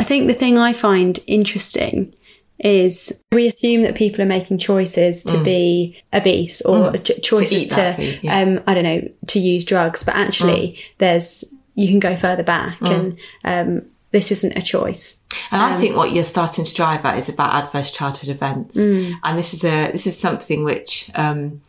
I 0.01 0.03
think 0.03 0.27
the 0.27 0.35
thing 0.35 0.59
I 0.59 0.73
find 0.73 1.21
interesting 1.29 2.13
is 2.59 3.13
we 3.31 3.47
assume 3.47 3.83
that 3.83 3.95
people 3.95 4.21
are 4.21 4.27
making 4.27 4.59
choices 4.59 5.23
to 5.25 5.35
mm. 5.35 5.45
be 5.45 6.03
obese 6.13 6.61
or 6.63 6.93
mm. 6.93 7.05
ch- 7.05 7.23
choices 7.23 7.69
to, 7.69 7.95
to 7.95 8.19
yeah. 8.23 8.41
um, 8.41 8.61
I 8.67 8.75
don't 8.75 8.85
know, 8.85 9.09
to 9.29 9.39
use 9.39 9.65
drugs, 9.65 10.03
but 10.03 10.17
actually 10.17 10.73
mm. 10.73 10.79
there's, 10.99 11.45
you 11.75 11.89
can 11.89 12.01
go 12.01 12.17
further 12.17 12.43
back 12.43 12.79
mm. 12.81 12.91
and, 12.91 13.19
um, 13.45 13.87
this 14.11 14.33
isn't 14.33 14.57
a 14.57 14.63
choice. 14.63 15.23
And 15.51 15.61
um, 15.61 15.73
I 15.73 15.77
think 15.79 15.95
what 15.95 16.13
you're 16.13 16.25
starting 16.25 16.65
to 16.65 16.75
drive 16.75 17.05
at 17.05 17.19
is 17.19 17.29
about 17.29 17.55
adverse 17.55 17.91
childhood 17.91 18.31
events. 18.31 18.77
Mm. 18.77 19.15
And 19.23 19.39
this 19.39 19.53
is 19.53 19.65
a, 19.65 19.93
this 19.93 20.07
is 20.07 20.19
something 20.19 20.65
which, 20.65 21.11
um, 21.15 21.61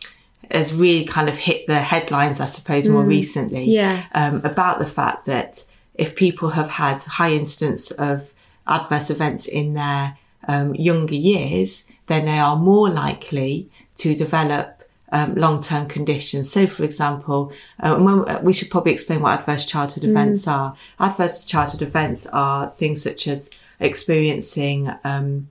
has 0.49 0.73
really 0.73 1.05
kind 1.05 1.29
of 1.29 1.37
hit 1.37 1.67
the 1.67 1.79
headlines, 1.79 2.39
I 2.39 2.45
suppose, 2.45 2.87
more 2.87 3.03
mm. 3.03 3.09
recently. 3.09 3.65
Yeah. 3.65 4.05
Um, 4.13 4.41
about 4.43 4.79
the 4.79 4.85
fact 4.87 5.25
that 5.25 5.63
if 5.93 6.15
people 6.15 6.49
have 6.51 6.71
had 6.71 7.01
high 7.03 7.33
incidence 7.33 7.91
of 7.91 8.33
adverse 8.65 9.11
events 9.11 9.45
in 9.45 9.73
their 9.73 10.17
um, 10.47 10.75
younger 10.75 11.15
years, 11.15 11.85
then 12.07 12.25
they 12.25 12.39
are 12.39 12.55
more 12.55 12.89
likely 12.89 13.69
to 13.97 14.15
develop 14.15 14.79
um, 15.11 15.35
long-term 15.35 15.87
conditions. 15.87 16.51
So, 16.51 16.67
for 16.67 16.83
example, 16.83 17.51
uh, 17.79 17.97
when, 17.97 18.43
we 18.43 18.53
should 18.53 18.69
probably 18.69 18.91
explain 18.91 19.21
what 19.21 19.39
adverse 19.39 19.65
childhood 19.65 20.03
mm. 20.03 20.09
events 20.09 20.47
are. 20.47 20.75
Adverse 20.99 21.45
childhood 21.45 21.81
events 21.81 22.27
are 22.27 22.69
things 22.69 23.03
such 23.03 23.27
as 23.27 23.51
experiencing 23.79 24.91
um, 25.03 25.49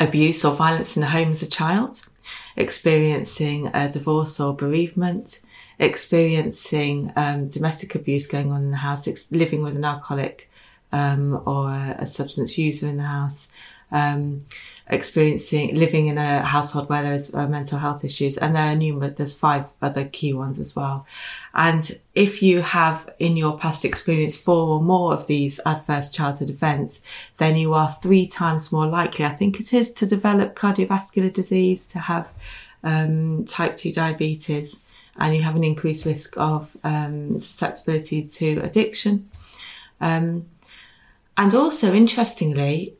abuse 0.00 0.44
or 0.44 0.54
violence 0.54 0.96
in 0.96 1.00
the 1.00 1.08
home 1.08 1.30
as 1.30 1.42
a 1.42 1.50
child, 1.50 2.02
experiencing 2.56 3.70
a 3.74 3.88
divorce 3.88 4.38
or 4.38 4.54
bereavement, 4.54 5.40
experiencing 5.78 7.12
um, 7.16 7.48
domestic 7.48 7.94
abuse 7.94 8.26
going 8.26 8.52
on 8.52 8.62
in 8.62 8.70
the 8.70 8.76
house, 8.78 9.08
ex- 9.08 9.30
living 9.32 9.62
with 9.62 9.76
an 9.76 9.84
alcoholic 9.84 10.50
um, 10.92 11.42
or 11.46 11.68
a, 11.68 11.96
a 12.00 12.06
substance 12.06 12.56
user 12.56 12.88
in 12.88 12.98
the 12.98 13.02
house, 13.02 13.52
um, 13.92 14.44
experiencing 14.88 15.74
living 15.74 16.06
in 16.06 16.18
a 16.18 16.40
household 16.42 16.88
where 16.88 17.02
there's 17.02 17.34
uh, 17.34 17.46
mental 17.46 17.78
health 17.78 18.04
issues. 18.04 18.36
And 18.36 18.54
there 18.54 18.72
are 18.72 18.76
numerous 18.76 19.14
there's 19.16 19.34
five 19.34 19.64
other 19.82 20.04
key 20.04 20.32
ones 20.32 20.58
as 20.58 20.76
well. 20.76 21.06
And 21.54 21.98
if 22.14 22.42
you 22.42 22.62
have 22.62 23.08
in 23.18 23.36
your 23.36 23.58
past 23.58 23.84
experience 23.84 24.36
four 24.36 24.68
or 24.68 24.82
more 24.82 25.12
of 25.12 25.26
these 25.26 25.58
adverse 25.64 26.10
childhood 26.12 26.50
events 26.50 27.02
then 27.38 27.56
you 27.56 27.72
are 27.72 27.96
three 28.02 28.26
times 28.26 28.70
more 28.72 28.86
likely 28.86 29.24
i 29.24 29.30
think 29.30 29.58
it 29.58 29.72
is 29.72 29.90
to 29.92 30.06
develop 30.06 30.54
cardiovascular 30.54 31.32
disease 31.32 31.86
to 31.86 31.98
have 31.98 32.28
um, 32.84 33.44
type 33.44 33.76
2 33.76 33.92
diabetes 33.92 34.86
and 35.18 35.34
you 35.34 35.42
have 35.42 35.56
an 35.56 35.64
increased 35.64 36.04
risk 36.04 36.36
of 36.36 36.76
um, 36.84 37.38
susceptibility 37.38 38.24
to 38.24 38.60
addiction. 38.60 39.28
Um, 40.00 40.46
and 41.36 41.54
also 41.54 41.92
interestingly 41.92 42.94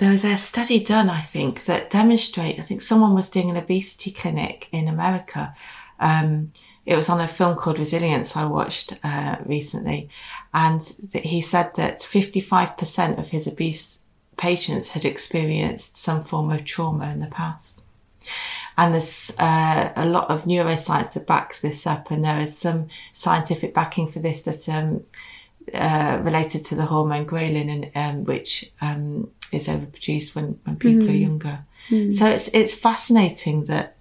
there 0.00 0.10
was 0.10 0.24
a 0.24 0.36
study 0.36 0.80
done, 0.80 1.10
I 1.10 1.20
think, 1.20 1.66
that 1.66 1.90
demonstrate. 1.90 2.58
I 2.58 2.62
think 2.62 2.80
someone 2.80 3.14
was 3.14 3.28
doing 3.28 3.50
an 3.50 3.56
obesity 3.56 4.10
clinic 4.10 4.66
in 4.72 4.88
America. 4.88 5.54
Um, 6.00 6.48
it 6.86 6.96
was 6.96 7.10
on 7.10 7.20
a 7.20 7.28
film 7.28 7.54
called 7.56 7.78
Resilience 7.78 8.34
I 8.34 8.46
watched 8.46 8.98
uh, 9.04 9.36
recently, 9.44 10.08
and 10.54 10.80
th- 10.80 11.24
he 11.24 11.42
said 11.42 11.74
that 11.74 12.00
55% 12.00 13.18
of 13.18 13.28
his 13.28 13.46
obese 13.46 14.04
patients 14.38 14.88
had 14.88 15.04
experienced 15.04 15.98
some 15.98 16.24
form 16.24 16.50
of 16.50 16.64
trauma 16.64 17.10
in 17.10 17.18
the 17.18 17.26
past. 17.26 17.84
And 18.78 18.94
there's 18.94 19.34
uh, 19.38 19.92
a 19.94 20.06
lot 20.06 20.30
of 20.30 20.44
neuroscience 20.44 21.12
that 21.12 21.26
backs 21.26 21.60
this 21.60 21.86
up, 21.86 22.10
and 22.10 22.24
there 22.24 22.40
is 22.40 22.56
some 22.56 22.88
scientific 23.12 23.74
backing 23.74 24.08
for 24.08 24.20
this 24.20 24.40
that 24.42 24.66
um, 24.74 25.04
uh, 25.74 26.18
related 26.22 26.64
to 26.64 26.74
the 26.74 26.86
hormone 26.86 27.26
ghrelin, 27.26 27.68
and 27.68 27.90
um, 27.94 28.24
which 28.24 28.72
um, 28.80 29.30
is 29.52 29.68
overproduced 29.68 30.34
when, 30.34 30.58
when 30.64 30.76
people 30.76 31.06
mm. 31.06 31.10
are 31.10 31.16
younger. 31.16 31.58
Mm. 31.88 32.12
So 32.12 32.26
it's 32.26 32.48
it's 32.48 32.74
fascinating 32.74 33.64
that 33.64 33.96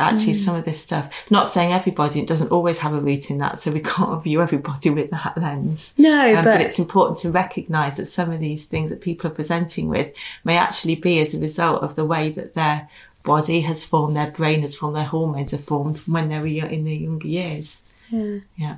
actually 0.00 0.32
mm. 0.32 0.44
some 0.44 0.56
of 0.56 0.64
this 0.64 0.80
stuff 0.80 1.24
not 1.30 1.46
saying 1.46 1.72
everybody 1.72 2.20
it 2.20 2.26
doesn't 2.26 2.50
always 2.50 2.78
have 2.78 2.92
a 2.92 3.00
root 3.00 3.30
in 3.30 3.38
that 3.38 3.58
so 3.58 3.70
we 3.70 3.80
can't 3.94 4.22
view 4.24 4.42
everybody 4.42 4.90
with 4.90 5.08
that 5.10 5.38
lens 5.38 5.94
no 5.98 6.34
um, 6.34 6.44
but... 6.44 6.52
but... 6.52 6.60
it's 6.60 6.80
important 6.80 7.16
to 7.16 7.30
recognize 7.30 7.96
that 7.96 8.06
some 8.06 8.32
of 8.32 8.40
these 8.40 8.64
things 8.64 8.90
that 8.90 9.00
people 9.00 9.30
are 9.30 9.34
presenting 9.34 9.88
with 9.88 10.12
may 10.42 10.56
actually 10.56 10.96
be 10.96 11.20
as 11.20 11.32
a 11.32 11.38
result 11.38 11.80
of 11.80 11.94
the 11.94 12.04
way 12.04 12.28
that 12.28 12.54
their 12.54 12.88
body 13.22 13.60
has 13.60 13.84
formed 13.84 14.16
their 14.16 14.32
brain 14.32 14.62
has 14.62 14.74
formed 14.74 14.96
their 14.96 15.04
hormones 15.04 15.52
have 15.52 15.64
formed 15.64 15.98
when 16.08 16.28
they 16.28 16.40
were 16.40 16.66
in 16.66 16.84
their 16.84 16.92
younger 16.92 17.28
years 17.28 17.84
yeah 18.10 18.34
yeah 18.56 18.76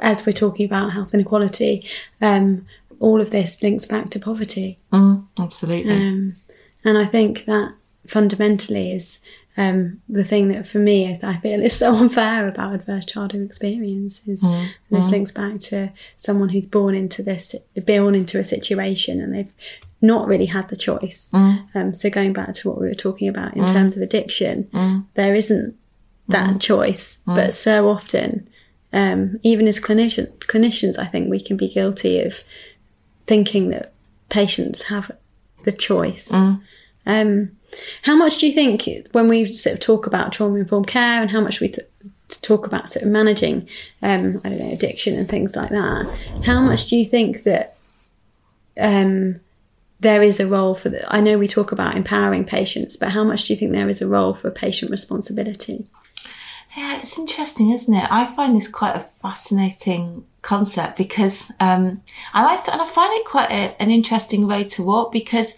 as 0.00 0.26
we're 0.26 0.32
talking 0.32 0.66
about 0.66 0.92
health 0.92 1.14
inequality, 1.14 1.86
um, 2.20 2.66
all 3.02 3.20
of 3.20 3.30
this 3.30 3.62
links 3.62 3.84
back 3.84 4.10
to 4.10 4.20
poverty. 4.20 4.78
Mm, 4.92 5.26
absolutely. 5.38 5.92
Um, 5.92 6.34
and 6.84 6.96
I 6.96 7.04
think 7.04 7.44
that 7.46 7.74
fundamentally 8.06 8.92
is 8.92 9.20
um, 9.56 10.00
the 10.08 10.24
thing 10.24 10.48
that 10.48 10.66
for 10.66 10.78
me 10.78 11.18
I 11.22 11.36
feel 11.38 11.62
is 11.62 11.76
so 11.76 11.94
unfair 11.96 12.48
about 12.48 12.74
adverse 12.74 13.04
childhood 13.04 13.44
experiences. 13.44 14.42
Mm, 14.42 14.68
this 14.90 15.08
links 15.08 15.32
back 15.32 15.60
to 15.60 15.92
someone 16.16 16.50
who's 16.50 16.66
born 16.66 16.94
into 16.94 17.22
this 17.22 17.54
born 17.84 18.14
into 18.14 18.38
a 18.38 18.44
situation 18.44 19.20
and 19.20 19.34
they've 19.34 19.52
not 20.00 20.26
really 20.26 20.46
had 20.46 20.68
the 20.68 20.76
choice. 20.76 21.30
Mm. 21.32 21.66
Um, 21.74 21.94
so 21.94 22.08
going 22.08 22.32
back 22.32 22.54
to 22.54 22.68
what 22.68 22.80
we 22.80 22.86
were 22.86 22.94
talking 22.94 23.28
about 23.28 23.56
in 23.56 23.66
terms 23.66 23.96
of 23.96 24.02
addiction, 24.02 24.68
there 25.14 25.34
isn't 25.34 25.76
that 26.28 26.60
choice, 26.60 27.20
but 27.24 27.54
so 27.54 27.88
often, 27.88 28.48
um, 28.92 29.38
even 29.42 29.66
as 29.68 29.80
clinician, 29.80 30.36
clinicians, 30.38 30.98
I 30.98 31.06
think 31.06 31.30
we 31.30 31.40
can 31.40 31.56
be 31.56 31.68
guilty 31.68 32.20
of 32.20 32.42
thinking 33.32 33.70
that 33.70 33.94
patients 34.28 34.82
have 34.82 35.10
the 35.64 35.72
choice. 35.72 36.30
Um, 37.06 37.56
how 38.02 38.14
much 38.14 38.36
do 38.36 38.46
you 38.46 38.52
think 38.52 38.86
when 39.12 39.26
we 39.26 39.54
sort 39.54 39.72
of 39.72 39.80
talk 39.80 40.06
about 40.06 40.34
trauma 40.34 40.56
informed 40.56 40.86
care 40.86 41.22
and 41.22 41.30
how 41.30 41.40
much 41.40 41.58
we 41.58 41.68
th- 41.68 41.88
talk 42.42 42.66
about 42.66 42.90
sort 42.90 43.06
of 43.06 43.10
managing, 43.10 43.66
um, 44.02 44.38
I 44.44 44.50
don't 44.50 44.58
know, 44.58 44.70
addiction 44.70 45.16
and 45.16 45.26
things 45.26 45.56
like 45.56 45.70
that? 45.70 46.04
How 46.44 46.60
much 46.60 46.90
do 46.90 46.96
you 46.98 47.06
think 47.06 47.44
that 47.44 47.78
um, 48.78 49.40
there 50.00 50.22
is 50.22 50.38
a 50.38 50.46
role 50.46 50.74
for 50.74 50.90
the? 50.90 51.02
I 51.10 51.20
know 51.20 51.38
we 51.38 51.48
talk 51.48 51.72
about 51.72 51.96
empowering 51.96 52.44
patients, 52.44 52.98
but 52.98 53.12
how 53.12 53.24
much 53.24 53.46
do 53.46 53.54
you 53.54 53.58
think 53.58 53.72
there 53.72 53.88
is 53.88 54.02
a 54.02 54.06
role 54.06 54.34
for 54.34 54.50
patient 54.50 54.90
responsibility? 54.90 55.86
Yeah, 56.76 56.98
it's 56.98 57.18
interesting, 57.18 57.70
isn't 57.70 57.94
it? 57.94 58.12
I 58.12 58.26
find 58.26 58.54
this 58.54 58.68
quite 58.68 58.94
a 58.94 59.00
fascinating 59.00 60.26
concept 60.42 60.98
because, 60.98 61.50
um, 61.60 62.02
and 62.34 62.46
I 62.46 62.56
th- 62.56 62.68
and 62.68 62.82
I 62.82 62.86
find 62.86 63.12
it 63.14 63.24
quite 63.24 63.50
a, 63.50 63.80
an 63.80 63.90
interesting 63.90 64.46
road 64.46 64.68
to 64.70 64.82
walk 64.82 65.12
because 65.12 65.54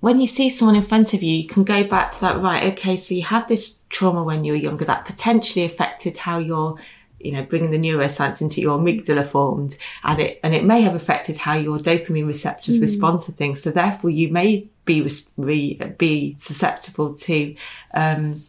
when 0.00 0.20
you 0.20 0.26
see 0.26 0.48
someone 0.48 0.76
in 0.76 0.82
front 0.82 1.14
of 1.14 1.22
you, 1.22 1.36
you 1.36 1.46
can 1.46 1.64
go 1.64 1.82
back 1.84 2.10
to 2.10 2.20
that. 2.20 2.40
Right, 2.40 2.64
okay, 2.72 2.96
so 2.96 3.14
you 3.14 3.22
had 3.22 3.48
this 3.48 3.80
trauma 3.88 4.22
when 4.22 4.44
you 4.44 4.52
were 4.52 4.58
younger 4.58 4.84
that 4.84 5.06
potentially 5.06 5.64
affected 5.64 6.16
how 6.16 6.38
your 6.38 6.76
you 7.18 7.32
know, 7.32 7.42
bringing 7.42 7.70
the 7.70 7.78
neuroscience 7.78 8.40
into 8.42 8.60
your 8.60 8.78
amygdala 8.78 9.26
formed, 9.26 9.76
and 10.04 10.20
it 10.20 10.38
and 10.42 10.54
it 10.54 10.64
may 10.64 10.82
have 10.82 10.94
affected 10.94 11.36
how 11.38 11.54
your 11.54 11.78
dopamine 11.78 12.26
receptors 12.26 12.78
respond 12.78 13.20
to 13.20 13.32
things. 13.32 13.62
So 13.62 13.70
therefore, 13.70 14.10
you 14.10 14.28
may 14.28 14.68
be 14.84 15.06
be, 15.44 15.74
be 15.98 16.36
susceptible 16.38 17.14
to 17.14 17.56
um, 17.94 18.42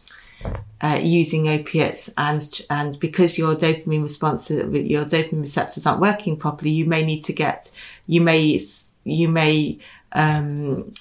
uh, 0.80 1.00
using 1.02 1.48
opiates, 1.48 2.10
and 2.16 2.62
and 2.70 2.98
because 3.00 3.36
your 3.36 3.54
dopamine 3.54 4.02
response, 4.02 4.50
your 4.50 5.04
dopamine 5.04 5.40
receptors 5.40 5.86
aren't 5.86 6.00
working 6.00 6.36
properly, 6.36 6.70
you 6.70 6.84
may 6.84 7.04
need 7.04 7.22
to 7.24 7.32
get, 7.32 7.70
you 8.06 8.20
may 8.20 8.60
you 9.04 9.28
may 9.28 9.78
um, 10.12 10.92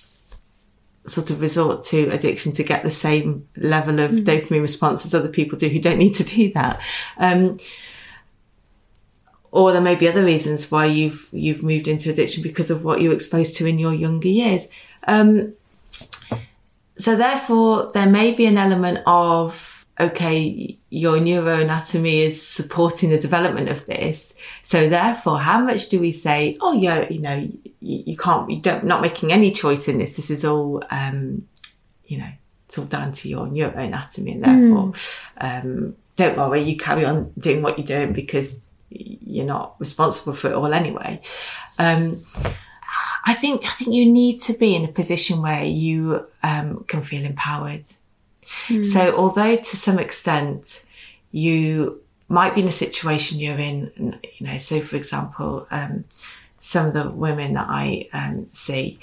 sort 1.06 1.30
of 1.30 1.42
resort 1.42 1.84
to 1.84 2.10
addiction 2.10 2.52
to 2.54 2.64
get 2.64 2.84
the 2.84 2.90
same 2.90 3.48
level 3.56 4.00
of 4.00 4.12
dopamine 4.12 4.62
response 4.62 5.06
as 5.06 5.14
other 5.14 5.30
people 5.30 5.58
do 5.58 5.70
who 5.70 5.80
don't 5.80 5.98
need 5.98 6.14
to 6.14 6.24
do 6.24 6.52
that. 6.54 6.80
Um, 7.18 7.58
or 9.52 9.72
there 9.72 9.82
may 9.82 9.96
be 9.96 10.08
other 10.08 10.24
reasons 10.24 10.70
why 10.70 10.86
you've 10.86 11.28
you've 11.32 11.64
moved 11.64 11.88
into 11.88 12.10
addiction 12.10 12.44
because 12.44 12.70
of 12.70 12.84
what 12.84 13.02
you 13.02 13.10
were 13.10 13.16
exposed 13.16 13.56
to 13.56 13.66
in 13.66 13.80
your 13.80 13.94
younger 13.94 14.28
years. 14.28 14.68
Um, 15.08 15.54
so 16.98 17.16
therefore, 17.16 17.90
there 17.94 18.08
may 18.08 18.32
be 18.34 18.46
an 18.46 18.58
element 18.58 19.00
of 19.06 19.78
okay, 20.00 20.78
your 20.90 21.18
neuroanatomy 21.18 22.20
is 22.20 22.46
supporting 22.46 23.10
the 23.10 23.18
development 23.18 23.70
of 23.70 23.86
this. 23.88 24.36
So 24.62 24.90
therefore, 24.90 25.40
how 25.40 25.60
much 25.60 25.90
do 25.90 26.00
we 26.00 26.12
say, 26.12 26.58
oh 26.62 26.74
yeah, 26.74 27.10
you 27.10 27.20
know, 27.20 27.36
you, 27.82 28.04
you 28.06 28.18
can't, 28.18 28.50
you 28.50 28.60
don't, 28.62 28.84
not 28.84 29.02
making 29.02 29.32
any 29.32 29.52
choice 29.52 29.88
in 29.88 29.98
this. 29.98 30.16
This 30.16 30.30
is 30.30 30.46
all, 30.46 30.84
um, 30.92 31.40
you 32.06 32.20
know, 32.20 32.30
it's 32.66 32.78
all 32.78 32.86
down 32.86 33.12
to 33.14 33.30
your 33.30 33.48
neuroanatomy, 33.48 34.34
and 34.34 34.44
therefore, 34.44 34.94
um, 35.40 35.96
don't 36.16 36.38
worry, 36.38 36.62
you 36.62 36.78
carry 36.78 37.06
on 37.06 37.32
doing 37.38 37.62
what 37.62 37.78
you're 37.78 37.88
doing 37.88 38.14
because 38.14 38.64
you're 38.90 39.46
not 39.46 39.76
responsible 39.80 40.34
for 40.34 40.50
it 40.50 40.54
all 40.54 40.74
anyway. 40.74 41.20
Um, 41.80 42.18
I 43.28 43.34
think 43.34 43.66
I 43.66 43.70
think 43.72 43.94
you 43.94 44.06
need 44.06 44.40
to 44.42 44.54
be 44.54 44.74
in 44.74 44.86
a 44.86 44.88
position 44.88 45.42
where 45.42 45.66
you 45.66 46.26
um, 46.44 46.86
can 46.88 47.02
feel 47.02 47.26
empowered. 47.26 47.86
So, 48.84 49.14
although 49.18 49.58
to 49.58 49.78
some 49.78 50.00
extent 50.00 50.86
you 51.32 52.02
might 52.30 52.56
be 52.56 52.62
in 52.62 52.68
a 52.68 52.72
situation 52.72 53.40
you're 53.40 53.60
in, 53.60 53.92
you 54.38 54.48
know, 54.48 54.58
so 54.58 54.80
for 54.80 54.96
example, 54.96 55.68
um, 55.72 56.06
some 56.60 56.88
of 56.88 56.94
the 56.94 57.10
women 57.10 57.54
that 57.54 57.68
I 57.70 58.08
um, 58.14 58.48
see, 58.52 59.00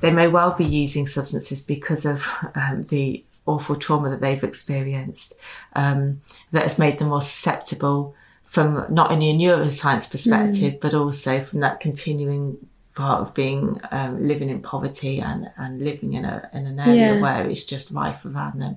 they 0.00 0.10
may 0.10 0.28
well 0.28 0.54
be 0.54 0.64
using 0.64 1.06
substances 1.06 1.60
because 1.60 2.06
of 2.06 2.26
um, 2.54 2.80
the 2.88 3.22
awful 3.44 3.76
trauma 3.76 4.08
that 4.08 4.22
they've 4.22 4.42
experienced 4.42 5.34
um, 5.74 6.22
that 6.52 6.62
has 6.62 6.78
made 6.78 6.98
them 6.98 7.08
more 7.08 7.20
susceptible 7.20 8.14
from 8.44 8.86
not 8.88 9.12
only 9.12 9.30
a 9.30 9.34
neuroscience 9.34 10.10
perspective, 10.10 10.80
but 10.80 10.94
also 10.94 11.42
from 11.44 11.60
that 11.60 11.78
continuing 11.78 12.56
part 13.00 13.20
of 13.22 13.28
being 13.34 13.80
um, 13.90 14.12
living 14.30 14.50
in 14.54 14.60
poverty 14.72 15.14
and, 15.20 15.50
and 15.56 15.72
living 15.88 16.12
in 16.18 16.24
a 16.24 16.36
in 16.52 16.66
an 16.66 16.78
area 16.78 17.14
Yeah. 17.14 17.20
where 17.24 17.42
it's 17.50 17.64
just 17.64 17.86
life 18.02 18.20
around 18.24 18.60
them, 18.60 18.74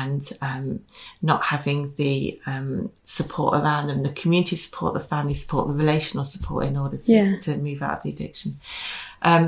and 0.00 0.22
um, 0.48 0.80
not 1.30 1.40
having 1.54 1.80
the 1.96 2.40
um, 2.46 2.90
support 3.04 3.50
around 3.60 3.84
them, 3.88 4.02
the 4.02 4.10
community 4.22 4.56
support, 4.56 4.94
the 4.94 5.00
family 5.14 5.34
support, 5.34 5.68
the 5.68 5.74
relational 5.84 6.24
support 6.24 6.66
in 6.66 6.76
order 6.76 6.98
to, 6.98 7.12
Yeah. 7.12 7.36
to 7.44 7.50
move 7.58 7.80
out 7.82 7.96
of 7.96 8.02
the 8.02 8.10
addiction. 8.10 8.50
Um, 9.30 9.44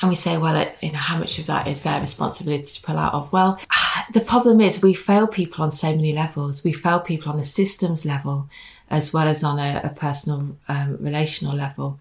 and 0.00 0.08
we 0.10 0.14
say, 0.14 0.38
well, 0.38 0.56
it, 0.56 0.76
you 0.80 0.92
know, 0.92 0.98
how 1.10 1.18
much 1.18 1.38
of 1.40 1.46
that 1.46 1.66
is 1.66 1.82
their 1.82 2.00
responsibility 2.00 2.64
to 2.64 2.82
pull 2.82 2.98
out 2.98 3.14
of? 3.14 3.32
Well, 3.32 3.58
the 4.12 4.20
problem 4.20 4.60
is 4.60 4.80
we 4.82 4.94
fail 4.94 5.26
people 5.26 5.64
on 5.64 5.72
so 5.72 5.90
many 5.94 6.12
levels. 6.12 6.62
We 6.64 6.72
fail 6.72 7.00
people 7.00 7.32
on 7.32 7.38
a 7.38 7.44
systems 7.60 8.04
level, 8.06 8.48
as 8.90 9.12
well 9.12 9.26
as 9.26 9.42
on 9.42 9.58
a, 9.58 9.80
a 9.82 9.90
personal, 9.90 10.56
um, 10.68 10.96
relational 11.00 11.54
level, 11.56 11.98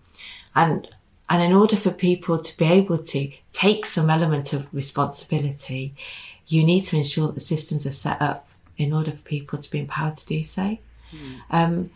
and 0.55 0.87
and 1.29 1.41
in 1.41 1.53
order 1.53 1.75
for 1.75 1.91
people 1.91 2.37
to 2.39 2.57
be 2.57 2.65
able 2.65 2.97
to 2.97 3.31
take 3.51 3.85
some 3.85 4.09
element 4.09 4.53
of 4.53 4.73
responsibility, 4.73 5.93
you 6.47 6.63
need 6.63 6.81
to 6.85 6.95
ensure 6.95 7.27
that 7.27 7.35
the 7.35 7.41
systems 7.41 7.85
are 7.85 7.91
set 7.91 8.21
up 8.21 8.47
in 8.77 8.93
order 8.93 9.11
for 9.11 9.23
people 9.23 9.59
to 9.59 9.69
be 9.69 9.79
empowered 9.79 10.15
to 10.15 10.25
do 10.25 10.43
so. 10.43 10.77
Um, 11.49 11.89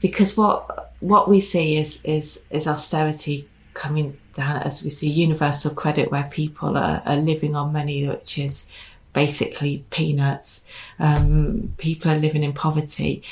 because 0.00 0.36
what 0.36 0.92
what 1.00 1.28
we 1.28 1.40
see 1.40 1.76
is 1.76 2.02
is 2.04 2.44
is 2.50 2.66
austerity 2.66 3.48
coming 3.74 4.18
down 4.32 4.62
as 4.62 4.82
we 4.82 4.90
see 4.90 5.08
universal 5.08 5.74
credit 5.74 6.10
where 6.10 6.24
people 6.24 6.76
are, 6.76 7.02
are 7.04 7.16
living 7.16 7.54
on 7.54 7.72
money 7.72 8.06
which 8.06 8.38
is 8.38 8.70
basically 9.12 9.84
peanuts. 9.90 10.62
Um, 10.98 11.74
people 11.78 12.10
are 12.10 12.18
living 12.18 12.42
in 12.42 12.52
poverty 12.52 13.22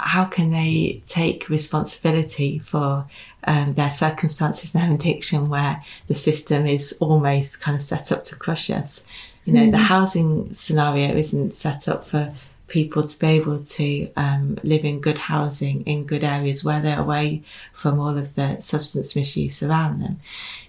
how 0.00 0.24
can 0.24 0.50
they 0.50 1.02
take 1.06 1.48
responsibility 1.48 2.58
for 2.58 3.06
um, 3.44 3.74
their 3.74 3.90
circumstances 3.90 4.74
and 4.74 4.82
their 4.82 4.94
addiction 4.94 5.48
where 5.48 5.82
the 6.06 6.14
system 6.14 6.66
is 6.66 6.96
almost 7.00 7.60
kind 7.60 7.74
of 7.74 7.80
set 7.80 8.12
up 8.12 8.24
to 8.24 8.36
crush 8.36 8.70
us 8.70 9.06
you 9.44 9.52
know 9.52 9.70
the 9.70 9.78
housing 9.78 10.52
scenario 10.52 11.14
isn't 11.16 11.54
set 11.54 11.88
up 11.88 12.06
for 12.06 12.32
people 12.68 13.02
to 13.02 13.18
be 13.18 13.26
able 13.26 13.58
to 13.60 14.10
um, 14.16 14.58
live 14.62 14.84
in 14.84 15.00
good 15.00 15.18
housing 15.18 15.82
in 15.82 16.04
good 16.04 16.22
areas 16.22 16.62
where 16.62 16.80
they're 16.80 17.00
away 17.00 17.42
from 17.72 17.98
all 17.98 18.16
of 18.16 18.34
the 18.34 18.60
substance 18.60 19.16
misuse 19.16 19.62
around 19.62 20.00
them. 20.00 20.20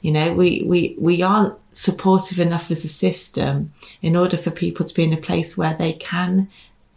You 0.02 0.14
know, 0.14 0.34
we, 0.34 0.64
we, 0.66 0.96
we 0.98 1.22
aren't 1.22 1.56
supportive 1.74 2.40
enough 2.40 2.72
as 2.72 2.86
a 2.86 2.88
system 2.88 3.74
in 4.02 4.16
order 4.16 4.38
for 4.38 4.50
people 4.50 4.86
to 4.86 4.94
be 4.94 5.04
in 5.04 5.14
a 5.14 5.18
place 5.18 5.58
where 5.58 5.74
they 5.74 5.94
can 5.94 6.50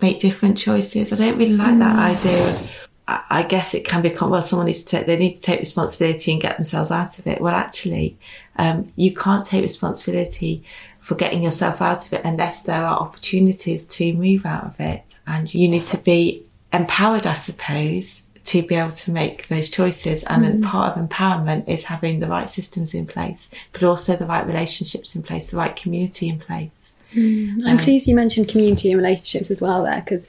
make 0.02 0.20
different 0.20 0.58
choices. 0.58 1.12
I 1.12 1.16
don't 1.16 1.38
really 1.38 1.56
like 1.56 1.78
that 1.78 1.98
idea 1.98 2.48
of 2.48 2.70
I 3.08 3.22
I 3.30 3.42
guess 3.42 3.74
it 3.74 3.84
can 3.84 4.02
become 4.02 4.30
well. 4.30 4.42
Someone 4.42 4.66
needs 4.66 4.82
to 4.82 4.96
take. 4.96 5.06
They 5.06 5.16
need 5.16 5.36
to 5.36 5.40
take 5.40 5.60
responsibility 5.60 6.32
and 6.32 6.40
get 6.40 6.56
themselves 6.56 6.90
out 6.90 7.18
of 7.18 7.26
it. 7.26 7.40
Well, 7.40 7.54
actually, 7.54 8.18
um, 8.56 8.92
you 8.96 9.14
can't 9.14 9.44
take 9.44 9.62
responsibility 9.62 10.64
for 11.00 11.16
getting 11.16 11.42
yourself 11.42 11.82
out 11.82 12.06
of 12.06 12.12
it 12.12 12.22
unless 12.24 12.62
there 12.62 12.84
are 12.84 13.00
opportunities 13.00 13.84
to 13.86 14.12
move 14.12 14.46
out 14.46 14.64
of 14.64 14.80
it, 14.80 15.18
and 15.26 15.52
you 15.52 15.68
need 15.68 15.84
to 15.86 15.98
be 15.98 16.44
empowered, 16.72 17.26
I 17.26 17.34
suppose, 17.34 18.24
to 18.44 18.62
be 18.62 18.74
able 18.74 18.90
to 18.90 19.10
make 19.10 19.48
those 19.48 19.68
choices. 19.68 20.24
And 20.24 20.42
then 20.42 20.62
mm. 20.62 20.66
part 20.66 20.96
of 20.96 21.08
empowerment 21.08 21.68
is 21.68 21.84
having 21.84 22.20
the 22.20 22.28
right 22.28 22.48
systems 22.48 22.94
in 22.94 23.06
place, 23.06 23.48
but 23.72 23.82
also 23.82 24.16
the 24.16 24.26
right 24.26 24.46
relationships 24.46 25.14
in 25.14 25.22
place, 25.22 25.50
the 25.50 25.56
right 25.56 25.74
community 25.76 26.28
in 26.28 26.38
place. 26.38 26.96
Mm. 27.14 27.64
I'm 27.66 27.78
um, 27.78 27.84
pleased 27.84 28.08
you 28.08 28.16
mentioned 28.16 28.48
community 28.48 28.90
and 28.90 29.00
relationships 29.00 29.50
as 29.50 29.60
well 29.60 29.84
there, 29.84 30.00
because 30.00 30.28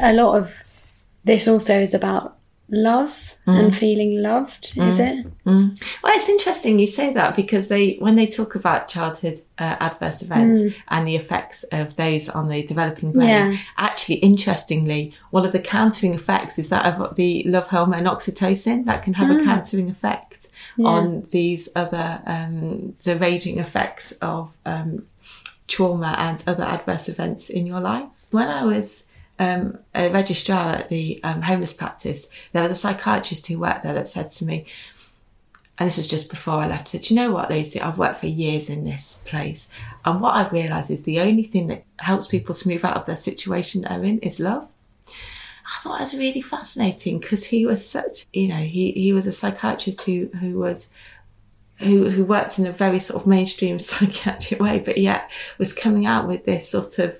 a 0.00 0.12
lot 0.12 0.36
of 0.36 0.62
this 1.24 1.48
also 1.48 1.78
is 1.78 1.94
about 1.94 2.36
love 2.68 3.29
and 3.46 3.76
feeling 3.76 4.22
loved. 4.22 4.74
Is 4.76 4.98
it? 5.00 5.26
Well, 5.44 5.72
it's 6.14 6.28
interesting 6.28 6.78
you 6.78 6.86
say 6.86 7.12
that 7.14 7.34
because 7.34 7.66
they, 7.66 7.94
when 7.98 8.14
they 8.14 8.26
talk 8.28 8.54
about 8.54 8.86
childhood 8.86 9.34
uh, 9.58 9.76
adverse 9.80 10.22
events 10.22 10.60
and 10.88 11.08
the 11.08 11.16
effects 11.16 11.64
of 11.72 11.96
those 11.96 12.28
on 12.28 12.48
the 12.48 12.62
developing 12.62 13.10
brain, 13.12 13.28
Yeah. 13.28 13.56
actually, 13.76 14.16
interestingly, 14.16 15.12
one 15.30 15.44
of 15.44 15.50
the 15.52 15.58
countering 15.58 16.14
effects 16.14 16.58
is 16.58 16.68
that 16.68 16.86
of 16.86 17.16
the 17.16 17.42
love 17.46 17.68
hormone 17.68 18.04
oxytocin 18.04 18.84
that 18.84 19.02
can 19.02 19.14
have 19.14 19.30
a 19.30 19.42
countering 19.44 19.90
effect 19.90 20.48
on 20.84 21.26
these 21.30 21.68
other, 21.74 22.22
um, 22.26 22.94
the 23.02 23.16
raging 23.16 23.58
effects 23.58 24.12
of 24.22 24.50
um, 24.64 25.06
trauma 25.66 26.14
and 26.18 26.42
other 26.46 26.64
adverse 26.64 27.08
events 27.08 27.50
in 27.50 27.66
your 27.66 27.80
life. 27.80 28.26
When 28.30 28.48
I 28.48 28.64
was 28.64 29.06
um, 29.40 29.78
a 29.94 30.10
registrar 30.10 30.76
at 30.76 30.88
the 30.90 31.18
um, 31.24 31.40
homeless 31.40 31.72
practice, 31.72 32.28
there 32.52 32.62
was 32.62 32.70
a 32.70 32.76
psychiatrist 32.76 33.46
who 33.46 33.58
worked 33.58 33.82
there 33.82 33.94
that 33.94 34.06
said 34.06 34.30
to 34.30 34.44
me, 34.44 34.66
and 35.78 35.86
this 35.86 35.96
was 35.96 36.06
just 36.06 36.28
before 36.28 36.56
I 36.56 36.66
left, 36.66 36.88
said, 36.88 37.08
you 37.08 37.16
know 37.16 37.32
what, 37.32 37.50
Lucy, 37.50 37.80
I've 37.80 37.96
worked 37.96 38.20
for 38.20 38.26
years 38.26 38.68
in 38.68 38.84
this 38.84 39.22
place. 39.24 39.70
And 40.04 40.20
what 40.20 40.36
I've 40.36 40.52
realised 40.52 40.90
is 40.90 41.04
the 41.04 41.20
only 41.20 41.42
thing 41.42 41.68
that 41.68 41.84
helps 42.00 42.28
people 42.28 42.54
to 42.54 42.68
move 42.68 42.84
out 42.84 42.98
of 42.98 43.06
their 43.06 43.16
situation 43.16 43.80
they're 43.80 44.04
in 44.04 44.18
is 44.18 44.40
love. 44.40 44.68
I 45.08 45.82
thought 45.82 45.96
it 45.96 46.00
was 46.00 46.18
really 46.18 46.42
fascinating 46.42 47.18
because 47.18 47.44
he 47.44 47.64
was 47.64 47.88
such, 47.88 48.26
you 48.34 48.48
know, 48.48 48.58
he, 48.58 48.92
he 48.92 49.14
was 49.14 49.26
a 49.26 49.32
psychiatrist 49.32 50.02
who, 50.02 50.26
who 50.38 50.58
was 50.58 50.92
who, 51.78 52.10
who 52.10 52.26
worked 52.26 52.58
in 52.58 52.66
a 52.66 52.72
very 52.72 52.98
sort 52.98 53.22
of 53.22 53.26
mainstream 53.26 53.78
psychiatric 53.78 54.60
way, 54.60 54.80
but 54.80 54.98
yet 54.98 55.30
was 55.56 55.72
coming 55.72 56.04
out 56.04 56.28
with 56.28 56.44
this 56.44 56.68
sort 56.68 56.98
of 56.98 57.16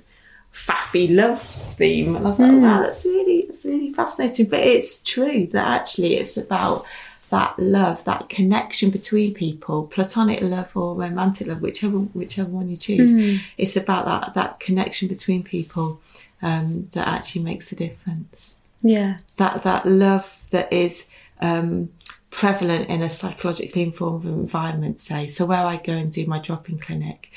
faffy 0.53 1.15
love 1.15 1.41
theme. 1.43 2.17
And 2.17 2.25
I 2.25 2.29
was 2.29 2.41
like, 2.41 2.53
wow, 2.53 2.83
that's 2.83 3.05
really, 3.05 3.47
that's 3.47 3.65
really 3.65 3.91
fascinating. 3.93 4.47
But 4.47 4.61
it's 4.61 5.03
true 5.03 5.47
that 5.49 5.67
actually 5.67 6.17
it's 6.17 6.37
about 6.37 6.85
that 7.31 7.57
love, 7.59 8.03
that 8.05 8.29
connection 8.29 8.91
between 8.91 9.33
people, 9.35 9.85
platonic 9.87 10.41
love 10.43 10.77
or 10.77 10.97
romantic 10.97 11.47
love, 11.47 11.63
whichever 11.63 11.99
whichever 11.99 12.49
one 12.51 12.69
you 12.69 12.77
choose. 12.77 13.41
It's 13.57 13.77
about 13.77 14.07
that 14.07 14.35
that 14.35 14.59
connection 14.61 15.07
between 15.07 15.45
people 15.45 16.01
um, 16.43 16.89
that 16.93 17.07
actually 17.07 17.43
makes 17.43 17.71
the 17.71 17.77
difference 17.77 18.63
Yeah. 18.83 19.19
that 19.37 19.63
that 19.63 19.87
love 19.87 20.41
that 20.51 20.73
is 20.73 21.09
um, 21.41 21.91
prevalent 22.31 22.89
in 22.89 23.03
a 23.03 23.09
psychologically 23.09 23.83
informed 23.83 24.25
environment, 24.25 24.99
say. 24.99 25.27
So 25.29 25.47
where 25.47 25.65
I 25.65 25.77
go 25.77 25.93
and 25.93 26.11
do 26.11 26.27
my 26.27 26.39
drop-in 26.41 26.79
clinic, 26.79 27.31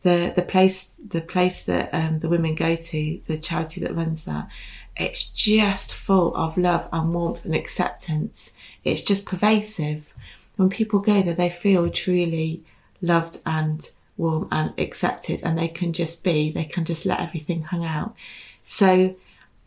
the 0.00 0.32
the 0.34 0.42
place 0.42 0.96
the 0.96 1.20
place 1.20 1.64
that 1.64 1.90
um, 1.92 2.18
the 2.18 2.28
women 2.28 2.54
go 2.54 2.76
to, 2.76 3.20
the 3.26 3.36
charity 3.36 3.80
that 3.80 3.94
runs 3.94 4.24
that, 4.24 4.48
it's 4.96 5.30
just 5.30 5.94
full 5.94 6.34
of 6.34 6.56
love 6.56 6.88
and 6.92 7.12
warmth 7.12 7.44
and 7.44 7.54
acceptance. 7.54 8.56
It's 8.84 9.00
just 9.00 9.26
pervasive. 9.26 10.14
When 10.56 10.70
people 10.70 11.00
go 11.00 11.22
there, 11.22 11.34
they 11.34 11.50
feel 11.50 11.90
truly 11.90 12.62
loved 13.02 13.38
and 13.44 13.88
warm 14.16 14.48
and 14.50 14.72
accepted, 14.78 15.42
and 15.42 15.58
they 15.58 15.68
can 15.68 15.92
just 15.92 16.24
be. 16.24 16.50
They 16.50 16.64
can 16.64 16.84
just 16.84 17.04
let 17.04 17.20
everything 17.20 17.62
hang 17.62 17.84
out. 17.84 18.14
So 18.62 19.14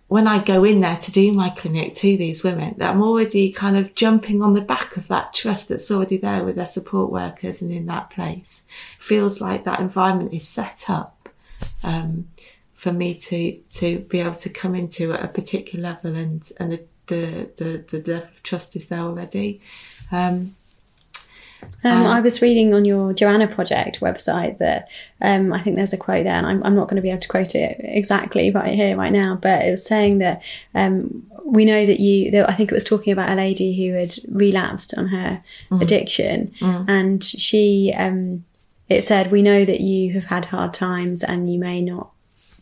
when 0.09 0.27
I 0.27 0.43
go 0.43 0.63
in 0.63 0.81
there 0.81 0.97
to 0.97 1.11
do 1.11 1.31
my 1.31 1.51
clinic 1.51 1.93
to 1.95 2.17
these 2.17 2.43
women, 2.43 2.73
that 2.77 2.89
I'm 2.89 3.03
already 3.03 3.51
kind 3.51 3.77
of 3.77 3.93
jumping 3.93 4.41
on 4.41 4.55
the 4.55 4.61
back 4.61 4.97
of 4.97 5.07
that 5.07 5.33
trust 5.35 5.69
that's 5.69 5.91
already 5.91 6.17
there 6.17 6.43
with 6.43 6.55
their 6.55 6.65
support 6.65 7.11
workers 7.11 7.61
and 7.61 7.71
in 7.71 7.85
that 7.85 8.09
place. 8.09 8.65
Feels 8.97 9.39
like 9.39 9.65
that 9.65 9.79
environment 9.79 10.33
is 10.33 10.47
set 10.47 10.89
up 10.89 11.29
um, 11.83 12.27
for 12.73 12.91
me 12.91 13.13
to 13.13 13.57
to 13.69 13.99
be 13.99 14.19
able 14.19 14.33
to 14.33 14.49
come 14.49 14.73
into 14.73 15.13
at 15.13 15.23
a 15.23 15.27
particular 15.27 15.83
level, 15.91 16.15
and 16.15 16.51
and 16.59 16.71
the 16.71 16.83
the 17.05 17.49
the, 17.57 17.99
the 17.99 18.11
level 18.11 18.29
of 18.29 18.43
trust 18.43 18.75
is 18.75 18.87
there 18.87 19.01
already. 19.01 19.61
Um, 20.11 20.55
Um, 21.83 22.05
I 22.07 22.19
was 22.21 22.41
reading 22.41 22.73
on 22.73 22.83
your 22.85 23.13
Joanna 23.13 23.47
Project 23.47 23.99
website 24.01 24.57
that 24.57 24.89
um, 25.21 25.53
I 25.53 25.61
think 25.61 25.75
there's 25.75 25.93
a 25.93 25.97
quote 25.97 26.25
there, 26.25 26.35
and 26.35 26.45
I'm, 26.45 26.63
I'm 26.63 26.75
not 26.75 26.87
going 26.87 26.97
to 26.97 27.01
be 27.01 27.09
able 27.09 27.21
to 27.21 27.27
quote 27.27 27.55
it 27.55 27.79
exactly 27.79 28.51
right 28.51 28.73
here, 28.75 28.97
right 28.97 29.11
now, 29.11 29.35
but 29.35 29.65
it 29.65 29.71
was 29.71 29.85
saying 29.85 30.17
that 30.19 30.43
um, 30.75 31.25
we 31.45 31.65
know 31.65 31.85
that 31.85 31.99
you, 31.99 32.31
that 32.31 32.49
I 32.49 32.53
think 32.53 32.71
it 32.71 32.75
was 32.75 32.83
talking 32.83 33.13
about 33.13 33.29
a 33.29 33.35
lady 33.35 33.75
who 33.77 33.93
had 33.97 34.13
relapsed 34.29 34.97
on 34.97 35.07
her 35.07 35.41
addiction, 35.81 36.53
and 36.87 37.23
she, 37.23 37.93
um, 37.95 38.43
it 38.89 39.03
said, 39.03 39.31
we 39.31 39.41
know 39.41 39.63
that 39.65 39.79
you 39.81 40.13
have 40.13 40.25
had 40.25 40.45
hard 40.45 40.73
times 40.73 41.23
and 41.23 41.51
you 41.51 41.59
may 41.59 41.81
not 41.81 42.09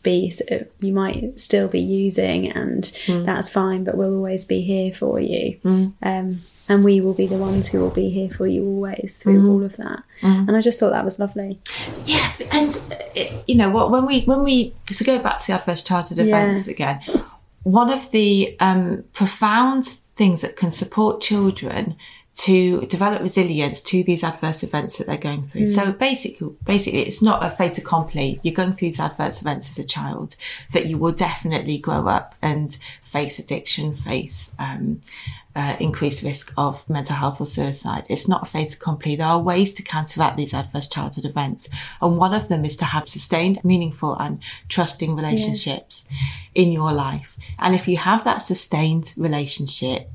be 0.08 0.32
you 0.80 0.92
might 0.92 1.38
still 1.38 1.68
be 1.68 1.80
using 1.80 2.50
and 2.50 2.92
that's 3.26 3.50
fine 3.50 3.84
but 3.84 3.96
we'll 3.96 4.14
always 4.14 4.44
be 4.44 4.60
here 4.62 4.92
for 4.92 5.20
you. 5.20 5.58
Um, 6.02 6.40
and 6.68 6.84
we 6.84 7.00
will 7.00 7.14
be 7.14 7.26
the 7.26 7.36
ones 7.36 7.66
who 7.68 7.80
will 7.80 7.96
be 8.04 8.10
here 8.10 8.30
for 8.30 8.46
you 8.46 8.64
always 8.64 9.20
through 9.22 9.40
all 9.50 9.62
of 9.64 9.76
that. 9.76 10.02
And 10.48 10.56
i 10.56 10.60
just 10.60 10.78
thought 10.78 10.92
that 10.92 11.04
was 11.04 11.18
lovely. 11.18 11.58
Yeah, 12.04 12.32
and 12.52 12.70
uh, 12.92 13.22
you 13.46 13.54
know 13.54 13.70
what? 13.70 13.90
When 13.90 14.04
we 14.06 14.16
when 14.22 14.42
we 14.44 14.74
so 14.90 15.04
go 15.04 15.18
back 15.18 15.38
to 15.40 15.46
the 15.48 15.52
adverse 15.54 15.82
childhood 15.82 16.18
events 16.18 16.68
again, 16.68 17.00
one 17.62 17.90
of 17.90 18.10
the 18.10 18.56
um, 18.60 19.04
profound 19.12 19.84
things 20.16 20.40
that 20.40 20.56
can 20.56 20.70
support 20.70 21.20
children 21.20 21.96
to 22.38 22.82
develop 22.82 23.20
resilience 23.20 23.80
to 23.80 24.04
these 24.04 24.22
adverse 24.22 24.62
events 24.62 24.96
that 24.96 25.08
they're 25.08 25.16
going 25.16 25.42
through. 25.42 25.66
So 25.66 25.90
basically, 25.90 26.54
basically, 26.64 27.00
it's 27.00 27.20
not 27.20 27.44
a 27.44 27.50
fait 27.50 27.78
accompli. 27.78 28.38
You're 28.44 28.54
going 28.54 28.72
through 28.72 28.88
these 28.88 29.00
adverse 29.00 29.40
events 29.40 29.68
as 29.68 29.84
a 29.84 29.86
child 29.86 30.36
that 30.70 30.86
you 30.86 30.98
will 30.98 31.10
definitely 31.10 31.78
grow 31.78 32.06
up 32.06 32.36
and 32.40 32.78
face 33.02 33.40
addiction, 33.40 33.92
face 33.92 34.54
um, 34.60 35.00
uh, 35.56 35.74
increased 35.80 36.22
risk 36.22 36.54
of 36.56 36.88
mental 36.88 37.16
health 37.16 37.40
or 37.40 37.44
suicide. 37.44 38.06
It's 38.08 38.28
not 38.28 38.42
a 38.42 38.46
fait 38.46 38.72
accompli. 38.72 39.16
There 39.16 39.26
are 39.26 39.40
ways 39.40 39.72
to 39.72 39.82
counteract 39.82 40.36
these 40.36 40.54
adverse 40.54 40.86
childhood 40.86 41.24
events. 41.24 41.68
And 42.00 42.18
one 42.18 42.34
of 42.34 42.46
them 42.46 42.64
is 42.64 42.76
to 42.76 42.84
have 42.84 43.08
sustained, 43.08 43.64
meaningful 43.64 44.14
and 44.14 44.40
trusting 44.68 45.16
relationships 45.16 46.08
in 46.54 46.70
your 46.70 46.92
life. 46.92 47.36
And 47.58 47.74
if 47.74 47.88
you 47.88 47.96
have 47.96 48.22
that 48.22 48.38
sustained 48.38 49.12
relationship, 49.16 50.12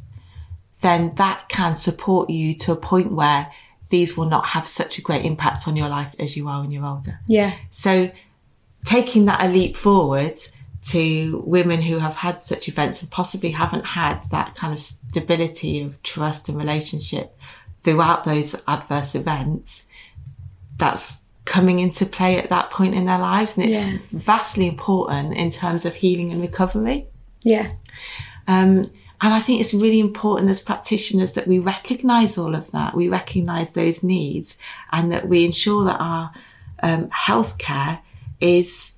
then 0.84 1.14
that 1.16 1.50
can 1.50 1.76
support 1.76 2.30
you 2.30 2.54
to 2.64 2.72
a 2.72 2.76
point 2.76 3.12
where 3.12 3.52
these 3.90 4.16
will 4.18 4.30
not 4.36 4.46
have 4.48 4.68
such 4.68 4.98
a 5.00 5.02
great 5.02 5.24
impact 5.26 5.68
on 5.68 5.76
your 5.76 5.90
life 5.90 6.14
as 6.20 6.36
you 6.38 6.48
are 6.48 6.62
when 6.62 6.72
you're 6.72 6.86
older. 6.86 7.20
yeah 7.28 7.54
So 7.70 8.12
taking 8.86 9.26
that 9.26 9.42
a 9.44 9.48
leap 9.48 9.76
forward 9.76 10.38
to 10.90 11.42
women 11.46 11.82
who 11.82 11.98
have 12.00 12.16
had 12.16 12.42
such 12.42 12.68
events 12.68 13.02
and 13.02 13.10
possibly 13.10 13.52
haven't 13.52 13.86
had 13.86 14.22
that 14.32 14.54
kind 14.56 14.74
of 14.74 14.80
stability 14.82 15.82
of 15.82 16.02
trust 16.04 16.50
and 16.50 16.58
relationship 16.58 17.28
throughout 17.84 18.26
those 18.26 18.50
adverse 18.68 19.16
events, 19.16 19.86
that's 20.78 21.22
coming 21.46 21.80
into 21.80 22.06
play 22.06 22.38
at 22.38 22.50
that 22.50 22.70
point 22.72 22.96
in 22.96 23.06
their 23.06 23.20
lives. 23.20 23.58
And 23.58 23.68
it's 23.68 23.86
Yeah. 23.86 23.98
vastly 24.12 24.68
important 24.68 25.34
in 25.36 25.50
terms 25.50 25.86
of 25.86 25.94
healing 25.96 26.32
and 26.32 26.42
recovery. 26.42 27.08
yeah 27.44 27.70
Um, 28.48 28.90
and 29.24 29.34
I 29.34 29.40
think 29.40 29.62
it's 29.62 29.74
really 29.74 30.02
important 30.02 30.50
as 30.50 30.60
practitioners 30.60 31.32
that 31.32 31.48
we 31.48 31.58
recognize 31.58 32.38
all 32.38 32.54
of 32.54 32.72
that. 32.72 32.94
We 32.94 33.08
recognize 33.08 33.72
those 33.72 34.04
needs 34.04 34.58
and 34.92 35.14
that 35.14 35.30
we 35.30 35.46
ensure 35.46 35.86
that 35.86 35.96
our 35.98 36.34
um, 36.84 37.08
healthcare 37.08 38.00
is 38.42 38.98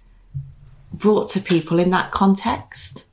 brought 0.92 1.30
to 1.30 1.40
people 1.40 1.78
in 1.78 1.92
that 1.92 2.10
context. 2.10 3.06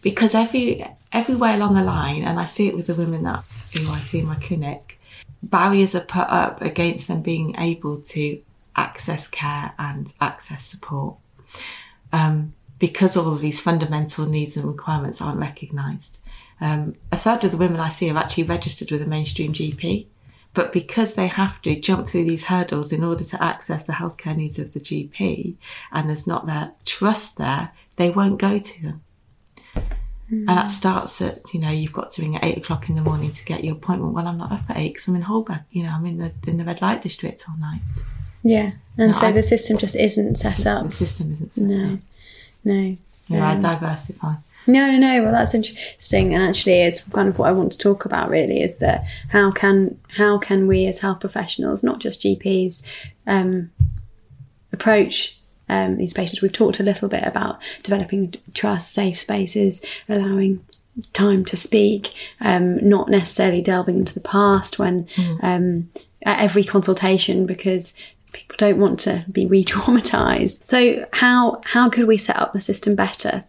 Because 0.00 0.34
every 0.34 0.86
everywhere 1.12 1.56
along 1.56 1.74
the 1.74 1.82
line, 1.82 2.24
and 2.24 2.40
I 2.40 2.44
see 2.44 2.66
it 2.66 2.74
with 2.74 2.86
the 2.86 2.94
women 2.94 3.24
that 3.24 3.44
who 3.74 3.90
I 3.90 4.00
see 4.00 4.20
in 4.20 4.26
my 4.26 4.36
clinic, 4.36 4.98
barriers 5.42 5.94
are 5.94 6.00
put 6.00 6.30
up 6.30 6.62
against 6.62 7.08
them 7.08 7.20
being 7.20 7.56
able 7.58 7.98
to 7.98 8.40
access 8.74 9.28
care 9.28 9.74
and 9.78 10.10
access 10.18 10.64
support 10.64 11.16
um, 12.10 12.54
because 12.80 13.16
all 13.16 13.32
of 13.32 13.40
these 13.40 13.60
fundamental 13.60 14.26
needs 14.26 14.56
and 14.56 14.66
requirements 14.66 15.20
aren't 15.22 15.38
recognised. 15.38 16.20
Um, 16.60 16.96
a 17.12 17.16
third 17.16 17.44
of 17.44 17.52
the 17.52 17.56
women 17.56 17.78
I 17.78 17.88
see 17.88 18.10
are 18.10 18.16
actually 18.18 18.42
registered 18.44 18.90
with 18.90 19.00
a 19.02 19.06
mainstream 19.06 19.52
GP, 19.52 20.06
but 20.52 20.72
because 20.72 21.14
they 21.14 21.28
have 21.28 21.62
to 21.62 21.78
jump 21.78 22.08
through 22.08 22.24
these 22.24 22.46
hurdles 22.46 22.92
in 22.92 23.04
order 23.04 23.22
to 23.22 23.42
access 23.42 23.84
the 23.84 23.92
healthcare 23.94 24.36
needs 24.36 24.58
of 24.58 24.72
the 24.72 24.80
GP, 24.80 25.54
and 25.92 26.08
there's 26.08 26.26
not 26.26 26.46
that 26.48 26.84
trust 26.84 27.38
there, 27.38 27.70
they 27.96 28.10
won't 28.10 28.38
go 28.40 28.58
to 28.58 28.82
them. 28.82 29.02
And 30.32 30.46
that 30.48 30.70
starts 30.70 31.20
at, 31.20 31.52
you 31.52 31.58
know, 31.58 31.70
you've 31.72 31.92
got 31.92 32.10
to 32.12 32.22
ring 32.22 32.36
at 32.36 32.44
eight 32.44 32.56
o'clock 32.56 32.88
in 32.88 32.94
the 32.94 33.02
morning 33.02 33.32
to 33.32 33.44
get 33.44 33.64
your 33.64 33.74
appointment. 33.74 34.12
Well, 34.12 34.28
I'm 34.28 34.38
not 34.38 34.52
up 34.52 34.70
at 34.70 34.76
eight 34.76 34.90
because 34.94 35.08
I'm 35.08 35.16
in 35.16 35.22
Holbeck. 35.24 35.64
You 35.72 35.82
know, 35.82 35.88
I'm 35.90 36.06
in 36.06 36.18
the 36.18 36.32
in 36.46 36.56
the 36.56 36.64
red 36.64 36.80
light 36.80 37.02
district 37.02 37.44
all 37.48 37.56
night. 37.58 37.80
yeah 38.44 38.70
and 38.96 39.08
No, 39.10 39.12
so 39.12 39.26
I- 39.26 39.32
the 39.32 39.42
system 39.42 39.76
just 39.76 39.96
isn't 39.96 40.36
set 40.36 40.64
up 40.66 40.84
The 40.84 40.90
system 40.90 41.32
isn't 41.32 41.52
set 41.52 41.64
no 41.64 41.94
up. 41.94 41.98
No 42.64 42.74
You 42.74 42.98
know, 43.36 43.42
I 43.42 43.52
Um, 43.52 43.60
diversify. 43.60 44.34
No, 44.66 44.86
no, 44.90 44.98
no. 44.98 45.22
Well, 45.22 45.32
that's 45.32 45.54
interesting, 45.54 46.34
and 46.34 46.44
actually, 46.44 46.82
it's 46.82 47.08
kind 47.08 47.28
of 47.28 47.38
what 47.38 47.48
I 47.48 47.52
want 47.52 47.72
to 47.72 47.78
talk 47.78 48.04
about. 48.04 48.28
Really, 48.28 48.60
is 48.62 48.78
that 48.78 49.04
how 49.28 49.50
can 49.50 49.98
how 50.08 50.38
can 50.38 50.66
we 50.66 50.86
as 50.86 50.98
health 50.98 51.20
professionals, 51.20 51.82
not 51.82 51.98
just 51.98 52.22
GPs, 52.22 52.82
um, 53.26 53.70
approach 54.72 55.38
um, 55.68 55.96
these 55.96 56.12
patients? 56.12 56.42
We've 56.42 56.52
talked 56.52 56.80
a 56.80 56.84
little 56.84 57.08
bit 57.08 57.24
about 57.24 57.60
developing 57.82 58.34
trust, 58.52 58.92
safe 58.92 59.18
spaces, 59.18 59.82
allowing 60.08 60.64
time 61.12 61.44
to 61.46 61.56
speak, 61.56 62.12
um, 62.40 62.86
not 62.86 63.08
necessarily 63.08 63.62
delving 63.62 63.98
into 64.00 64.12
the 64.14 64.20
past 64.20 64.78
when 64.78 65.06
um, 65.42 65.88
at 66.22 66.40
every 66.40 66.64
consultation 66.64 67.46
because 67.46 67.94
people 68.32 68.56
don't 68.58 68.78
want 68.78 69.00
to 69.00 69.24
be 69.30 69.46
re-traumatized. 69.46 70.60
So 70.64 71.06
how 71.12 71.60
how 71.64 71.88
could 71.88 72.06
we 72.06 72.16
set 72.16 72.36
up 72.36 72.52
the 72.52 72.60
system 72.60 72.94
better 72.94 73.44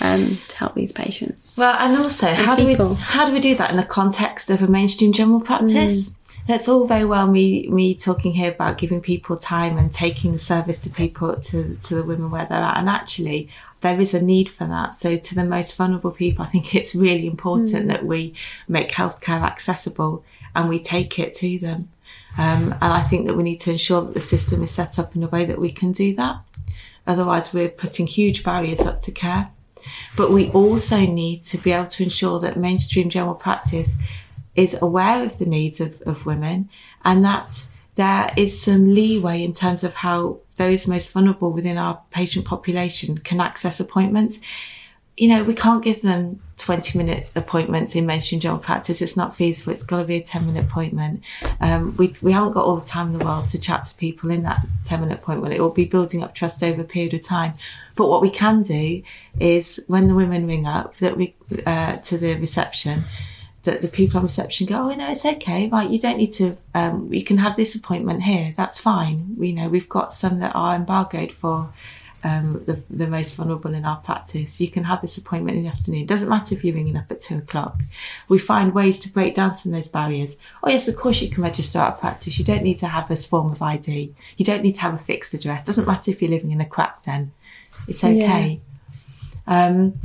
um, 0.00 0.38
to 0.48 0.56
help 0.56 0.74
these 0.74 0.92
patients? 0.92 1.54
Well, 1.56 1.76
and 1.78 1.96
also, 1.96 2.28
how 2.28 2.56
do 2.56 2.66
we 2.66 2.74
how 2.74 3.26
do 3.26 3.32
we 3.32 3.40
do 3.40 3.54
that 3.54 3.70
in 3.70 3.76
the 3.76 3.84
context 3.84 4.50
of 4.50 4.62
a 4.62 4.68
mainstream 4.68 5.12
general 5.12 5.40
practice? 5.40 6.18
That's 6.46 6.68
all 6.68 6.86
very 6.86 7.06
well 7.06 7.26
me 7.26 7.68
me 7.68 7.94
talking 7.94 8.34
here 8.34 8.52
about 8.52 8.76
giving 8.76 9.00
people 9.00 9.36
time 9.36 9.78
and 9.78 9.90
taking 9.90 10.32
the 10.32 10.38
service 10.38 10.78
to 10.80 10.90
people 10.90 11.34
to 11.36 11.76
to 11.76 11.94
the 11.94 12.02
women 12.02 12.30
where 12.30 12.44
they're 12.44 12.58
at, 12.58 12.76
and 12.76 12.88
actually 12.88 13.48
there 13.80 14.00
is 14.00 14.14
a 14.14 14.22
need 14.22 14.48
for 14.48 14.66
that. 14.66 14.94
So 14.94 15.16
to 15.16 15.34
the 15.34 15.44
most 15.44 15.76
vulnerable 15.76 16.10
people, 16.10 16.44
I 16.44 16.48
think 16.48 16.74
it's 16.74 16.94
really 16.94 17.26
important 17.26 17.88
that 17.88 18.04
we 18.04 18.34
make 18.66 18.90
healthcare 18.90 19.42
accessible 19.42 20.24
and 20.54 20.68
we 20.68 20.78
take 20.78 21.18
it 21.18 21.34
to 21.34 21.58
them. 21.58 21.90
Um, 22.36 22.72
and 22.72 22.92
I 22.92 23.02
think 23.02 23.26
that 23.26 23.34
we 23.34 23.42
need 23.42 23.60
to 23.60 23.70
ensure 23.70 24.02
that 24.02 24.14
the 24.14 24.20
system 24.20 24.62
is 24.62 24.70
set 24.70 24.98
up 24.98 25.14
in 25.14 25.22
a 25.22 25.28
way 25.28 25.44
that 25.44 25.60
we 25.60 25.70
can 25.70 25.92
do 25.92 26.14
that. 26.16 26.40
Otherwise, 27.06 27.52
we're 27.52 27.68
putting 27.68 28.06
huge 28.06 28.42
barriers 28.42 28.80
up 28.80 29.00
to 29.02 29.12
care. 29.12 29.50
But 30.16 30.30
we 30.30 30.50
also 30.50 31.00
need 31.00 31.42
to 31.42 31.58
be 31.58 31.72
able 31.72 31.86
to 31.88 32.02
ensure 32.02 32.38
that 32.40 32.56
mainstream 32.56 33.10
general 33.10 33.34
practice 33.34 33.96
is 34.54 34.80
aware 34.80 35.22
of 35.24 35.38
the 35.38 35.46
needs 35.46 35.80
of, 35.80 36.00
of 36.02 36.26
women 36.26 36.68
and 37.04 37.24
that 37.24 37.66
there 37.96 38.30
is 38.36 38.60
some 38.60 38.92
leeway 38.92 39.44
in 39.44 39.52
terms 39.52 39.84
of 39.84 39.94
how 39.94 40.38
those 40.56 40.86
most 40.86 41.10
vulnerable 41.10 41.52
within 41.52 41.78
our 41.78 42.00
patient 42.10 42.44
population 42.44 43.18
can 43.18 43.40
access 43.40 43.80
appointments. 43.80 44.40
You 45.16 45.28
know, 45.28 45.44
we 45.44 45.54
can't 45.54 45.82
give 45.82 46.02
them 46.02 46.40
20 46.56 46.98
minute 46.98 47.30
appointments 47.36 47.94
in 47.94 48.06
mainstream 48.06 48.40
general 48.40 48.58
practice. 48.58 49.02
It's 49.02 49.16
not 49.16 49.36
feasible. 49.36 49.72
It's 49.72 49.82
got 49.82 49.98
to 49.98 50.04
be 50.04 50.16
a 50.16 50.22
10 50.22 50.46
minute 50.46 50.64
appointment. 50.64 51.22
Um, 51.60 51.94
we, 51.96 52.14
we 52.22 52.32
haven't 52.32 52.52
got 52.52 52.64
all 52.64 52.76
the 52.76 52.86
time 52.86 53.12
in 53.12 53.18
the 53.18 53.24
world 53.24 53.48
to 53.50 53.60
chat 53.60 53.84
to 53.84 53.94
people 53.94 54.30
in 54.30 54.42
that 54.44 54.66
10 54.84 55.00
minute 55.00 55.18
appointment. 55.18 55.54
It 55.54 55.60
will 55.60 55.70
be 55.70 55.84
building 55.84 56.22
up 56.22 56.34
trust 56.34 56.62
over 56.62 56.80
a 56.80 56.84
period 56.84 57.14
of 57.14 57.22
time. 57.22 57.54
But 57.96 58.08
what 58.08 58.22
we 58.22 58.30
can 58.30 58.62
do 58.62 59.02
is 59.38 59.84
when 59.88 60.08
the 60.08 60.14
women 60.14 60.46
ring 60.46 60.66
up 60.66 60.96
that 60.96 61.16
we, 61.16 61.34
uh, 61.66 61.96
to 61.96 62.18
the 62.18 62.34
reception, 62.36 63.02
that 63.64 63.82
the 63.82 63.88
people 63.88 64.18
on 64.18 64.24
reception 64.24 64.66
go, 64.66 64.90
oh 64.90 64.94
no, 64.94 65.10
it's 65.10 65.24
okay, 65.24 65.68
right? 65.68 65.88
You 65.88 65.98
don't 65.98 66.18
need 66.18 66.32
to. 66.32 66.56
Um, 66.74 67.12
you 67.12 67.24
can 67.24 67.38
have 67.38 67.56
this 67.56 67.74
appointment 67.74 68.22
here. 68.22 68.54
That's 68.56 68.78
fine. 68.78 69.34
We 69.36 69.52
know 69.52 69.68
we've 69.68 69.88
got 69.88 70.12
some 70.12 70.38
that 70.40 70.54
are 70.54 70.74
embargoed 70.74 71.32
for 71.32 71.72
um, 72.24 72.64
the 72.64 72.82
the 72.88 73.06
most 73.06 73.36
vulnerable 73.36 73.74
in 73.74 73.84
our 73.84 73.98
practice. 73.98 74.60
You 74.60 74.68
can 74.68 74.84
have 74.84 75.02
this 75.02 75.18
appointment 75.18 75.58
in 75.58 75.64
the 75.64 75.68
afternoon. 75.68 76.00
It 76.00 76.08
Doesn't 76.08 76.28
matter 76.28 76.54
if 76.54 76.64
you're 76.64 76.74
ringing 76.74 76.96
up 76.96 77.10
at 77.10 77.20
two 77.20 77.36
o'clock. 77.36 77.82
We 78.28 78.38
find 78.38 78.74
ways 78.74 78.98
to 79.00 79.12
break 79.12 79.34
down 79.34 79.52
some 79.52 79.72
of 79.72 79.76
those 79.76 79.88
barriers. 79.88 80.38
Oh 80.62 80.70
yes, 80.70 80.88
of 80.88 80.96
course 80.96 81.20
you 81.20 81.28
can 81.28 81.42
register 81.42 81.78
our 81.78 81.92
practice. 81.92 82.38
You 82.38 82.44
don't 82.44 82.62
need 82.62 82.78
to 82.78 82.88
have 82.88 83.08
this 83.08 83.26
form 83.26 83.52
of 83.52 83.60
ID. 83.60 84.14
You 84.38 84.44
don't 84.44 84.62
need 84.62 84.74
to 84.76 84.80
have 84.80 84.94
a 84.94 84.98
fixed 84.98 85.34
address. 85.34 85.62
It 85.62 85.66
Doesn't 85.66 85.86
matter 85.86 86.10
if 86.10 86.22
you're 86.22 86.30
living 86.30 86.50
in 86.50 86.62
a 86.62 86.66
crack 86.66 87.02
den. 87.02 87.32
It's 87.86 88.02
okay. 88.02 88.60
Um, 89.46 90.00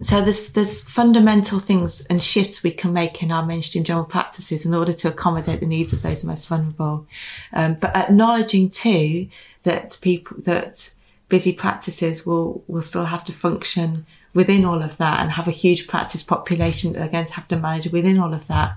so 0.00 0.20
there's 0.20 0.50
there's 0.50 0.80
fundamental 0.80 1.58
things 1.58 2.04
and 2.06 2.22
shifts 2.22 2.62
we 2.62 2.70
can 2.70 2.92
make 2.92 3.22
in 3.22 3.32
our 3.32 3.44
mainstream 3.44 3.82
general 3.82 4.04
practices 4.04 4.64
in 4.64 4.74
order 4.74 4.92
to 4.92 5.08
accommodate 5.08 5.60
the 5.60 5.66
needs 5.66 5.92
of 5.92 6.02
those 6.02 6.24
most 6.24 6.48
vulnerable, 6.48 7.06
um, 7.52 7.74
but 7.74 7.94
acknowledging 7.96 8.68
too 8.68 9.28
that 9.62 9.96
people 10.00 10.36
that 10.44 10.92
busy 11.32 11.54
practices 11.54 12.26
will 12.26 12.62
will 12.68 12.82
still 12.82 13.06
have 13.06 13.24
to 13.24 13.32
function 13.32 14.04
within 14.34 14.66
all 14.66 14.82
of 14.82 14.98
that 14.98 15.20
and 15.20 15.30
have 15.30 15.48
a 15.48 15.58
huge 15.64 15.86
practice 15.88 16.22
population 16.22 16.92
that 16.92 16.98
they're 16.98 17.08
going 17.08 17.24
to 17.24 17.32
have 17.32 17.48
to 17.48 17.56
manage 17.56 17.90
within 17.90 18.18
all 18.18 18.34
of 18.34 18.46
that. 18.48 18.76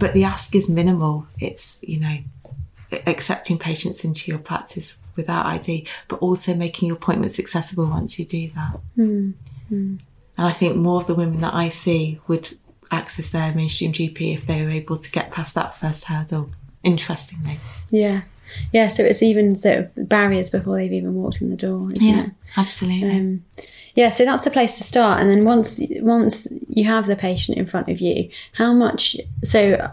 But 0.00 0.12
the 0.12 0.24
ask 0.24 0.52
is 0.56 0.68
minimal. 0.68 1.28
It's 1.38 1.84
you 1.86 2.00
know 2.00 2.18
accepting 3.06 3.56
patients 3.56 4.04
into 4.04 4.32
your 4.32 4.40
practice 4.40 4.98
without 5.14 5.46
ID, 5.46 5.86
but 6.08 6.16
also 6.16 6.54
making 6.54 6.88
your 6.88 6.96
appointments 6.96 7.38
accessible 7.38 7.86
once 7.86 8.18
you 8.18 8.24
do 8.24 8.50
that. 8.56 8.80
Hmm, 8.96 9.30
hmm. 9.68 9.96
And 10.36 10.46
I 10.48 10.50
think 10.50 10.74
more 10.74 10.98
of 10.98 11.06
the 11.06 11.14
women 11.14 11.40
that 11.42 11.54
I 11.54 11.68
see 11.68 12.18
would 12.26 12.58
access 12.90 13.30
their 13.30 13.54
mainstream 13.54 13.92
GP 13.92 14.34
if 14.34 14.44
they 14.44 14.64
were 14.64 14.70
able 14.70 14.96
to 14.96 15.10
get 15.12 15.30
past 15.30 15.54
that 15.54 15.76
first 15.76 16.06
hurdle. 16.06 16.50
Interestingly. 16.82 17.60
Yeah. 17.90 18.22
Yeah, 18.72 18.88
so 18.88 19.04
it's 19.04 19.22
even 19.22 19.56
sort 19.56 19.78
of 19.78 20.08
barriers 20.08 20.50
before 20.50 20.76
they've 20.76 20.92
even 20.92 21.14
walked 21.14 21.40
in 21.40 21.50
the 21.50 21.56
door. 21.56 21.88
Isn't 21.92 22.18
it? 22.18 22.30
absolutely. 22.56 23.10
Um, 23.10 23.44
yeah, 23.94 24.08
so 24.08 24.24
that's 24.24 24.44
the 24.44 24.50
place 24.50 24.78
to 24.78 24.84
start. 24.84 25.20
And 25.20 25.28
then 25.28 25.44
once 25.44 25.80
once 26.00 26.48
you 26.68 26.84
have 26.84 27.06
the 27.06 27.16
patient 27.16 27.58
in 27.58 27.66
front 27.66 27.88
of 27.88 28.00
you, 28.00 28.30
how 28.52 28.72
much? 28.72 29.16
So 29.42 29.90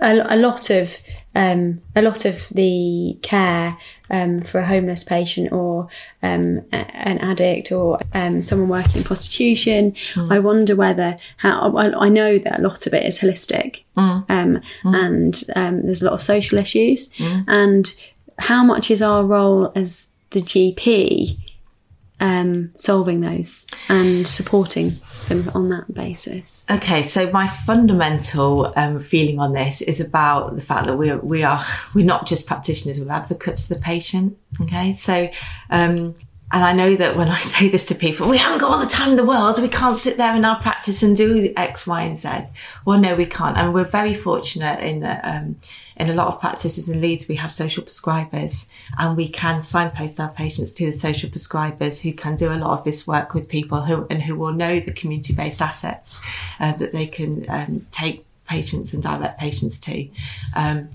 a, 0.00 0.34
a 0.34 0.36
lot 0.36 0.70
of 0.70 0.96
um, 1.34 1.80
a 1.94 2.02
lot 2.02 2.24
of 2.24 2.48
the 2.50 3.16
care 3.22 3.76
um, 4.10 4.40
for 4.40 4.58
a 4.60 4.66
homeless 4.66 5.04
patient 5.04 5.52
or 5.52 5.88
um, 6.22 6.62
a- 6.72 6.90
an 7.08 7.18
addict 7.18 7.70
or 7.70 8.00
um, 8.12 8.42
someone 8.42 8.68
working 8.68 8.96
in 8.98 9.04
prostitution. 9.04 9.92
I 10.16 10.38
wonder 10.40 10.74
whether 10.74 11.16
how 11.36 11.76
I, 11.76 12.06
I 12.06 12.08
know 12.08 12.38
that 12.38 12.58
a 12.58 12.62
lot 12.62 12.86
of 12.86 12.94
it 12.94 13.04
is 13.06 13.18
holistic, 13.18 13.84
um, 14.28 14.60
and 14.84 15.42
um, 15.54 15.82
there's 15.82 16.02
a 16.02 16.06
lot 16.06 16.14
of 16.14 16.22
social 16.22 16.58
issues, 16.58 17.10
and 17.46 17.94
how 18.38 18.64
much 18.64 18.90
is 18.90 19.02
our 19.02 19.24
role 19.24 19.70
as 19.76 20.12
the 20.30 20.40
GP 20.42 21.36
um, 22.20 22.72
solving 22.76 23.20
those 23.20 23.66
and 23.88 24.26
supporting 24.26 24.92
them 25.28 25.50
on 25.54 25.68
that 25.70 25.92
basis. 25.92 26.64
Okay, 26.70 27.02
so 27.02 27.30
my 27.30 27.46
fundamental 27.46 28.72
um, 28.76 29.00
feeling 29.00 29.38
on 29.38 29.52
this 29.52 29.80
is 29.80 30.00
about 30.00 30.56
the 30.56 30.62
fact 30.62 30.86
that 30.86 30.96
we 30.96 31.10
are, 31.10 31.18
we 31.18 31.42
are 31.42 31.64
we're 31.94 32.04
not 32.04 32.26
just 32.26 32.46
practitioners; 32.46 33.00
we're 33.00 33.12
advocates 33.12 33.66
for 33.66 33.74
the 33.74 33.80
patient. 33.80 34.36
Okay, 34.62 34.92
so 34.92 35.28
um, 35.70 36.14
and 36.50 36.64
I 36.64 36.72
know 36.72 36.96
that 36.96 37.16
when 37.16 37.28
I 37.28 37.40
say 37.40 37.68
this 37.68 37.84
to 37.86 37.94
people, 37.94 38.28
we 38.28 38.38
haven't 38.38 38.58
got 38.58 38.70
all 38.70 38.80
the 38.80 38.86
time 38.86 39.10
in 39.10 39.16
the 39.16 39.24
world. 39.24 39.60
We 39.60 39.68
can't 39.68 39.98
sit 39.98 40.16
there 40.16 40.34
in 40.34 40.44
our 40.44 40.58
practice 40.60 41.02
and 41.02 41.16
do 41.16 41.52
X, 41.56 41.86
Y, 41.86 42.02
and 42.02 42.16
Z. 42.16 42.52
Well, 42.84 42.98
no, 42.98 43.14
we 43.14 43.26
can't, 43.26 43.56
and 43.56 43.74
we're 43.74 43.84
very 43.84 44.14
fortunate 44.14 44.80
in 44.80 45.00
that 45.00 45.24
um, 45.24 45.56
in 45.96 46.08
a 46.08 46.14
lot 46.14 46.28
of 46.28 46.40
practices 46.40 46.88
in 46.88 47.00
Leeds 47.00 47.26
we 47.28 47.34
have 47.34 47.52
social 47.52 47.82
prescribers, 47.82 48.68
and 48.98 49.16
we 49.16 49.28
can 49.28 49.60
signpost 49.60 50.20
our 50.20 50.30
patients 50.30 50.72
to 50.72 50.86
the 50.86 50.92
social 50.92 51.28
prescribers 51.28 52.00
who 52.00 52.12
can 52.12 52.36
do 52.36 52.52
a 52.52 52.54
lot 52.54 52.70
of 52.70 52.84
this 52.84 53.06
work 53.06 53.34
with 53.34 53.48
people 53.48 53.82
who 53.82 54.06
and 54.08 54.22
who 54.22 54.36
will 54.36 54.52
know 54.52 54.80
the 54.80 54.92
community-based 54.92 55.60
assets 55.60 56.20
uh, 56.60 56.72
that 56.72 56.92
they 56.92 57.06
can 57.06 57.44
um, 57.48 57.86
take 57.90 58.24
patients 58.46 58.94
and 58.94 59.02
direct 59.02 59.38
patients 59.38 59.78
to. 59.78 60.08
Um, 60.56 60.88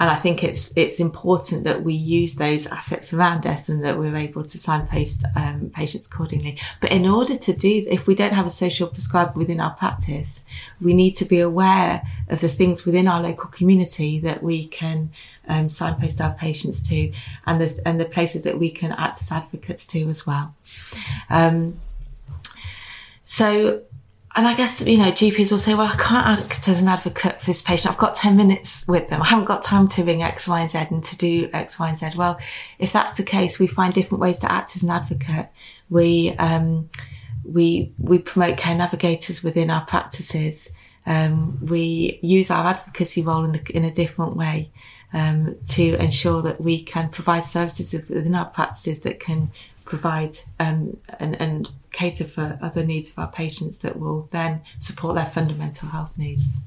and 0.00 0.10
I 0.10 0.16
think 0.16 0.42
it's 0.42 0.72
it's 0.74 0.98
important 0.98 1.62
that 1.64 1.84
we 1.84 1.94
use 1.94 2.34
those 2.34 2.66
assets 2.66 3.14
around 3.14 3.46
us 3.46 3.68
and 3.68 3.84
that 3.84 3.96
we're 3.96 4.16
able 4.16 4.42
to 4.42 4.58
signpost 4.58 5.24
um, 5.36 5.70
patients 5.72 6.06
accordingly. 6.06 6.58
But 6.80 6.90
in 6.90 7.06
order 7.06 7.36
to 7.36 7.52
do, 7.52 7.82
if 7.88 8.08
we 8.08 8.16
don't 8.16 8.32
have 8.32 8.46
a 8.46 8.50
social 8.50 8.88
prescriber 8.88 9.38
within 9.38 9.60
our 9.60 9.70
practice, 9.70 10.44
we 10.80 10.94
need 10.94 11.12
to 11.16 11.24
be 11.24 11.38
aware 11.38 12.02
of 12.28 12.40
the 12.40 12.48
things 12.48 12.84
within 12.84 13.06
our 13.06 13.22
local 13.22 13.48
community 13.50 14.18
that 14.18 14.42
we 14.42 14.66
can 14.66 15.10
um, 15.46 15.68
signpost 15.68 16.20
our 16.20 16.32
patients 16.32 16.80
to, 16.88 17.12
and 17.46 17.60
the 17.60 17.80
and 17.86 18.00
the 18.00 18.04
places 18.04 18.42
that 18.42 18.58
we 18.58 18.70
can 18.70 18.90
act 18.92 19.20
as 19.20 19.30
advocates 19.30 19.86
to 19.86 20.08
as 20.08 20.26
well. 20.26 20.56
Um, 21.30 21.78
so 23.24 23.82
and 24.36 24.48
I 24.48 24.54
guess, 24.54 24.84
you 24.84 24.98
know, 24.98 25.12
GPs 25.12 25.52
will 25.52 25.58
say, 25.58 25.74
well, 25.74 25.86
I 25.86 25.96
can't 25.96 26.40
act 26.40 26.68
as 26.68 26.82
an 26.82 26.88
advocate 26.88 27.38
for 27.38 27.46
this 27.46 27.62
patient. 27.62 27.92
I've 27.92 28.00
got 28.00 28.16
10 28.16 28.36
minutes 28.36 28.84
with 28.88 29.08
them. 29.08 29.22
I 29.22 29.26
haven't 29.26 29.44
got 29.44 29.62
time 29.62 29.86
to 29.88 30.02
ring 30.02 30.22
X, 30.22 30.48
Y, 30.48 30.60
and 30.60 30.68
Z 30.68 30.78
and 30.90 31.04
to 31.04 31.16
do 31.16 31.48
X, 31.52 31.78
Y, 31.78 31.88
and 31.88 31.96
Z. 31.96 32.10
Well, 32.16 32.40
if 32.80 32.92
that's 32.92 33.12
the 33.12 33.22
case, 33.22 33.60
we 33.60 33.68
find 33.68 33.94
different 33.94 34.20
ways 34.20 34.38
to 34.40 34.50
act 34.50 34.74
as 34.74 34.82
an 34.82 34.90
advocate. 34.90 35.50
We, 35.88 36.34
um, 36.38 36.90
we, 37.44 37.92
we 37.98 38.18
promote 38.18 38.56
care 38.56 38.76
navigators 38.76 39.44
within 39.44 39.70
our 39.70 39.86
practices. 39.86 40.72
Um, 41.06 41.64
we 41.64 42.18
use 42.20 42.50
our 42.50 42.66
advocacy 42.66 43.22
role 43.22 43.44
in 43.44 43.54
a, 43.54 43.76
in 43.76 43.84
a 43.84 43.92
different 43.92 44.36
way. 44.36 44.72
Um, 45.12 45.54
to 45.68 45.94
ensure 46.02 46.42
that 46.42 46.60
we 46.60 46.82
can 46.82 47.08
provide 47.08 47.44
services 47.44 47.92
within 47.92 48.34
our 48.34 48.46
practices 48.46 49.02
that 49.02 49.20
can 49.20 49.52
provide 49.84 50.38
um, 50.58 50.98
and, 51.20 51.40
and 51.40 51.70
cater 51.92 52.24
for 52.24 52.58
other 52.60 52.84
needs 52.84 53.10
of 53.10 53.18
our 53.18 53.30
patients 53.30 53.78
that 53.78 53.98
will 53.98 54.28
then 54.30 54.62
support 54.78 55.14
their 55.14 55.26
fundamental 55.26 55.88
health 55.88 56.16
needs. 56.18 56.60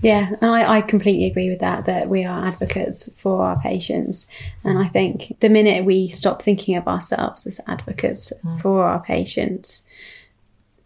Yeah, 0.00 0.28
and 0.40 0.50
I, 0.50 0.78
I 0.78 0.80
completely 0.82 1.26
agree 1.26 1.50
with 1.50 1.58
that, 1.58 1.86
that 1.86 2.08
we 2.08 2.24
are 2.24 2.46
advocates 2.46 3.12
for 3.18 3.42
our 3.42 3.60
patients. 3.60 4.28
And 4.62 4.78
I 4.78 4.86
think 4.86 5.36
the 5.40 5.48
minute 5.48 5.84
we 5.84 6.08
stop 6.08 6.42
thinking 6.42 6.76
of 6.76 6.86
ourselves 6.86 7.46
as 7.48 7.60
advocates 7.66 8.32
for 8.60 8.84
our 8.84 9.00
patients, 9.00 9.84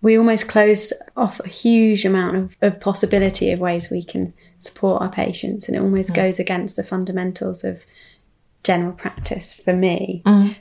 we 0.00 0.16
almost 0.16 0.48
close 0.48 0.94
off 1.14 1.40
a 1.40 1.48
huge 1.48 2.06
amount 2.06 2.36
of, 2.36 2.56
of 2.62 2.80
possibility 2.80 3.50
of 3.50 3.60
ways 3.60 3.90
we 3.90 4.02
can 4.02 4.32
support 4.58 5.02
our 5.02 5.10
patients. 5.10 5.68
And 5.68 5.76
it 5.76 5.80
almost 5.80 6.14
goes 6.14 6.38
against 6.38 6.76
the 6.76 6.82
fundamentals 6.82 7.64
of 7.64 7.84
general 8.64 8.92
practice 8.92 9.56
for 9.56 9.72
me. 9.72 10.22
Mm. 10.24 10.56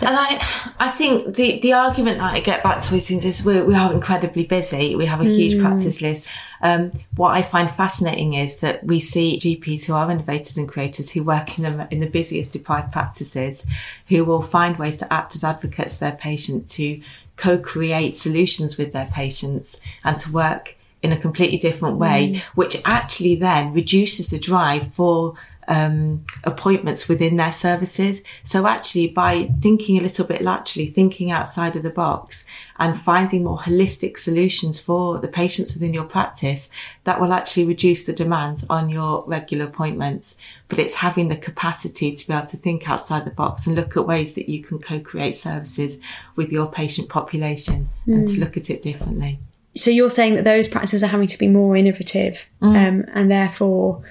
And 0.00 0.16
I, 0.16 0.74
I 0.80 0.88
think 0.90 1.36
the, 1.36 1.60
the 1.60 1.74
argument 1.74 2.18
that 2.18 2.34
I 2.34 2.40
get 2.40 2.62
back 2.62 2.80
to 2.80 2.90
these 2.90 3.06
things 3.06 3.24
is 3.24 3.44
we're, 3.44 3.64
we 3.64 3.74
are 3.74 3.92
incredibly 3.92 4.44
busy. 4.44 4.96
We 4.96 5.06
have 5.06 5.20
a 5.20 5.24
huge 5.24 5.54
mm. 5.54 5.60
practice 5.60 6.00
list. 6.00 6.28
Um, 6.60 6.90
what 7.14 7.30
I 7.30 7.42
find 7.42 7.70
fascinating 7.70 8.34
is 8.34 8.60
that 8.60 8.84
we 8.84 8.98
see 9.00 9.38
GPs 9.38 9.84
who 9.84 9.94
are 9.94 10.10
innovators 10.10 10.56
and 10.56 10.68
creators 10.68 11.10
who 11.10 11.22
work 11.22 11.58
in 11.58 11.64
the, 11.64 11.88
in 11.90 12.00
the 12.00 12.10
busiest 12.10 12.52
deprived 12.52 12.92
practices 12.92 13.66
who 14.08 14.24
will 14.24 14.42
find 14.42 14.76
ways 14.76 14.98
to 14.98 15.12
act 15.12 15.34
as 15.34 15.44
advocates 15.44 15.98
for 15.98 16.06
their 16.06 16.16
patient 16.16 16.68
to 16.70 17.00
co-create 17.36 18.16
solutions 18.16 18.76
with 18.78 18.92
their 18.92 19.06
patients 19.06 19.80
and 20.04 20.18
to 20.18 20.32
work 20.32 20.76
in 21.02 21.12
a 21.12 21.18
completely 21.18 21.58
different 21.58 21.98
way, 21.98 22.34
mm. 22.34 22.40
which 22.54 22.76
actually 22.84 23.34
then 23.34 23.72
reduces 23.72 24.28
the 24.28 24.38
drive 24.38 24.92
for 24.94 25.34
um, 25.68 26.24
appointments 26.44 27.08
within 27.08 27.36
their 27.36 27.52
services. 27.52 28.22
So 28.42 28.66
actually, 28.66 29.08
by 29.08 29.44
thinking 29.60 29.98
a 29.98 30.02
little 30.02 30.26
bit 30.26 30.42
laterally, 30.42 30.88
thinking 30.88 31.30
outside 31.30 31.76
of 31.76 31.82
the 31.82 31.90
box, 31.90 32.44
and 32.78 33.00
finding 33.00 33.44
more 33.44 33.58
holistic 33.58 34.18
solutions 34.18 34.80
for 34.80 35.18
the 35.18 35.28
patients 35.28 35.72
within 35.72 35.94
your 35.94 36.04
practice, 36.04 36.68
that 37.04 37.20
will 37.20 37.32
actually 37.32 37.64
reduce 37.64 38.04
the 38.04 38.12
demands 38.12 38.66
on 38.68 38.88
your 38.88 39.24
regular 39.26 39.66
appointments. 39.66 40.36
But 40.68 40.78
it's 40.78 40.94
having 40.94 41.28
the 41.28 41.36
capacity 41.36 42.12
to 42.12 42.26
be 42.26 42.32
able 42.32 42.46
to 42.46 42.56
think 42.56 42.88
outside 42.88 43.24
the 43.24 43.30
box 43.30 43.66
and 43.66 43.76
look 43.76 43.96
at 43.96 44.06
ways 44.06 44.34
that 44.34 44.48
you 44.48 44.62
can 44.62 44.78
co-create 44.80 45.36
services 45.36 46.00
with 46.34 46.50
your 46.50 46.66
patient 46.66 47.08
population 47.08 47.88
and 48.06 48.26
to 48.26 48.40
look 48.40 48.56
at 48.56 48.70
it 48.70 48.82
differently. 48.82 49.38
So 49.76 49.90
you're 49.90 50.10
saying 50.10 50.34
that 50.34 50.44
those 50.44 50.68
practices 50.68 51.02
are 51.02 51.06
having 51.06 51.28
to 51.28 51.38
be 51.38 51.48
more 51.48 51.76
innovative, 51.76 52.48
um, 52.60 53.04
and 53.14 53.30
therefore 53.30 54.02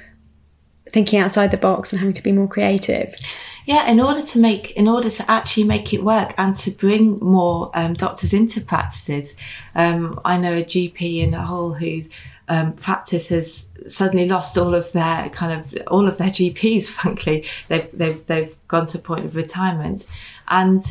thinking 0.91 1.19
outside 1.19 1.51
the 1.51 1.57
box 1.57 1.91
and 1.91 1.99
having 1.99 2.13
to 2.13 2.23
be 2.23 2.31
more 2.31 2.47
creative. 2.47 3.15
Yeah, 3.65 3.89
in 3.89 3.99
order 4.01 4.21
to 4.21 4.39
make, 4.39 4.71
in 4.71 4.87
order 4.87 5.09
to 5.09 5.31
actually 5.31 5.65
make 5.65 5.93
it 5.93 6.03
work 6.03 6.33
and 6.37 6.55
to 6.57 6.71
bring 6.71 7.19
more 7.19 7.69
um, 7.73 7.93
doctors 7.93 8.33
into 8.33 8.59
practices, 8.59 9.35
um, 9.75 10.19
I 10.25 10.37
know 10.37 10.53
a 10.53 10.63
GP 10.63 11.23
in 11.23 11.33
a 11.33 11.45
Hull 11.45 11.73
whose 11.73 12.09
um, 12.49 12.73
practice 12.73 13.29
has 13.29 13.69
suddenly 13.85 14.27
lost 14.27 14.57
all 14.57 14.73
of 14.73 14.91
their 14.91 15.29
kind 15.29 15.59
of 15.59 15.87
all 15.87 16.07
of 16.07 16.17
their 16.17 16.29
GPs. 16.29 16.87
Frankly, 16.99 17.45
they've 17.67 17.89
they've 17.91 18.25
they've 18.25 18.55
gone 18.67 18.87
to 18.87 18.97
a 18.97 19.01
point 19.01 19.25
of 19.25 19.35
retirement, 19.35 20.07
and 20.47 20.83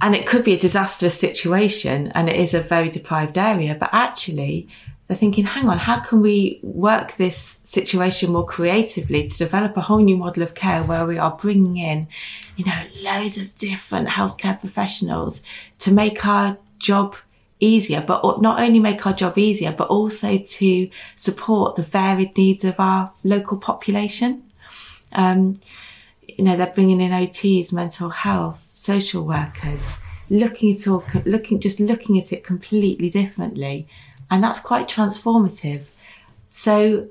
and 0.00 0.16
it 0.16 0.26
could 0.26 0.44
be 0.44 0.54
a 0.54 0.58
disastrous 0.58 1.18
situation, 1.18 2.08
and 2.14 2.28
it 2.28 2.36
is 2.36 2.54
a 2.54 2.60
very 2.60 2.88
deprived 2.88 3.38
area. 3.38 3.76
But 3.78 3.90
actually, 3.92 4.68
they're 5.12 5.18
thinking, 5.18 5.44
hang 5.44 5.68
on, 5.68 5.76
how 5.76 6.00
can 6.00 6.22
we 6.22 6.58
work 6.62 7.12
this 7.16 7.60
situation 7.64 8.32
more 8.32 8.46
creatively 8.46 9.28
to 9.28 9.36
develop 9.36 9.76
a 9.76 9.82
whole 9.82 9.98
new 9.98 10.16
model 10.16 10.42
of 10.42 10.54
care 10.54 10.82
where 10.84 11.06
we 11.06 11.18
are 11.18 11.36
bringing 11.36 11.76
in, 11.76 12.08
you 12.56 12.64
know, 12.64 12.82
loads 13.02 13.36
of 13.36 13.54
different 13.56 14.08
healthcare 14.08 14.58
professionals 14.58 15.42
to 15.80 15.92
make 15.92 16.24
our 16.24 16.56
job 16.78 17.14
easier, 17.60 18.00
but 18.00 18.40
not 18.40 18.58
only 18.58 18.78
make 18.78 19.04
our 19.06 19.12
job 19.12 19.36
easier, 19.36 19.70
but 19.70 19.88
also 19.88 20.38
to 20.38 20.88
support 21.14 21.74
the 21.74 21.82
varied 21.82 22.34
needs 22.34 22.64
of 22.64 22.80
our 22.80 23.12
local 23.22 23.58
population. 23.58 24.42
Um, 25.12 25.60
you 26.26 26.42
know, 26.42 26.56
they're 26.56 26.72
bringing 26.72 27.02
in 27.02 27.12
OTs, 27.12 27.70
mental 27.70 28.08
health, 28.08 28.66
social 28.72 29.26
workers, 29.26 30.00
looking 30.30 30.74
at 30.74 30.88
all, 30.88 31.04
looking, 31.26 31.60
just 31.60 31.80
looking 31.80 32.18
at 32.18 32.32
it 32.32 32.42
completely 32.44 33.10
differently 33.10 33.86
and 34.32 34.42
that's 34.42 34.60
quite 34.60 34.88
transformative. 34.88 35.94
So 36.48 37.08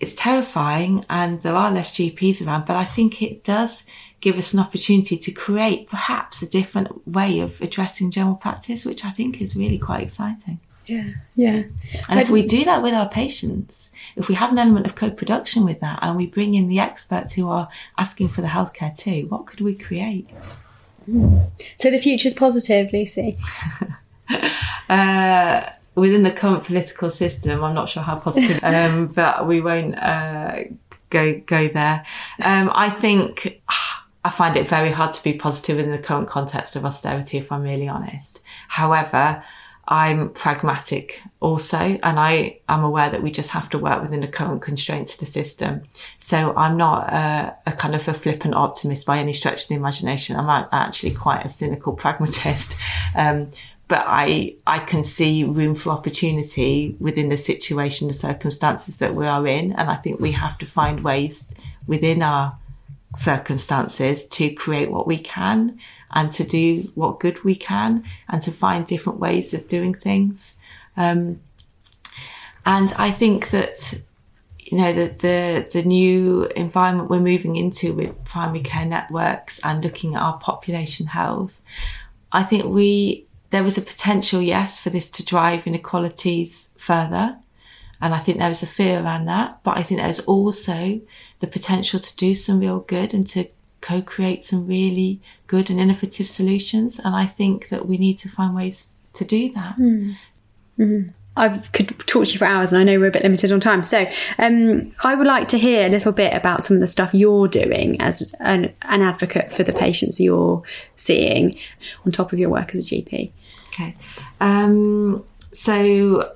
it's 0.00 0.14
terrifying, 0.14 1.04
and 1.10 1.42
there 1.42 1.54
are 1.54 1.70
less 1.70 1.92
GPs 1.92 2.44
around, 2.44 2.64
but 2.64 2.74
I 2.74 2.84
think 2.84 3.20
it 3.20 3.44
does 3.44 3.84
give 4.22 4.38
us 4.38 4.54
an 4.54 4.60
opportunity 4.60 5.18
to 5.18 5.30
create 5.30 5.86
perhaps 5.88 6.40
a 6.40 6.48
different 6.48 7.06
way 7.06 7.40
of 7.40 7.60
addressing 7.60 8.10
general 8.10 8.36
practice, 8.36 8.86
which 8.86 9.04
I 9.04 9.10
think 9.10 9.42
is 9.42 9.54
really 9.54 9.78
quite 9.78 10.02
exciting. 10.02 10.58
Yeah, 10.86 11.08
yeah. 11.36 11.62
And 12.08 12.18
if 12.18 12.30
we 12.30 12.42
do 12.42 12.64
that 12.64 12.82
with 12.82 12.94
our 12.94 13.10
patients, 13.10 13.92
if 14.16 14.28
we 14.28 14.34
have 14.34 14.50
an 14.50 14.58
element 14.58 14.86
of 14.86 14.94
co 14.94 15.10
production 15.10 15.64
with 15.66 15.80
that 15.80 15.98
and 16.00 16.16
we 16.16 16.26
bring 16.26 16.54
in 16.54 16.68
the 16.68 16.78
experts 16.78 17.34
who 17.34 17.50
are 17.50 17.68
asking 17.98 18.28
for 18.28 18.40
the 18.40 18.48
healthcare 18.48 18.96
too, 18.96 19.26
what 19.28 19.46
could 19.46 19.60
we 19.60 19.74
create? 19.74 20.28
So 21.76 21.90
the 21.90 21.98
future's 21.98 22.32
positive, 22.32 22.90
Lucy. 22.90 23.36
uh, 24.88 25.70
within 25.94 26.22
the 26.22 26.30
current 26.30 26.64
political 26.64 27.10
system, 27.10 27.62
I'm 27.62 27.74
not 27.74 27.88
sure 27.88 28.02
how 28.02 28.16
positive, 28.16 28.60
um, 28.62 29.08
but 29.08 29.46
we 29.46 29.60
won't 29.60 29.96
uh, 29.96 30.64
go 31.10 31.40
go 31.40 31.68
there. 31.68 32.04
Um, 32.42 32.70
I 32.74 32.90
think 32.90 33.62
I 34.24 34.30
find 34.30 34.56
it 34.56 34.68
very 34.68 34.90
hard 34.90 35.12
to 35.12 35.22
be 35.22 35.34
positive 35.34 35.78
in 35.78 35.90
the 35.90 35.98
current 35.98 36.28
context 36.28 36.76
of 36.76 36.84
austerity, 36.84 37.38
if 37.38 37.52
I'm 37.52 37.62
really 37.62 37.88
honest. 37.88 38.42
However, 38.68 39.42
I'm 39.86 40.30
pragmatic 40.30 41.20
also, 41.40 41.76
and 41.76 42.18
I 42.18 42.60
am 42.70 42.84
aware 42.84 43.10
that 43.10 43.22
we 43.22 43.30
just 43.30 43.50
have 43.50 43.68
to 43.70 43.78
work 43.78 44.00
within 44.00 44.20
the 44.20 44.28
current 44.28 44.62
constraints 44.62 45.12
of 45.12 45.20
the 45.20 45.26
system. 45.26 45.82
So 46.16 46.54
I'm 46.56 46.78
not 46.78 47.12
a, 47.12 47.54
a 47.66 47.72
kind 47.72 47.94
of 47.94 48.08
a 48.08 48.14
flippant 48.14 48.54
optimist 48.54 49.06
by 49.06 49.18
any 49.18 49.34
stretch 49.34 49.64
of 49.64 49.68
the 49.68 49.74
imagination. 49.74 50.36
I'm 50.36 50.48
actually 50.72 51.12
quite 51.12 51.44
a 51.44 51.48
cynical 51.48 51.92
pragmatist. 51.92 52.76
Um, 53.16 53.50
but 53.94 54.06
I 54.08 54.56
I 54.66 54.80
can 54.80 55.04
see 55.04 55.44
room 55.44 55.76
for 55.76 55.90
opportunity 55.90 56.96
within 56.98 57.28
the 57.28 57.36
situation, 57.36 58.08
the 58.08 58.12
circumstances 58.28 58.96
that 58.96 59.14
we 59.14 59.24
are 59.24 59.46
in, 59.46 59.70
and 59.74 59.88
I 59.88 59.94
think 59.94 60.18
we 60.18 60.32
have 60.32 60.58
to 60.58 60.66
find 60.66 61.04
ways 61.04 61.54
within 61.86 62.20
our 62.20 62.58
circumstances 63.14 64.26
to 64.36 64.50
create 64.50 64.90
what 64.90 65.06
we 65.06 65.18
can 65.18 65.78
and 66.10 66.32
to 66.32 66.42
do 66.42 66.90
what 66.96 67.20
good 67.20 67.44
we 67.44 67.54
can 67.54 68.02
and 68.28 68.42
to 68.42 68.50
find 68.50 68.84
different 68.84 69.20
ways 69.20 69.54
of 69.54 69.68
doing 69.68 69.94
things. 69.94 70.56
Um, 70.96 71.38
and 72.66 72.92
I 72.98 73.12
think 73.12 73.50
that 73.50 73.94
you 74.58 74.76
know 74.78 74.92
the, 74.92 75.06
the 75.26 75.70
the 75.72 75.84
new 75.84 76.46
environment 76.56 77.10
we're 77.10 77.30
moving 77.32 77.54
into 77.54 77.92
with 77.92 78.24
primary 78.24 78.64
care 78.72 78.86
networks 78.86 79.60
and 79.62 79.84
looking 79.84 80.16
at 80.16 80.22
our 80.22 80.38
population 80.38 81.06
health, 81.06 81.62
I 82.32 82.42
think 82.42 82.64
we 82.64 83.28
there 83.54 83.62
was 83.62 83.78
a 83.78 83.82
potential, 83.82 84.42
yes, 84.42 84.80
for 84.80 84.90
this 84.90 85.08
to 85.08 85.24
drive 85.24 85.64
inequalities 85.64 86.74
further. 86.76 87.36
And 88.00 88.12
I 88.12 88.18
think 88.18 88.38
there 88.38 88.48
was 88.48 88.64
a 88.64 88.66
fear 88.66 89.00
around 89.00 89.26
that. 89.26 89.62
But 89.62 89.78
I 89.78 89.84
think 89.84 90.00
there's 90.00 90.20
also 90.20 91.00
the 91.38 91.46
potential 91.46 92.00
to 92.00 92.16
do 92.16 92.34
some 92.34 92.58
real 92.58 92.80
good 92.80 93.14
and 93.14 93.24
to 93.28 93.46
co 93.80 94.02
create 94.02 94.42
some 94.42 94.66
really 94.66 95.20
good 95.46 95.70
and 95.70 95.78
innovative 95.78 96.28
solutions. 96.28 96.98
And 96.98 97.14
I 97.14 97.26
think 97.26 97.68
that 97.68 97.86
we 97.86 97.96
need 97.96 98.18
to 98.18 98.28
find 98.28 98.56
ways 98.56 98.94
to 99.12 99.24
do 99.24 99.52
that. 99.52 99.76
Mm-hmm. 99.76 101.10
I 101.36 101.58
could 101.72 101.88
talk 102.06 102.26
to 102.26 102.32
you 102.32 102.38
for 102.38 102.44
hours, 102.44 102.72
and 102.72 102.80
I 102.80 102.84
know 102.84 102.98
we're 102.98 103.08
a 103.08 103.12
bit 103.12 103.24
limited 103.24 103.50
on 103.50 103.58
time. 103.58 103.82
So, 103.82 104.06
um, 104.38 104.92
I 105.02 105.16
would 105.16 105.26
like 105.26 105.48
to 105.48 105.58
hear 105.58 105.84
a 105.84 105.88
little 105.88 106.12
bit 106.12 106.32
about 106.32 106.62
some 106.62 106.76
of 106.76 106.80
the 106.80 106.86
stuff 106.86 107.12
you're 107.12 107.48
doing 107.48 108.00
as 108.00 108.32
an, 108.38 108.72
an 108.82 109.02
advocate 109.02 109.52
for 109.52 109.64
the 109.64 109.72
patients 109.72 110.20
you're 110.20 110.62
seeing 110.94 111.58
on 112.06 112.12
top 112.12 112.32
of 112.32 112.38
your 112.38 112.50
work 112.50 112.74
as 112.74 112.90
a 112.90 112.94
GP. 112.94 113.32
Okay. 113.74 113.96
Um, 114.40 115.24
so 115.52 116.32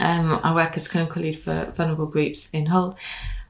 um, 0.00 0.40
I 0.42 0.54
work 0.54 0.76
as 0.76 0.88
clinical 0.88 1.22
lead 1.22 1.42
for 1.42 1.72
vulnerable 1.76 2.06
groups 2.06 2.48
in 2.52 2.66
Hull, 2.66 2.96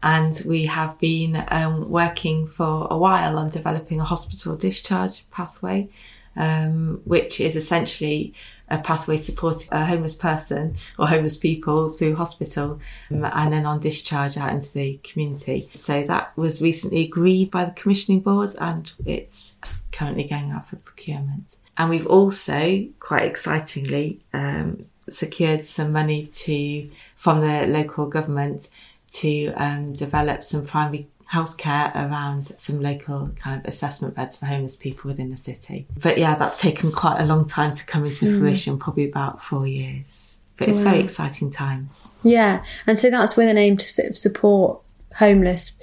and 0.03 0.41
we 0.47 0.67
have 0.67 0.99
been 0.99 1.45
um, 1.49 1.91
working 1.91 2.47
for 2.47 2.87
a 2.91 2.99
while 2.99 3.39
on 3.39 3.49
developing 3.49 4.01
a 4.01 4.05
hospital 4.05 4.57
discharge 4.57 5.29
pathway, 5.31 5.89
um, 6.37 7.01
which 7.05 7.41
is 7.41 7.57
essentially 7.57 8.35
a 8.69 8.77
pathway 8.77 9.17
supporting 9.17 9.69
a 9.73 9.87
homeless 9.87 10.15
person 10.15 10.77
or 10.99 11.07
homeless 11.07 11.39
people 11.39 11.89
through 11.89 12.15
hospital 12.15 12.79
um, 13.11 13.25
and 13.25 13.53
then 13.55 13.65
on 13.65 13.81
discharge 13.81 14.37
out 14.37 14.53
into 14.53 14.73
the 14.75 15.01
community. 15.03 15.71
So 15.73 16.03
that 16.03 16.37
was 16.37 16.61
recently 16.61 17.05
agreed 17.05 17.51
by 17.51 17.65
the 17.65 17.71
commissioning 17.71 18.21
board 18.21 18.51
and 18.61 18.93
it's 19.07 19.59
currently 19.91 20.25
going 20.25 20.51
out 20.51 20.69
for 20.69 20.77
procurement. 20.77 21.57
And 21.79 21.91
we've 21.91 22.07
also, 22.07 22.87
quite 22.99 23.23
excitingly, 23.23 24.21
um, 24.35 24.85
secured 25.09 25.65
some 25.65 25.93
money 25.93 26.27
to 26.27 26.91
from 27.17 27.41
the 27.41 27.67
local 27.67 28.07
government 28.07 28.69
to 29.11 29.53
um, 29.57 29.93
develop 29.95 30.45
some 30.45 30.67
primary 30.67 31.07
healthcare 31.33 31.95
around 31.95 32.47
some 32.59 32.81
local 32.81 33.31
kind 33.39 33.61
of 33.61 33.67
assessment 33.67 34.15
beds 34.15 34.37
for 34.37 34.47
homeless 34.47 34.77
people 34.77 35.09
within 35.09 35.31
the 35.31 35.37
city. 35.37 35.87
But 36.01 36.19
yeah, 36.19 36.35
that's 36.35 36.61
taken 36.61 36.91
quite 36.91 37.21
a 37.21 37.27
long 37.27 37.47
time 37.47 37.73
to 37.75 37.87
come 37.87 38.05
into 38.05 38.27
mm. 38.27 38.39
fruition, 38.39 38.79
probably 38.79 39.09
about 39.09 39.43
four 39.43 39.67
years. 39.67 40.41
But 40.57 40.69
it's 40.69 40.81
very 40.81 40.99
exciting 40.99 41.51
times. 41.51 42.13
Yeah, 42.25 42.65
and 42.85 42.99
so 42.99 43.11
that's 43.11 43.37
with 43.37 43.49
an 43.49 43.57
aim 43.59 43.77
to 43.77 43.89
sort 43.89 44.09
of 44.09 44.19
support 44.19 44.81
homeless 45.15 45.81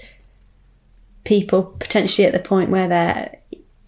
people 1.24 1.64
potentially 1.64 2.28
at 2.28 2.34
the 2.34 2.40
point 2.40 2.70
where 2.70 2.88
they're 2.88 3.38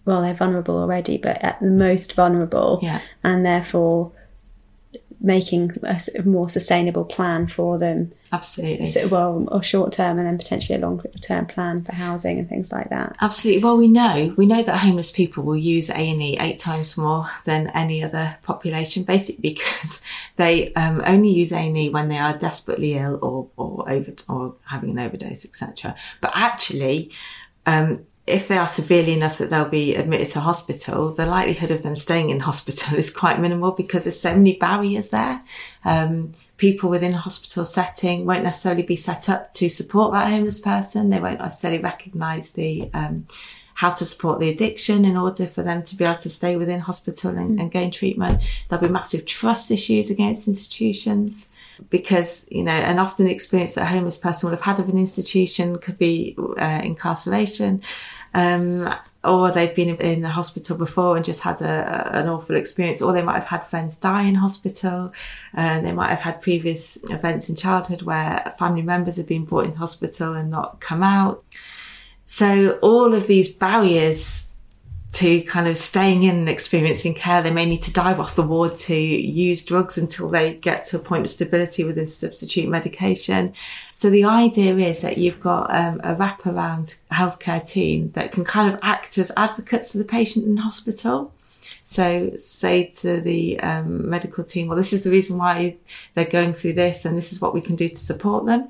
well, 0.08 0.22
they're 0.22 0.32
vulnerable 0.32 0.78
already, 0.78 1.18
but 1.18 1.36
at 1.44 1.60
the 1.60 1.66
most 1.66 2.14
vulnerable, 2.14 2.80
yeah. 2.82 3.02
and 3.22 3.44
therefore 3.44 4.10
making 5.20 5.70
a 5.82 6.00
sort 6.00 6.18
of 6.18 6.24
more 6.24 6.48
sustainable 6.48 7.04
plan 7.04 7.46
for 7.46 7.76
them. 7.76 8.10
Absolutely. 8.32 8.86
So, 8.86 9.06
well, 9.08 9.46
or 9.48 9.62
short 9.62 9.92
term 9.92 10.16
and 10.16 10.26
then 10.26 10.38
potentially 10.38 10.78
a 10.78 10.80
long 10.80 11.02
term 11.20 11.44
plan 11.44 11.84
for 11.84 11.92
housing 11.92 12.38
and 12.38 12.48
things 12.48 12.72
like 12.72 12.88
that. 12.88 13.18
Absolutely. 13.20 13.62
Well, 13.62 13.76
we 13.76 13.88
know 13.88 14.32
we 14.38 14.46
know 14.46 14.62
that 14.62 14.78
homeless 14.78 15.10
people 15.10 15.44
will 15.44 15.58
use 15.58 15.90
A 15.90 15.96
and 15.96 16.22
E 16.22 16.38
eight 16.40 16.58
times 16.58 16.96
more 16.96 17.28
than 17.44 17.68
any 17.74 18.02
other 18.02 18.38
population, 18.44 19.02
basically 19.02 19.50
because 19.50 20.00
they 20.36 20.72
um, 20.72 21.02
only 21.04 21.28
use 21.28 21.52
A 21.52 21.58
and 21.58 21.76
E 21.76 21.90
when 21.90 22.08
they 22.08 22.18
are 22.18 22.32
desperately 22.32 22.94
ill 22.94 23.18
or 23.20 23.50
or 23.58 23.90
over 23.90 24.12
or 24.26 24.54
having 24.64 24.88
an 24.88 25.00
overdose, 25.00 25.44
etc. 25.44 25.94
But 26.22 26.32
actually, 26.34 27.10
um, 27.66 28.06
if 28.28 28.48
they 28.48 28.58
are 28.58 28.66
severely 28.66 29.14
enough 29.14 29.38
that 29.38 29.50
they'll 29.50 29.68
be 29.68 29.94
admitted 29.94 30.28
to 30.28 30.40
hospital, 30.40 31.12
the 31.12 31.26
likelihood 31.26 31.70
of 31.70 31.82
them 31.82 31.96
staying 31.96 32.30
in 32.30 32.40
hospital 32.50 32.96
is 32.96 33.14
quite 33.14 33.40
minimal 33.40 33.72
because 33.72 34.04
there's 34.04 34.20
so 34.20 34.34
many 34.34 34.54
barriers 34.54 35.08
there. 35.08 35.40
Um, 35.84 36.32
people 36.56 36.90
within 36.90 37.14
a 37.14 37.18
hospital 37.18 37.64
setting 37.64 38.26
won't 38.26 38.44
necessarily 38.44 38.82
be 38.82 38.96
set 38.96 39.28
up 39.28 39.52
to 39.52 39.68
support 39.68 40.12
that 40.12 40.30
homeless 40.30 40.60
person. 40.60 41.10
They 41.10 41.20
won't 41.20 41.40
necessarily 41.40 41.80
recognise 41.80 42.50
the 42.50 42.90
um, 42.94 43.26
how 43.74 43.90
to 43.90 44.04
support 44.04 44.40
the 44.40 44.50
addiction 44.50 45.04
in 45.04 45.16
order 45.16 45.46
for 45.46 45.62
them 45.62 45.84
to 45.84 45.94
be 45.94 46.04
able 46.04 46.16
to 46.16 46.28
stay 46.28 46.56
within 46.56 46.80
hospital 46.80 47.30
and, 47.30 47.60
and 47.60 47.70
gain 47.70 47.92
treatment. 47.92 48.42
There'll 48.68 48.84
be 48.84 48.92
massive 48.92 49.24
trust 49.24 49.70
issues 49.70 50.10
against 50.10 50.48
institutions 50.48 51.52
because 51.90 52.48
you 52.50 52.64
know 52.64 52.72
an 52.72 52.98
often 52.98 53.28
experience 53.28 53.74
that 53.74 53.82
a 53.82 53.86
homeless 53.86 54.18
person 54.18 54.48
would 54.48 54.56
have 54.56 54.64
had 54.64 54.80
of 54.80 54.88
an 54.88 54.98
institution 54.98 55.78
could 55.78 55.96
be 55.96 56.36
uh, 56.58 56.80
incarceration 56.82 57.80
um, 58.34 58.92
or 59.24 59.50
they've 59.50 59.74
been 59.74 59.96
in 59.96 60.24
a 60.24 60.30
hospital 60.30 60.76
before 60.76 61.16
and 61.16 61.24
just 61.24 61.40
had 61.40 61.60
a, 61.60 62.16
an 62.16 62.28
awful 62.28 62.56
experience, 62.56 63.02
or 63.02 63.12
they 63.12 63.22
might 63.22 63.40
have 63.40 63.46
had 63.46 63.66
friends 63.66 63.96
die 63.96 64.22
in 64.22 64.34
hospital, 64.34 65.12
and 65.54 65.84
uh, 65.84 65.88
they 65.88 65.94
might 65.94 66.10
have 66.10 66.20
had 66.20 66.40
previous 66.40 66.98
events 67.10 67.48
in 67.48 67.56
childhood 67.56 68.02
where 68.02 68.54
family 68.58 68.82
members 68.82 69.16
have 69.16 69.26
been 69.26 69.44
brought 69.44 69.64
into 69.64 69.78
hospital 69.78 70.34
and 70.34 70.50
not 70.50 70.80
come 70.80 71.02
out. 71.02 71.44
So 72.26 72.78
all 72.82 73.14
of 73.14 73.26
these 73.26 73.52
barriers 73.52 74.47
to 75.10 75.40
kind 75.42 75.66
of 75.66 75.78
staying 75.78 76.22
in 76.22 76.36
and 76.36 76.48
experiencing 76.48 77.14
care. 77.14 77.42
They 77.42 77.50
may 77.50 77.64
need 77.64 77.82
to 77.82 77.92
dive 77.92 78.20
off 78.20 78.34
the 78.34 78.42
ward 78.42 78.76
to 78.76 78.94
use 78.94 79.64
drugs 79.64 79.96
until 79.96 80.28
they 80.28 80.54
get 80.54 80.84
to 80.84 80.96
a 80.96 81.00
point 81.00 81.24
of 81.24 81.30
stability 81.30 81.82
within 81.84 82.06
substitute 82.06 82.68
medication. 82.68 83.54
So 83.90 84.10
the 84.10 84.24
idea 84.24 84.76
is 84.76 85.00
that 85.00 85.16
you've 85.16 85.40
got 85.40 85.74
um, 85.74 86.00
a 86.04 86.14
wraparound 86.14 87.00
healthcare 87.10 87.66
team 87.66 88.10
that 88.10 88.32
can 88.32 88.44
kind 88.44 88.72
of 88.72 88.78
act 88.82 89.16
as 89.18 89.32
advocates 89.36 89.92
for 89.92 89.98
the 89.98 90.04
patient 90.04 90.46
in 90.46 90.58
hospital. 90.58 91.32
So 91.82 92.36
say 92.36 92.90
to 93.00 93.18
the 93.18 93.58
um, 93.60 94.10
medical 94.10 94.44
team, 94.44 94.68
well, 94.68 94.76
this 94.76 94.92
is 94.92 95.04
the 95.04 95.10
reason 95.10 95.38
why 95.38 95.76
they're 96.12 96.26
going 96.26 96.52
through 96.52 96.74
this, 96.74 97.06
and 97.06 97.16
this 97.16 97.32
is 97.32 97.40
what 97.40 97.54
we 97.54 97.62
can 97.62 97.76
do 97.76 97.88
to 97.88 97.96
support 97.96 98.44
them. 98.44 98.68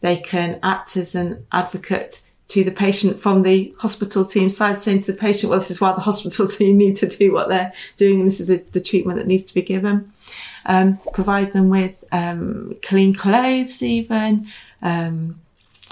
They 0.00 0.16
can 0.16 0.60
act 0.62 0.96
as 0.96 1.14
an 1.14 1.46
advocate 1.52 2.22
to 2.48 2.62
the 2.62 2.70
patient 2.70 3.20
from 3.20 3.42
the 3.42 3.74
hospital 3.78 4.24
team 4.24 4.50
side, 4.50 4.80
saying 4.80 5.00
to 5.02 5.12
the 5.12 5.18
patient, 5.18 5.50
well, 5.50 5.58
this 5.58 5.70
is 5.70 5.80
why 5.80 5.92
the 5.92 6.00
hospital 6.10 6.46
team 6.46 6.76
need 6.76 6.94
to 6.96 7.08
do 7.08 7.32
what 7.32 7.48
they're 7.48 7.72
doing, 7.96 8.20
and 8.20 8.26
this 8.26 8.40
is 8.40 8.48
the, 8.48 8.62
the 8.72 8.80
treatment 8.80 9.18
that 9.18 9.26
needs 9.26 9.44
to 9.44 9.54
be 9.54 9.62
given. 9.62 10.12
Um, 10.66 10.98
provide 11.12 11.52
them 11.52 11.68
with 11.68 12.04
um, 12.12 12.76
clean 12.82 13.14
clothes, 13.14 13.82
even. 13.82 14.46
Um, 14.82 15.40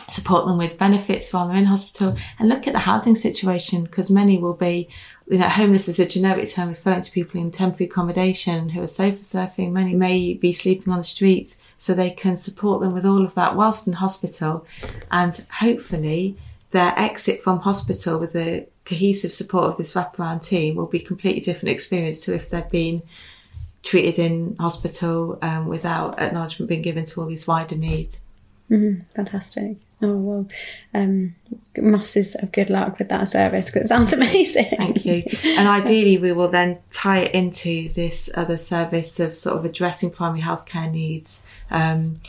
support 0.08 0.46
them 0.46 0.58
with 0.58 0.78
benefits 0.78 1.32
while 1.32 1.48
they're 1.48 1.56
in 1.56 1.64
hospital 1.64 2.16
and 2.38 2.48
look 2.48 2.66
at 2.66 2.72
the 2.72 2.78
housing 2.80 3.14
situation 3.14 3.84
because 3.84 4.10
many 4.10 4.36
will 4.36 4.52
be 4.52 4.88
you 5.28 5.38
know 5.38 5.48
homeless 5.48 5.88
is 5.88 5.98
a 5.98 6.06
generic 6.06 6.50
term 6.50 6.68
referring 6.68 7.00
to 7.00 7.10
people 7.10 7.40
in 7.40 7.50
temporary 7.50 7.86
accommodation 7.88 8.68
who 8.68 8.82
are 8.82 8.86
sofa 8.86 9.22
surfing 9.22 9.72
many 9.72 9.94
may 9.94 10.34
be 10.34 10.52
sleeping 10.52 10.92
on 10.92 10.98
the 10.98 11.04
streets 11.04 11.62
so 11.82 11.94
they 11.94 12.10
can 12.10 12.36
support 12.36 12.80
them 12.80 12.94
with 12.94 13.04
all 13.04 13.24
of 13.24 13.34
that 13.34 13.56
whilst 13.56 13.88
in 13.88 13.92
hospital 13.92 14.64
and 15.10 15.44
hopefully 15.58 16.36
their 16.70 16.96
exit 16.96 17.42
from 17.42 17.58
hospital 17.58 18.20
with 18.20 18.34
the 18.34 18.64
cohesive 18.84 19.32
support 19.32 19.64
of 19.64 19.76
this 19.76 19.92
wraparound 19.94 20.44
team 20.44 20.76
will 20.76 20.86
be 20.86 20.98
a 20.98 21.04
completely 21.04 21.40
different 21.40 21.72
experience 21.72 22.24
to 22.24 22.32
if 22.32 22.50
they've 22.50 22.70
been 22.70 23.02
treated 23.82 24.16
in 24.20 24.54
hospital 24.60 25.36
um, 25.42 25.66
without 25.66 26.20
acknowledgement 26.20 26.68
being 26.68 26.82
given 26.82 27.04
to 27.04 27.20
all 27.20 27.26
these 27.26 27.48
wider 27.48 27.74
needs. 27.74 28.20
Mm-hmm. 28.70 29.02
Fantastic. 29.16 29.76
Oh 30.04 30.16
well, 30.16 30.48
um, 30.94 31.36
masses 31.76 32.34
of 32.34 32.50
good 32.50 32.70
luck 32.70 32.98
with 32.98 33.08
that 33.10 33.28
service 33.28 33.66
because 33.66 33.82
it 33.82 33.88
sounds 33.88 34.12
amazing. 34.12 34.74
Thank 34.76 35.06
you. 35.06 35.22
And 35.44 35.68
ideally, 35.80 36.18
we 36.18 36.32
will 36.32 36.48
then 36.48 36.78
tie 36.90 37.20
it 37.20 37.34
into 37.34 37.88
this 37.90 38.28
other 38.34 38.56
service 38.56 39.20
of 39.20 39.36
sort 39.36 39.56
of 39.56 39.64
addressing 39.64 40.10
primary 40.10 40.42
healthcare 40.42 40.90
needs 40.90 41.46
um, 41.70 42.20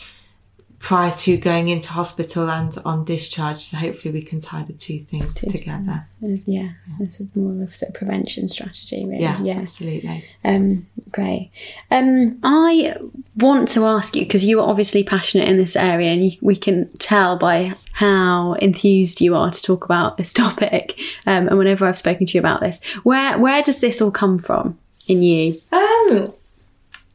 prior 0.84 1.12
to 1.12 1.38
going 1.38 1.70
into 1.70 1.88
hospital 1.88 2.52
and 2.52 2.78
on 2.84 3.06
discharge. 3.06 3.64
So 3.64 3.78
hopefully, 3.78 4.14
we 4.14 4.22
can 4.22 4.42
tie 4.42 4.64
the 4.64 4.74
two 4.74 5.00
things 5.00 5.34
together. 5.42 6.06
Yeah, 6.20 6.38
yeah, 6.46 6.70
it's 7.00 7.22
more 7.34 7.54
of 7.54 7.72
a 7.72 7.74
sort 7.74 7.90
of 7.90 7.96
prevention 7.96 8.50
strategy, 8.50 9.06
really. 9.06 9.22
Yes, 9.22 9.40
yeah, 9.44 9.60
absolutely. 9.60 10.26
Um, 10.44 10.86
great. 11.10 11.52
Um, 11.90 12.38
I 12.44 12.98
want 13.38 13.70
to 13.70 13.86
ask 13.86 14.14
you 14.14 14.24
because 14.24 14.44
you 14.44 14.60
are 14.60 14.68
obviously 14.68 15.06
passionate 15.06 15.48
in 15.48 15.56
this 15.56 15.78
area, 15.78 16.12
and 16.12 16.26
you, 16.26 16.38
we 16.42 16.58
can 16.58 16.90
tell 16.98 17.38
by 17.38 17.76
how 17.94 18.54
enthused 18.56 19.22
you 19.22 19.36
are 19.36 19.52
to 19.52 19.62
talk 19.62 19.86
about 19.86 20.18
this 20.18 20.34
topic. 20.44 21.00
Um, 21.26 21.48
and 21.48 21.58
whenever 21.58 21.86
I've 21.86 21.98
spoken 21.98 22.28
to 22.28 22.34
you 22.34 22.42
about 22.42 22.60
this, 22.60 22.84
where 23.04 23.40
where 23.40 23.64
does 23.64 23.80
this 23.80 24.02
all 24.02 24.12
come 24.12 24.38
from 24.38 24.78
in 25.08 25.24
you? 25.24 25.58
Um, 25.72 26.34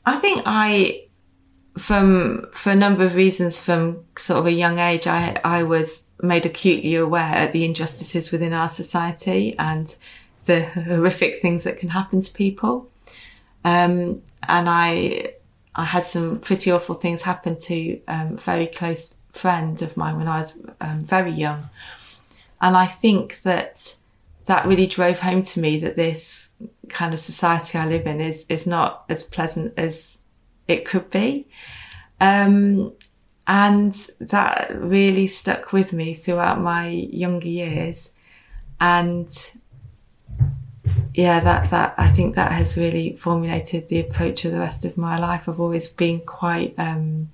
I 0.07 0.17
think 0.17 0.43
I 0.47 1.03
from 1.79 2.47
for 2.53 2.71
a 2.71 2.77
number 2.77 3.05
of 3.05 3.15
reasons 3.15 3.61
from 3.61 4.05
sort 4.17 4.39
of 4.39 4.47
a 4.47 4.53
young 4.53 4.79
age 4.79 5.07
I 5.07 5.41
I 5.45 5.63
was 5.63 6.11
made 6.23 6.47
acutely 6.47 6.95
aware 6.97 7.47
of 7.47 7.53
the 7.53 7.65
injustices 7.65 8.33
within 8.33 8.53
our 8.53 8.69
society 8.69 9.57
and 9.59 9.95
the 10.45 10.65
horrific 10.65 11.37
things 11.37 11.65
that 11.65 11.79
can 11.79 11.91
happen 11.91 12.21
to 12.21 12.33
people. 12.33 12.91
Um, 13.65 14.23
and 14.43 14.69
I 14.69 15.35
I 15.75 15.85
had 15.85 16.05
some 16.05 16.41
pretty 16.41 16.73
awful 16.73 16.95
things 16.95 17.23
happen 17.23 17.59
to 17.61 18.01
um, 18.09 18.35
a 18.35 18.41
very 18.41 18.67
close 18.67 19.15
friend 19.33 19.81
of 19.83 19.97
mine 19.97 20.17
when 20.17 20.27
I 20.27 20.39
was 20.39 20.61
um, 20.81 21.05
very 21.05 21.31
young. 21.31 21.71
And 22.61 22.77
I 22.77 22.87
think 22.87 23.43
that 23.43 23.95
that 24.47 24.67
really 24.67 24.87
drove 24.87 25.21
home 25.21 25.43
to 25.43 25.61
me 25.61 25.79
that 25.81 25.95
this 25.95 26.53
kind 26.89 27.15
of 27.15 27.21
society 27.21 27.79
I 27.79 27.87
live 27.87 28.07
in 28.07 28.21
is 28.21 28.47
is 28.49 28.67
not 28.67 29.05
as 29.09 29.23
pleasant 29.23 29.75
as 29.77 30.18
it 30.69 30.85
could 30.85 31.11
be. 31.11 31.49
Um, 32.21 32.93
and 33.47 33.95
that 34.21 34.71
really 34.75 35.27
stuck 35.27 35.73
with 35.73 35.93
me 35.93 36.13
throughout 36.13 36.61
my 36.61 36.89
younger 36.89 37.49
years. 37.49 38.13
And 38.79 39.35
yeah, 41.15 41.41
that, 41.41 41.71
that, 41.71 41.95
I 41.97 42.11
think 42.11 42.35
that 42.35 42.53
has 42.53 42.77
really 42.77 43.17
formulated 43.17 43.89
the 43.89 44.01
approach 44.01 44.45
of 44.45 44.53
the 44.53 44.61
rest 44.61 44.85
of 44.85 44.99
my 44.99 45.19
life. 45.19 45.49
I've 45.49 45.61
always 45.61 45.89
been 45.89 46.21
quite, 46.21 46.75
um, 46.79 47.31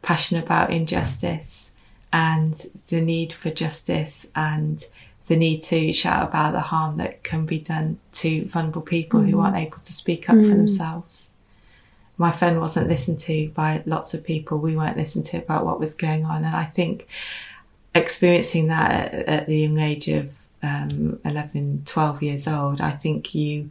passionate 0.00 0.44
about 0.44 0.72
injustice 0.72 1.76
and 2.12 2.54
the 2.88 3.00
need 3.00 3.32
for 3.32 3.50
justice 3.50 4.30
and 4.36 4.84
the 5.26 5.36
need 5.36 5.60
to 5.62 5.92
shout 5.92 6.28
about 6.28 6.52
the 6.52 6.60
harm 6.60 6.98
that 6.98 7.24
can 7.24 7.46
be 7.46 7.58
done 7.58 7.98
to 8.12 8.44
vulnerable 8.46 8.82
people 8.82 9.20
mm. 9.20 9.30
who 9.30 9.40
aren't 9.40 9.56
able 9.56 9.78
to 9.78 9.92
speak 9.92 10.28
up 10.28 10.36
mm. 10.36 10.42
for 10.42 10.56
themselves 10.56 11.31
my 12.22 12.30
friend 12.30 12.60
wasn't 12.60 12.88
listened 12.88 13.18
to 13.18 13.48
by 13.48 13.82
lots 13.84 14.14
of 14.14 14.24
people. 14.24 14.58
We 14.58 14.76
weren't 14.76 14.96
listened 14.96 15.24
to 15.26 15.38
about 15.38 15.66
what 15.66 15.80
was 15.80 15.92
going 15.92 16.24
on. 16.24 16.44
And 16.44 16.54
I 16.54 16.64
think 16.64 17.08
experiencing 17.96 18.68
that 18.68 18.92
at, 18.92 19.28
at 19.28 19.46
the 19.48 19.58
young 19.58 19.80
age 19.80 20.06
of 20.06 20.32
um, 20.62 21.18
11, 21.24 21.82
12 21.84 22.22
years 22.22 22.46
old, 22.46 22.80
I 22.80 22.92
think 22.92 23.34
you, 23.34 23.70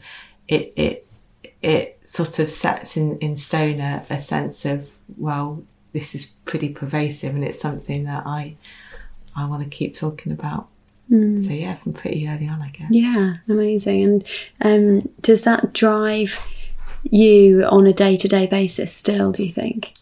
it, 0.49 0.73
it, 0.75 1.07
it 1.61 2.01
sort 2.03 2.39
of 2.39 2.49
sets 2.49 2.97
in, 2.97 3.17
in 3.19 3.37
stone 3.37 3.79
a, 3.79 4.05
a 4.09 4.19
sense 4.19 4.65
of, 4.65 4.91
well, 5.15 5.63
this 5.93 6.13
is 6.13 6.25
pretty 6.43 6.73
pervasive 6.73 7.33
and 7.33 7.45
it's 7.45 7.59
something 7.59 8.03
that 8.03 8.27
I, 8.27 8.57
I 9.33 9.45
want 9.45 9.63
to 9.63 9.69
keep 9.69 9.95
talking 9.95 10.33
about. 10.33 10.67
Mm. 11.09 11.39
So 11.39 11.53
yeah, 11.53 11.75
from 11.75 11.93
pretty 11.93 12.27
early 12.27 12.49
on, 12.49 12.61
I 12.61 12.67
guess. 12.67 12.89
Yeah, 12.91 13.37
amazing. 13.47 14.25
And 14.59 15.03
um, 15.03 15.09
does 15.21 15.45
that 15.45 15.71
drive 15.71 16.45
you 17.03 17.63
on 17.65 17.87
a 17.87 17.93
day 17.93 18.15
to 18.15 18.27
day 18.27 18.47
basis 18.47 18.93
still, 18.93 19.31
do 19.31 19.43
you 19.43 19.51
think? 19.51 19.93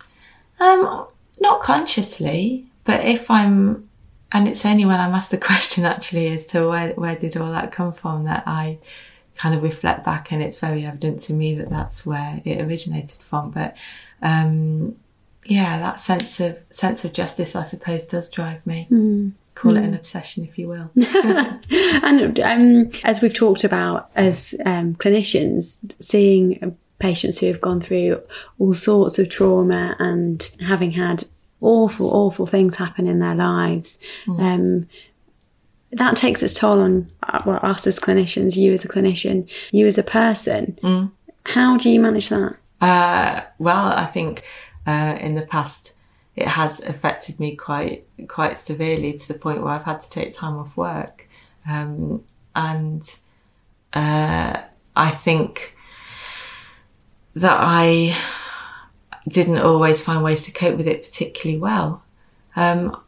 Um, 0.60 1.08
not 1.39 1.62
consciously, 1.62 2.66
but 2.84 3.06
if 3.06 3.30
I'm, 3.32 3.89
and 4.32 4.47
it's 4.47 4.66
only 4.66 4.86
when 4.86 5.00
I'm 5.00 5.14
asked 5.14 5.32
the 5.32 5.38
question 5.50 5.86
actually 5.86 6.28
as 6.28 6.45
to 6.47 6.68
where, 6.68 6.89
where 6.93 7.16
did 7.16 7.38
all 7.38 7.52
that 7.52 7.72
come 7.72 7.93
from 7.93 8.26
that 8.26 8.43
I 8.45 8.80
kind 9.36 9.56
of 9.56 9.64
reflect 9.64 10.04
back 10.04 10.32
and 10.32 10.43
it's 10.43 10.60
very 10.60 10.86
evident 10.86 11.22
to 11.22 11.34
me 11.34 11.56
that 11.56 11.70
that's 11.70 12.06
where 12.06 12.41
it 12.43 12.62
originated 12.62 13.20
from. 13.22 13.52
But, 13.52 13.76
um, 14.22 14.97
yeah, 15.45 15.80
that 15.80 16.00
sense 16.00 16.39
of 16.39 16.60
sense 16.70 17.06
of 17.06 17.14
justice, 17.14 17.56
I 17.56 17.64
suppose, 17.64 18.06
does 18.06 18.30
drive 18.30 18.66
me. 18.68 18.88
Mm. 18.91 19.32
Call 19.56 19.76
it 19.76 19.84
an 19.84 19.93
obsession, 19.93 20.45
if 20.45 20.58
you 20.58 20.70
will. 20.70 20.89
and 22.04 22.39
um, 22.39 22.91
as 23.04 23.22
we've 23.22 23.34
talked 23.34 23.66
about 23.66 24.10
as 24.16 24.56
um, 24.66 24.95
clinicians, 24.95 25.80
seeing 26.00 26.78
patients 27.00 27.39
who 27.39 27.47
have 27.47 27.62
gone 27.62 27.82
through 27.82 28.22
all 28.60 28.74
sorts 28.74 29.18
of 29.18 29.30
trauma 29.30 29.95
and 30.00 30.56
having 30.60 30.91
had 30.91 31.24
awful, 31.62 32.10
awful 32.10 32.45
things 32.45 32.76
happen 32.76 33.08
in 33.08 33.20
their 33.20 33.36
lives. 33.36 34.00
Mm. 34.26 34.39
Um, 34.39 34.89
that 35.91 36.16
takes 36.16 36.43
its 36.43 36.54
toll 36.54 36.82
on 36.82 37.10
uh, 37.24 37.41
well, 37.45 37.60
us 37.64 37.88
as 37.88 38.00
clinicians, 38.00 38.56
you 38.56 38.74
as 38.74 38.86
a 38.86 38.88
clinician, 38.88 39.52
you 39.72 39.88
as 39.88 39.97
a 39.97 40.04
person. 40.04 40.78
Mm. 40.84 41.12
How 41.45 41.78
do 41.78 41.89
you 41.89 42.00
manage 42.00 42.30
that? 42.30 42.58
Uh, 42.80 43.41
well, 43.58 43.88
I 43.88 44.06
think 44.06 44.43
uh, 44.86 45.18
in 45.20 45.36
the 45.36 45.41
past 45.41 45.95
it 46.36 46.47
has 46.47 46.80
affected 46.82 47.39
me 47.39 47.56
quite 47.56 48.06
quite 48.28 48.60
severely 48.60 49.14
to 49.14 49.28
the 49.28 49.38
point 49.38 49.62
where 49.62 49.74
I've 49.74 49.84
had 49.84 50.00
to 50.02 50.10
take 50.10 50.32
time 50.32 50.58
off 50.58 50.78
work, 50.78 51.28
um, 51.68 52.24
and 52.56 53.04
uh, 53.93 54.62
I 54.95 55.12
think 55.12 55.76
that 57.40 57.58
I 57.60 58.18
didn't 59.28 59.60
always 59.60 60.02
find 60.02 60.24
ways 60.24 60.44
to 60.44 60.52
cope 60.52 60.78
with 60.78 60.88
it 60.88 61.04
particularly 61.04 61.60
well. 61.60 62.04
Um, 62.56 63.02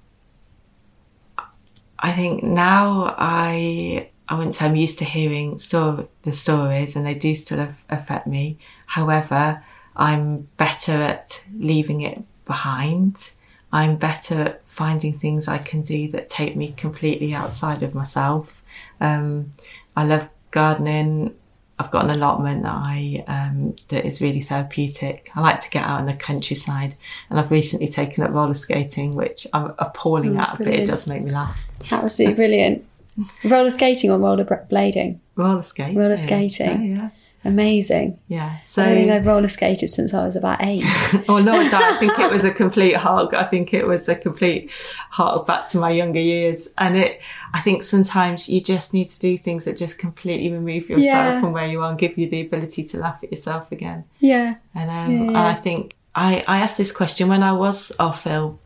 I 1.99 2.11
think 2.13 2.43
now 2.43 3.15
I 3.17 4.09
I 4.29 4.35
wouldn't 4.35 4.55
say 4.55 4.65
I'm 4.65 4.77
used 4.77 4.99
to 4.99 5.05
hearing 5.05 5.57
story, 5.57 6.07
the 6.23 6.31
stories, 6.31 6.95
and 6.95 7.05
they 7.05 7.13
do 7.13 7.33
still 7.33 7.73
affect 7.89 8.25
me. 8.27 8.57
However, 8.85 9.61
I'm 9.95 10.47
better 10.55 10.93
at 10.93 11.43
leaving 11.53 12.01
it 12.01 12.23
behind. 12.45 13.31
I'm 13.73 13.97
better 13.97 14.41
at 14.41 14.61
finding 14.67 15.13
things 15.13 15.49
I 15.49 15.57
can 15.57 15.81
do 15.81 16.07
that 16.09 16.29
take 16.29 16.55
me 16.55 16.71
completely 16.71 17.33
outside 17.33 17.83
of 17.83 17.93
myself. 17.93 18.63
Um, 19.01 19.51
I 19.97 20.05
love 20.05 20.29
gardening. 20.51 21.35
I've 21.81 21.89
got 21.89 22.05
an 22.05 22.11
allotment 22.11 22.61
that 22.61 22.75
I 22.75 23.23
um, 23.27 23.75
that 23.87 24.05
is 24.05 24.21
really 24.21 24.41
therapeutic. 24.41 25.31
I 25.35 25.41
like 25.41 25.59
to 25.61 25.69
get 25.71 25.83
out 25.83 25.99
in 25.99 26.05
the 26.05 26.13
countryside, 26.13 26.95
and 27.29 27.39
I've 27.39 27.49
recently 27.49 27.87
taken 27.87 28.23
up 28.23 28.29
roller 28.31 28.53
skating, 28.53 29.15
which 29.15 29.47
I'm 29.51 29.73
appalling 29.79 30.37
oh, 30.37 30.41
at, 30.41 30.57
brilliant. 30.57 30.77
but 30.77 30.83
it 30.83 30.85
does 30.85 31.07
make 31.07 31.23
me 31.23 31.31
laugh. 31.31 31.65
Absolutely 31.91 32.35
brilliant. 32.35 32.85
roller 33.43 33.71
skating 33.71 34.11
or 34.11 34.19
roller 34.19 34.45
blading? 34.45 35.17
Roller 35.35 35.63
skating. 35.63 35.97
Roller 35.97 36.17
skating. 36.17 36.85
Yeah, 36.85 37.01
yeah. 37.01 37.09
Amazing. 37.43 38.19
Yeah. 38.27 38.59
So 38.61 38.83
I 38.83 38.93
think 38.93 39.09
I've 39.09 39.25
roller 39.25 39.47
skated 39.47 39.89
since 39.89 40.13
I 40.13 40.25
was 40.25 40.35
about 40.35 40.59
eight. 40.61 40.83
oh 41.27 41.39
no, 41.39 41.59
I 41.73 41.97
think 41.97 42.19
it 42.19 42.31
was 42.31 42.45
a 42.45 42.51
complete 42.51 42.95
hug. 42.95 43.33
I 43.33 43.43
think 43.45 43.73
it 43.73 43.87
was 43.87 44.07
a 44.07 44.15
complete 44.15 44.71
hug 45.09 45.47
back 45.47 45.65
to 45.67 45.79
my 45.79 45.89
younger 45.89 46.19
years. 46.19 46.71
And 46.77 46.97
it, 46.97 47.21
I 47.53 47.61
think 47.61 47.81
sometimes 47.81 48.47
you 48.47 48.61
just 48.61 48.93
need 48.93 49.09
to 49.09 49.19
do 49.19 49.37
things 49.37 49.65
that 49.65 49.77
just 49.77 49.97
completely 49.97 50.51
remove 50.51 50.87
yourself 50.87 51.03
yeah. 51.03 51.39
from 51.39 51.51
where 51.51 51.67
you 51.67 51.81
are 51.81 51.89
and 51.89 51.97
give 51.97 52.17
you 52.17 52.29
the 52.29 52.41
ability 52.41 52.83
to 52.85 52.99
laugh 52.99 53.23
at 53.23 53.31
yourself 53.31 53.71
again. 53.71 54.03
Yeah. 54.19 54.55
And 54.75 54.89
um, 54.89 55.11
yeah, 55.11 55.23
yeah. 55.23 55.27
and 55.29 55.37
I 55.37 55.53
think 55.55 55.95
I 56.13 56.43
I 56.47 56.59
asked 56.59 56.77
this 56.77 56.91
question 56.91 57.27
when 57.27 57.41
I 57.41 57.53
was 57.53 57.91
off 57.99 58.27
ill, 58.27 58.59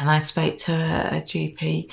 and 0.00 0.10
I 0.10 0.20
spoke 0.20 0.56
to 0.58 0.72
a, 0.72 1.18
a 1.18 1.20
GP 1.20 1.90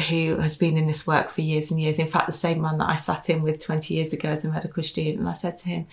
who 0.00 0.36
has 0.36 0.56
been 0.56 0.76
in 0.76 0.86
this 0.86 1.06
work 1.06 1.30
for 1.30 1.40
years 1.40 1.70
and 1.70 1.80
years. 1.80 1.98
In 1.98 2.06
fact, 2.06 2.26
the 2.26 2.32
same 2.32 2.60
man 2.60 2.78
that 2.78 2.88
I 2.88 2.94
sat 2.94 3.30
in 3.30 3.42
with 3.42 3.64
20 3.64 3.94
years 3.94 4.12
ago 4.12 4.30
as 4.30 4.44
a 4.44 4.52
medical 4.52 4.82
student. 4.82 5.18
And 5.18 5.28
I 5.28 5.32
said 5.32 5.56
to 5.58 5.68
him, 5.68 5.86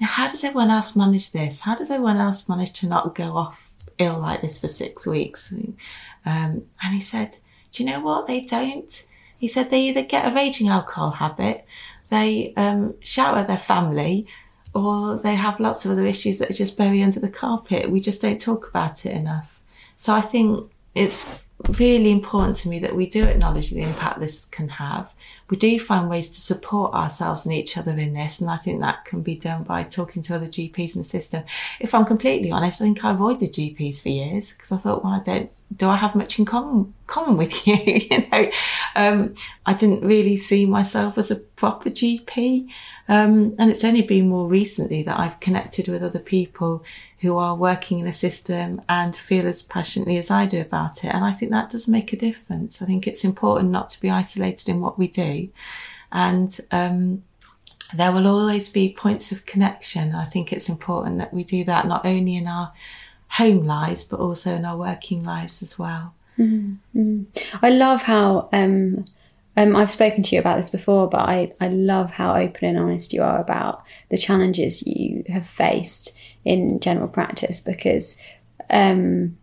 how 0.00 0.28
does 0.28 0.44
everyone 0.44 0.70
else 0.70 0.94
manage 0.96 1.30
this? 1.32 1.60
How 1.60 1.74
does 1.74 1.90
everyone 1.90 2.18
else 2.18 2.48
manage 2.48 2.72
to 2.80 2.86
not 2.86 3.14
go 3.14 3.36
off 3.36 3.72
ill 3.98 4.18
like 4.18 4.40
this 4.40 4.58
for 4.58 4.68
six 4.68 5.06
weeks? 5.06 5.52
Um, 5.52 6.64
and 6.82 6.94
he 6.94 7.00
said, 7.00 7.36
do 7.72 7.82
you 7.82 7.90
know 7.90 8.00
what? 8.00 8.26
They 8.26 8.40
don't. 8.40 9.04
He 9.38 9.46
said 9.46 9.70
they 9.70 9.82
either 9.82 10.02
get 10.02 10.30
a 10.30 10.34
raging 10.34 10.68
alcohol 10.68 11.12
habit, 11.12 11.64
they 12.10 12.52
um, 12.56 12.94
at 13.16 13.46
their 13.46 13.56
family, 13.56 14.26
or 14.74 15.18
they 15.18 15.34
have 15.34 15.60
lots 15.60 15.84
of 15.84 15.92
other 15.92 16.06
issues 16.06 16.38
that 16.38 16.50
are 16.50 16.54
just 16.54 16.76
buried 16.76 17.02
under 17.02 17.20
the 17.20 17.28
carpet. 17.28 17.90
We 17.90 18.00
just 18.00 18.22
don't 18.22 18.40
talk 18.40 18.68
about 18.68 19.06
it 19.06 19.12
enough. 19.12 19.60
So 19.96 20.14
I 20.14 20.20
think 20.20 20.70
it's 20.94 21.44
really 21.78 22.10
important 22.10 22.56
to 22.56 22.68
me 22.68 22.78
that 22.78 22.94
we 22.94 23.06
do 23.06 23.24
acknowledge 23.24 23.70
the 23.70 23.82
impact 23.82 24.20
this 24.20 24.44
can 24.44 24.68
have. 24.68 25.12
We 25.50 25.56
do 25.56 25.78
find 25.78 26.08
ways 26.08 26.28
to 26.28 26.40
support 26.40 26.94
ourselves 26.94 27.46
and 27.46 27.54
each 27.54 27.76
other 27.76 27.98
in 27.98 28.12
this, 28.12 28.40
and 28.40 28.50
I 28.50 28.56
think 28.56 28.80
that 28.80 29.04
can 29.04 29.22
be 29.22 29.34
done 29.34 29.64
by 29.64 29.82
talking 29.82 30.22
to 30.22 30.34
other 30.34 30.46
GPs 30.46 30.94
in 30.94 31.00
the 31.00 31.04
system. 31.04 31.42
If 31.80 31.94
I'm 31.94 32.04
completely 32.04 32.50
honest, 32.50 32.80
I 32.80 32.84
think 32.84 33.04
I 33.04 33.12
avoided 33.12 33.52
GPs 33.52 34.00
for 34.00 34.10
years 34.10 34.52
because 34.52 34.72
I 34.72 34.76
thought, 34.76 35.02
well, 35.02 35.14
I 35.14 35.20
don't. 35.20 35.50
Do 35.76 35.88
I 35.88 35.96
have 35.96 36.14
much 36.14 36.38
in 36.38 36.46
common 36.46 36.94
common 37.06 37.36
with 37.36 37.66
you? 37.66 37.76
you 37.76 38.28
know, 38.30 38.50
um, 38.94 39.34
I 39.66 39.74
didn't 39.74 40.02
really 40.02 40.36
see 40.36 40.64
myself 40.64 41.18
as 41.18 41.30
a 41.30 41.36
proper 41.36 41.90
GP, 41.90 42.68
um, 43.08 43.54
and 43.58 43.70
it's 43.70 43.84
only 43.84 44.02
been 44.02 44.28
more 44.28 44.46
recently 44.46 45.02
that 45.02 45.18
I've 45.18 45.40
connected 45.40 45.88
with 45.88 46.02
other 46.02 46.18
people 46.18 46.84
who 47.20 47.36
are 47.38 47.56
working 47.56 47.98
in 47.98 48.06
a 48.06 48.12
system 48.12 48.80
and 48.88 49.16
feel 49.16 49.46
as 49.46 49.62
passionately 49.62 50.18
as 50.18 50.30
I 50.30 50.46
do 50.46 50.60
about 50.60 51.04
it. 51.04 51.14
And 51.14 51.24
I 51.24 51.32
think 51.32 51.50
that 51.50 51.70
does 51.70 51.88
make 51.88 52.12
a 52.12 52.16
difference. 52.16 52.82
I 52.82 52.86
think 52.86 53.06
it's 53.06 53.24
important 53.24 53.70
not 53.70 53.88
to 53.90 54.00
be 54.00 54.10
isolated 54.10 54.68
in 54.68 54.80
what 54.80 54.98
we 54.98 55.08
do. 55.08 55.48
And 56.12 56.56
um, 56.70 57.24
there 57.94 58.12
will 58.12 58.26
always 58.26 58.68
be 58.68 58.92
points 58.92 59.32
of 59.32 59.46
connection. 59.46 60.14
I 60.14 60.24
think 60.24 60.52
it's 60.52 60.68
important 60.68 61.18
that 61.18 61.32
we 61.32 61.44
do 61.44 61.64
that 61.64 61.86
not 61.86 62.04
only 62.04 62.36
in 62.36 62.46
our 62.46 62.72
home 63.30 63.64
lives, 63.64 64.04
but 64.04 64.20
also 64.20 64.54
in 64.54 64.64
our 64.64 64.76
working 64.76 65.24
lives 65.24 65.62
as 65.62 65.78
well. 65.78 66.14
Mm-hmm. 66.38 67.22
I 67.62 67.70
love 67.70 68.02
how 68.02 68.48
um, 68.52 69.06
um, 69.56 69.74
I've 69.74 69.90
spoken 69.90 70.22
to 70.22 70.34
you 70.34 70.40
about 70.40 70.58
this 70.58 70.70
before, 70.70 71.08
but 71.08 71.20
I, 71.20 71.52
I 71.60 71.68
love 71.68 72.10
how 72.10 72.36
open 72.36 72.68
and 72.68 72.78
honest 72.78 73.12
you 73.12 73.22
are 73.22 73.40
about 73.40 73.82
the 74.08 74.18
challenges 74.18 74.86
you 74.86 75.24
have 75.28 75.46
faced 75.46 76.16
in 76.44 76.80
general 76.80 77.08
practice 77.08 77.60
because 77.60 78.18
um, 78.70 79.36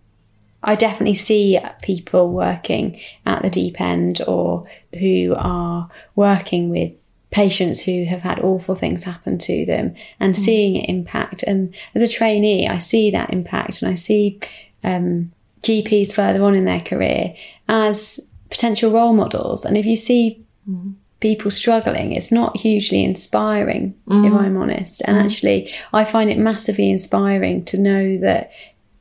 I 0.64 0.76
definitely 0.76 1.16
see 1.16 1.60
people 1.82 2.32
working 2.32 3.00
at 3.26 3.42
the 3.42 3.50
deep 3.50 3.82
end 3.82 4.22
or 4.28 4.68
who 4.98 5.36
are 5.38 5.90
working 6.16 6.70
with 6.70 6.94
patients 7.30 7.84
who 7.84 8.06
have 8.06 8.22
had 8.22 8.40
awful 8.40 8.76
things 8.76 9.04
happen 9.04 9.38
to 9.38 9.66
them 9.66 9.94
and 10.20 10.34
mm. 10.34 10.38
seeing 10.38 10.78
it 10.78 10.90
impact. 10.90 11.44
And 11.44 11.76
as 11.94 12.02
a 12.02 12.08
trainee, 12.08 12.68
I 12.68 12.80
see 12.80 13.12
that 13.12 13.34
impact 13.34 13.82
and 13.82 13.92
I 13.92 13.96
see 13.96 14.40
um, 14.84 15.34
GPs 15.62 16.14
further 16.14 16.42
on 16.44 16.56
in 16.56 16.66
their 16.66 16.80
career 16.80 17.36
as 17.68 18.20
potential 18.50 18.92
role 18.92 19.14
models. 19.14 19.66
And 19.66 19.78
if 19.78 19.86
you 19.86 19.96
see 19.96 20.44
mm. 20.70 20.94
people 21.20 21.52
struggling, 21.52 22.12
it's 22.12 22.32
not 22.32 22.58
hugely 22.58 23.04
inspiring, 23.04 23.96
mm. 24.08 24.28
if 24.28 24.34
I'm 24.34 24.58
honest. 24.58 25.02
And 25.06 25.18
mm. 25.18 25.24
actually, 25.24 25.74
I 25.94 26.06
find 26.06 26.30
it 26.30 26.38
massively 26.38 26.90
inspiring 26.90 27.66
to 27.66 27.78
know 27.78 28.18
that 28.20 28.52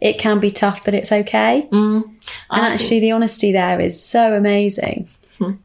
it 0.01 0.19
can 0.19 0.41
be 0.41 0.51
tough, 0.51 0.85
but 0.85 0.95
it's 0.95 1.13
okay. 1.13 1.69
Mm. 1.71 2.03
And 2.51 2.65
actually, 2.65 3.01
the 3.01 3.13
honesty 3.13 3.53
there 3.53 3.81
is 3.81 4.03
so 4.03 4.35
amazing. 4.35 5.09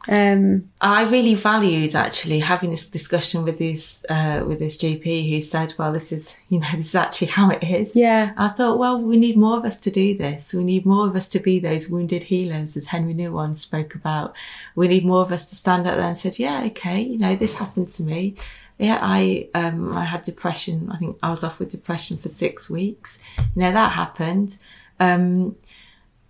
Um, 0.08 0.70
I 0.82 1.10
really 1.10 1.36
valued 1.36 1.96
actually 1.96 2.40
having 2.40 2.70
this 2.70 2.90
discussion 2.90 3.44
with 3.44 3.60
this 3.60 4.06
uh, 4.10 4.44
with 4.48 4.60
this 4.60 4.78
GP 4.78 5.30
who 5.30 5.42
said, 5.42 5.74
"Well, 5.78 5.94
this 5.94 6.12
is 6.12 6.40
you 6.50 6.60
know 6.60 6.68
this 6.76 6.88
is 6.88 6.96
actually 6.96 7.28
how 7.28 7.50
it 7.50 7.64
is." 7.64 7.96
Yeah. 7.96 8.32
I 8.38 8.50
thought, 8.50 8.80
well, 8.80 9.00
we 9.00 9.18
need 9.18 9.38
more 9.38 9.58
of 9.58 9.66
us 9.66 9.78
to 9.82 9.92
do 9.92 10.18
this. 10.18 10.54
We 10.54 10.64
need 10.64 10.86
more 10.86 11.08
of 11.08 11.16
us 11.16 11.28
to 11.30 11.40
be 11.40 11.60
those 11.60 11.90
wounded 11.90 12.24
healers, 12.24 12.78
as 12.78 12.88
Henri 12.88 13.14
Nouwen 13.14 13.56
spoke 13.56 13.96
about. 13.96 14.36
We 14.76 14.88
need 14.88 15.06
more 15.06 15.22
of 15.22 15.32
us 15.32 15.46
to 15.46 15.56
stand 15.56 15.88
up 15.88 15.96
there 15.96 16.06
and 16.06 16.18
said, 16.18 16.40
"Yeah, 16.40 16.64
okay, 16.66 17.02
you 17.02 17.18
know, 17.18 17.36
this 17.36 17.56
happened 17.56 17.90
to 17.90 18.04
me." 18.04 18.36
Yeah, 18.78 19.00
I 19.02 19.50
um, 19.54 19.92
I 19.96 20.06
had 20.06 20.22
depression. 20.22 20.90
I 20.92 20.98
think 20.98 21.18
I 21.22 21.30
was 21.30 21.44
off 21.44 21.60
with 21.60 21.70
depression 21.70 22.18
for 22.18 22.30
six 22.30 22.70
weeks. 22.70 23.20
You 23.38 23.64
know 23.64 23.72
that 23.72 23.92
happened. 23.92 24.58
Um, 25.02 25.56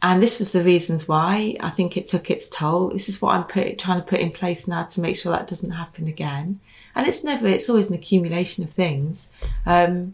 and 0.01 0.21
this 0.23 0.39
was 0.39 0.51
the 0.51 0.63
reasons 0.63 1.07
why 1.07 1.57
I 1.59 1.69
think 1.69 1.97
it 1.97 2.07
took 2.07 2.31
its 2.31 2.47
toll. 2.47 2.89
This 2.89 3.09
is 3.09 3.21
what 3.21 3.35
I'm 3.35 3.43
put, 3.43 3.77
trying 3.79 3.99
to 3.99 4.07
put 4.07 4.21
in 4.21 4.31
place 4.31 4.67
now 4.67 4.83
to 4.83 5.01
make 5.01 5.17
sure 5.17 5.31
that 5.31 5.47
doesn't 5.47 5.71
happen 5.71 6.07
again. 6.07 6.59
And 6.95 7.05
it's 7.05 7.23
never, 7.23 7.47
it's 7.47 7.69
always 7.69 7.89
an 7.89 7.95
accumulation 7.95 8.63
of 8.63 8.71
things. 8.71 9.31
Um, 9.65 10.13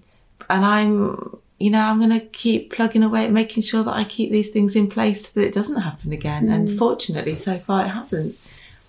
and 0.50 0.66
I'm, 0.66 1.38
you 1.60 1.70
know, 1.70 1.82
I'm 1.82 2.00
going 2.00 2.20
to 2.20 2.26
keep 2.26 2.74
plugging 2.74 3.04
away 3.04 3.26
at 3.26 3.32
making 3.32 3.64
sure 3.64 3.84
that 3.84 3.94
I 3.94 4.04
keep 4.04 4.32
these 4.32 4.50
things 4.50 4.76
in 4.76 4.90
place 4.90 5.28
so 5.28 5.40
that 5.40 5.48
it 5.48 5.54
doesn't 5.54 5.82
happen 5.82 6.12
again. 6.12 6.48
Mm. 6.48 6.54
And 6.54 6.78
fortunately, 6.78 7.36
so 7.36 7.60
far 7.60 7.86
it 7.86 7.90
hasn't. 7.90 8.36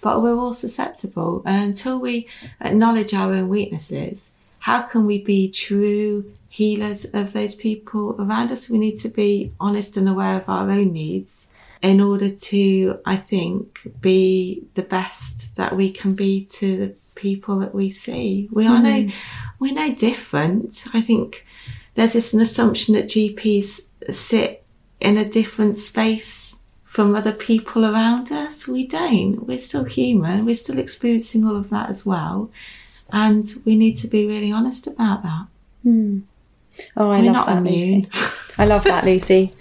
But 0.00 0.22
we're 0.22 0.36
all 0.36 0.52
susceptible. 0.54 1.42
And 1.44 1.62
until 1.62 1.98
we 1.98 2.26
acknowledge 2.60 3.12
our 3.12 3.34
own 3.34 3.48
weaknesses, 3.48 4.34
how 4.60 4.82
can 4.82 5.04
we 5.04 5.22
be 5.22 5.50
true 5.50 6.32
healers 6.56 7.04
of 7.12 7.34
those 7.34 7.54
people 7.54 8.16
around 8.18 8.50
us. 8.50 8.70
We 8.70 8.78
need 8.78 8.96
to 9.00 9.10
be 9.10 9.52
honest 9.60 9.98
and 9.98 10.08
aware 10.08 10.36
of 10.40 10.48
our 10.48 10.70
own 10.70 10.90
needs 10.90 11.52
in 11.82 12.00
order 12.00 12.30
to, 12.30 12.98
I 13.04 13.16
think, 13.16 13.86
be 14.00 14.64
the 14.72 14.82
best 14.82 15.56
that 15.56 15.76
we 15.76 15.90
can 15.90 16.14
be 16.14 16.46
to 16.58 16.76
the 16.78 16.94
people 17.14 17.58
that 17.58 17.74
we 17.74 17.90
see. 17.90 18.48
We 18.50 18.66
are 18.66 18.78
mm. 18.78 19.08
no, 19.08 19.12
we're 19.58 19.74
no 19.74 19.94
different. 19.94 20.86
I 20.94 21.02
think 21.02 21.44
there's 21.92 22.14
this 22.14 22.32
an 22.32 22.40
assumption 22.40 22.94
that 22.94 23.08
GPs 23.08 23.82
sit 24.10 24.64
in 24.98 25.18
a 25.18 25.28
different 25.28 25.76
space 25.76 26.58
from 26.84 27.14
other 27.14 27.32
people 27.32 27.84
around 27.84 28.32
us. 28.32 28.66
We 28.66 28.86
don't. 28.86 29.46
We're 29.46 29.58
still 29.58 29.84
human. 29.84 30.46
We're 30.46 30.54
still 30.54 30.78
experiencing 30.78 31.44
all 31.46 31.56
of 31.56 31.68
that 31.68 31.90
as 31.90 32.06
well. 32.06 32.50
And 33.12 33.44
we 33.66 33.76
need 33.76 33.96
to 33.96 34.08
be 34.08 34.26
really 34.26 34.50
honest 34.50 34.86
about 34.86 35.22
that. 35.22 35.46
Oh, 36.96 37.10
I 37.10 37.20
We're 37.20 37.32
love 37.32 37.46
that, 37.46 37.58
immune. 37.58 38.00
Lucy. 38.00 38.52
I 38.58 38.64
love 38.64 38.84
that, 38.84 39.04
Lucy. 39.04 39.52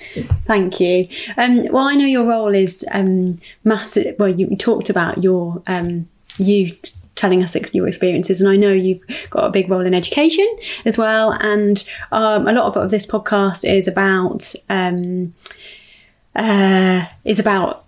Thank 0.46 0.80
you. 0.80 1.08
Um, 1.38 1.68
well, 1.72 1.84
I 1.84 1.96
know 1.96 2.06
your 2.06 2.26
role 2.26 2.56
is 2.56 2.86
um, 2.92 3.40
massive. 3.64 4.16
Well, 4.18 4.30
you, 4.30 4.56
talked 4.56 4.90
about 4.90 5.24
your 5.24 5.62
um, 5.68 6.08
you 6.38 6.78
telling 7.16 7.44
us 7.44 7.56
your 7.74 7.88
experiences, 7.88 8.40
and 8.42 8.50
I 8.50 8.56
know 8.56 8.72
you've 8.72 9.02
got 9.30 9.46
a 9.46 9.50
big 9.50 9.70
role 9.70 9.86
in 9.86 9.94
education 9.94 10.48
as 10.86 10.98
well. 10.98 11.32
And 11.32 11.84
um, 12.12 12.48
a 12.48 12.54
lot 12.54 12.68
of, 12.68 12.78
of 12.78 12.92
this 12.92 13.06
podcast 13.06 13.70
is 13.70 13.88
about 13.88 14.54
um, 14.70 15.34
uh, 16.36 17.06
is 17.24 17.40
about 17.40 17.85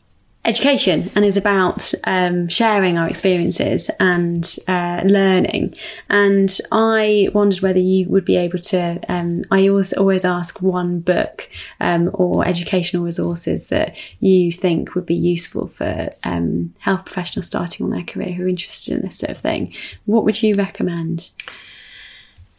education 0.48 1.10
and 1.14 1.26
is 1.26 1.36
about 1.36 1.94
um, 2.06 2.48
sharing 2.48 2.98
our 2.98 3.10
experiences 3.10 3.92
and 4.00 4.56
uh, 4.68 5.02
learning. 5.06 5.76
And 6.10 6.58
I 6.72 7.30
wondered 7.34 7.62
whether 7.62 7.80
you 7.80 8.08
would 8.08 8.24
be 8.24 8.38
able 8.38 8.60
to. 8.60 9.00
Um, 9.10 9.44
I 9.52 9.68
always 9.68 9.92
always 9.94 10.24
ask 10.24 10.62
one 10.62 11.02
book 11.02 11.50
um, 11.82 12.10
or 12.14 12.48
educational 12.48 13.04
resources 13.04 13.68
that 13.68 13.98
you 14.22 14.54
think 14.54 14.96
would 14.96 15.06
be 15.06 15.16
useful 15.16 15.68
for 15.68 16.10
um, 16.24 16.74
health 16.80 17.04
professionals 17.06 17.48
starting 17.48 17.86
on 17.86 17.92
their 17.92 18.04
career 18.04 18.32
who 18.32 18.46
are 18.46 18.50
interested 18.50 18.96
in 18.96 19.02
this 19.02 19.18
sort 19.18 19.32
of 19.32 19.38
thing. 19.38 19.74
What 20.06 20.24
would 20.24 20.42
you 20.42 20.56
recommend? 20.56 21.30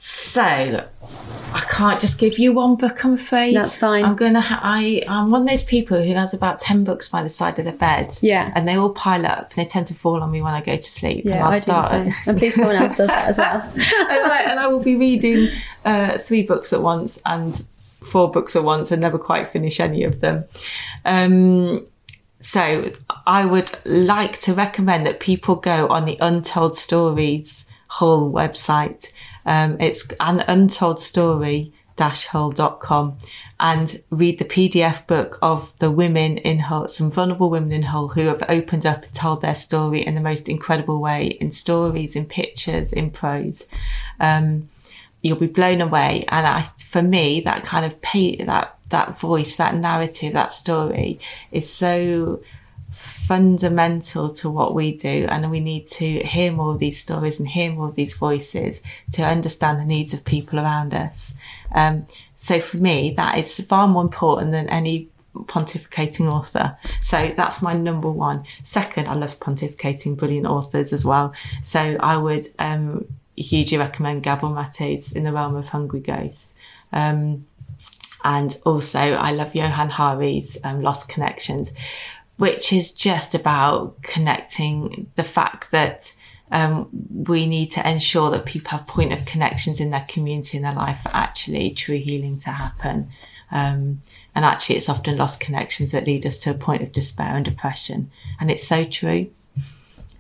So 0.01 0.41
I 0.43 1.61
can't 1.73 2.01
just 2.01 2.21
give 2.21 2.39
you 2.39 2.53
one 2.53 2.77
book, 2.77 3.05
I'm 3.05 3.15
afraid. 3.15 3.57
That's 3.57 3.75
fine. 3.75 4.05
I'm 4.05 4.15
gonna. 4.15 4.41
Ha- 4.41 4.61
I 4.63 5.03
I'm 5.09 5.33
one 5.33 5.43
of 5.43 5.49
those 5.49 5.65
people 5.65 6.01
who 6.01 6.15
has 6.15 6.33
about 6.33 6.61
ten 6.61 6.85
books 6.85 7.09
by 7.09 7.25
the 7.25 7.29
side 7.29 7.59
of 7.59 7.65
the 7.65 7.73
bed. 7.73 8.17
Yeah. 8.23 8.53
and 8.55 8.69
they 8.69 8.77
all 8.77 8.91
pile 8.91 9.27
up. 9.27 9.51
and 9.51 9.55
They 9.57 9.65
tend 9.65 9.87
to 9.87 9.95
fall 9.95 10.23
on 10.23 10.31
me 10.31 10.41
when 10.41 10.55
I 10.55 10.61
go 10.61 10.77
to 10.77 10.83
sleep. 10.83 11.25
and 11.25 11.35
Yeah, 11.35 11.45
I'll 11.47 11.53
I 11.53 11.59
start. 11.59 11.91
do 11.93 12.05
the 12.05 12.13
same. 12.13 12.25
And 12.29 12.39
please, 12.39 12.55
someone 12.55 12.77
else 12.77 12.97
does 12.97 13.09
that 13.09 13.27
as 13.29 13.39
well. 13.39 13.61
and, 13.75 14.33
I, 14.33 14.43
and 14.49 14.61
I 14.61 14.69
will 14.69 14.79
be 14.83 14.95
reading 14.95 15.49
uh, 15.85 16.17
three 16.17 16.45
books 16.45 16.73
at 16.73 16.81
once 16.81 17.21
and 17.27 17.61
four 18.05 18.31
books 18.31 18.55
at 18.55 18.63
once 18.63 18.93
and 18.93 19.03
never 19.03 19.19
quite 19.19 19.49
finish 19.49 19.81
any 19.81 20.05
of 20.05 20.21
them. 20.21 20.45
Um, 21.05 21.85
so 22.39 22.93
I 23.27 23.45
would 23.47 23.77
like 23.85 24.39
to 24.43 24.55
recommend 24.55 25.07
that 25.07 25.19
people 25.19 25.57
go 25.57 25.89
on 25.89 26.05
the 26.05 26.17
Untold 26.21 26.77
Stories 26.77 27.67
Hull 27.89 28.31
website. 28.31 29.11
Um, 29.49 29.79
it's 29.81 30.07
an 30.21 30.41
untold 30.47 30.99
story 31.01 31.73
hull.com 31.99 33.19
and 33.59 34.01
read 34.11 34.39
the 34.39 34.45
PDF 34.45 35.07
book 35.07 35.39
of 35.43 35.77
the 35.79 35.91
women 35.91 36.39
in 36.39 36.61
Hull, 36.61 36.87
some 36.87 37.11
vulnerable 37.11 37.51
women 37.51 37.73
in 37.73 37.83
Hull 37.83 38.09
who 38.09 38.27
have 38.27 38.45
opened 38.49 38.87
up 38.87 39.03
and 39.03 39.15
told 39.15 39.41
their 39.41 39.55
story 39.55 40.07
in 40.07 40.15
the 40.15 40.21
most 40.21 40.49
incredible 40.49 41.01
way 41.01 41.27
in 41.27 41.51
stories, 41.51 42.15
in 42.15 42.27
pictures, 42.27 42.93
in 42.93 43.11
prose. 43.11 43.69
Um, 44.21 44.69
you'll 45.23 45.39
be 45.39 45.49
blown 45.49 45.81
away. 45.81 46.25
And 46.29 46.47
I, 46.47 46.63
for 46.85 47.03
me, 47.03 47.41
that 47.41 47.65
kind 47.65 47.85
of 47.85 48.01
that, 48.47 48.77
that 48.91 49.19
voice, 49.19 49.57
that 49.57 49.75
narrative, 49.75 50.35
that 50.35 50.53
story 50.53 51.19
is 51.51 51.69
so 51.69 52.41
fundamental 53.29 54.31
to 54.31 54.49
what 54.49 54.75
we 54.75 54.97
do 54.97 55.27
and 55.29 55.51
we 55.51 55.61
need 55.61 55.87
to 55.87 56.21
hear 56.21 56.51
more 56.51 56.73
of 56.73 56.79
these 56.79 56.99
stories 56.99 57.39
and 57.39 57.47
hear 57.47 57.71
more 57.71 57.85
of 57.85 57.95
these 57.95 58.15
voices 58.15 58.83
to 59.13 59.23
understand 59.23 59.79
the 59.79 59.85
needs 59.85 60.15
of 60.15 60.25
people 60.25 60.59
around 60.59 60.95
us. 60.95 61.37
Um, 61.75 62.07
so 62.37 62.59
for 62.59 62.79
me 62.79 63.13
that 63.19 63.37
is 63.37 63.61
far 63.61 63.87
more 63.87 64.01
important 64.01 64.53
than 64.53 64.67
any 64.71 65.09
pontificating 65.35 66.33
author. 66.33 66.79
So 67.01 67.35
that's 67.37 67.61
my 67.61 67.75
number 67.75 68.11
one. 68.11 68.45
Second 68.63 69.07
i 69.09 69.15
love 69.15 69.39
pontificating 69.39 70.17
brilliant 70.17 70.47
authors 70.47 70.95
as 70.95 71.05
well. 71.05 71.35
So 71.63 71.99
i 72.01 72.17
would 72.17 72.47
um, 72.59 73.05
hugely 73.37 73.77
recommend 73.77 74.23
Gabor 74.23 74.49
Maté's 74.49 75.13
in 75.13 75.25
the 75.25 75.33
realm 75.33 75.55
of 75.55 75.69
hungry 75.69 76.01
ghosts. 76.01 76.57
Um, 76.95 77.45
and 78.25 78.57
also 78.65 78.99
I 78.99 79.33
love 79.33 79.55
Johann 79.55 79.91
Hari's 79.91 80.59
um, 80.65 80.83
Lost 80.83 81.09
Connections, 81.09 81.73
which 82.39 82.73
is 82.73 82.93
just 82.93 83.35
about 83.35 84.03
connecting 84.03 85.11
the 85.17 85.23
fact 85.23 85.71
that 85.71 86.15
um, 86.51 86.89
we 87.13 87.47
need 87.47 87.67
to 87.67 87.89
ensure 87.89 88.31
that 88.31 88.47
people 88.47 88.71
have 88.71 88.87
point 88.87 89.13
of 89.13 89.27
connections 89.27 89.81
in 89.81 89.91
their 89.91 90.07
community 90.09 90.57
in 90.57 90.63
their 90.63 90.75
life 90.75 91.01
for 91.03 91.11
actually 91.13 91.71
true 91.71 91.99
healing 91.99 92.39
to 92.39 92.51
happen. 92.51 93.11
Um, 93.51 94.01
and 94.35 94.45
actually, 94.45 94.77
it's 94.77 94.89
often 94.89 95.17
lost 95.17 95.41
connections 95.41 95.93
that 95.93 96.07
lead 96.07 96.25
us 96.25 96.39
to 96.39 96.51
a 96.51 96.55
point 96.55 96.83
of 96.83 96.93
despair 96.93 97.37
and 97.37 97.45
depression. 97.45 98.11
And 98.41 98.51
it's 98.51 98.67
so 98.67 98.85
true. 98.85 99.31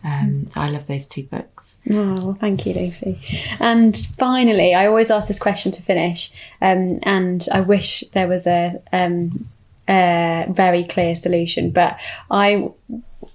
Um, 0.04 0.48
so 0.48 0.60
I 0.60 0.70
love 0.70 0.86
those 0.86 1.06
two 1.06 1.24
books. 1.24 1.76
Oh, 1.90 2.36
thank 2.40 2.66
you, 2.66 2.74
Lucy. 2.74 3.20
And 3.58 3.96
finally, 3.96 4.74
I 4.74 4.86
always 4.86 5.10
ask 5.10 5.28
this 5.28 5.38
question 5.38 5.72
to 5.72 5.82
finish, 5.82 6.32
um, 6.60 7.00
and 7.02 7.46
I 7.52 7.60
wish 7.60 8.04
there 8.12 8.28
was 8.28 8.46
a, 8.46 8.80
um, 8.92 9.48
a 9.88 10.46
very 10.50 10.84
clear 10.84 11.16
solution. 11.16 11.70
But 11.70 11.98
I, 12.30 12.70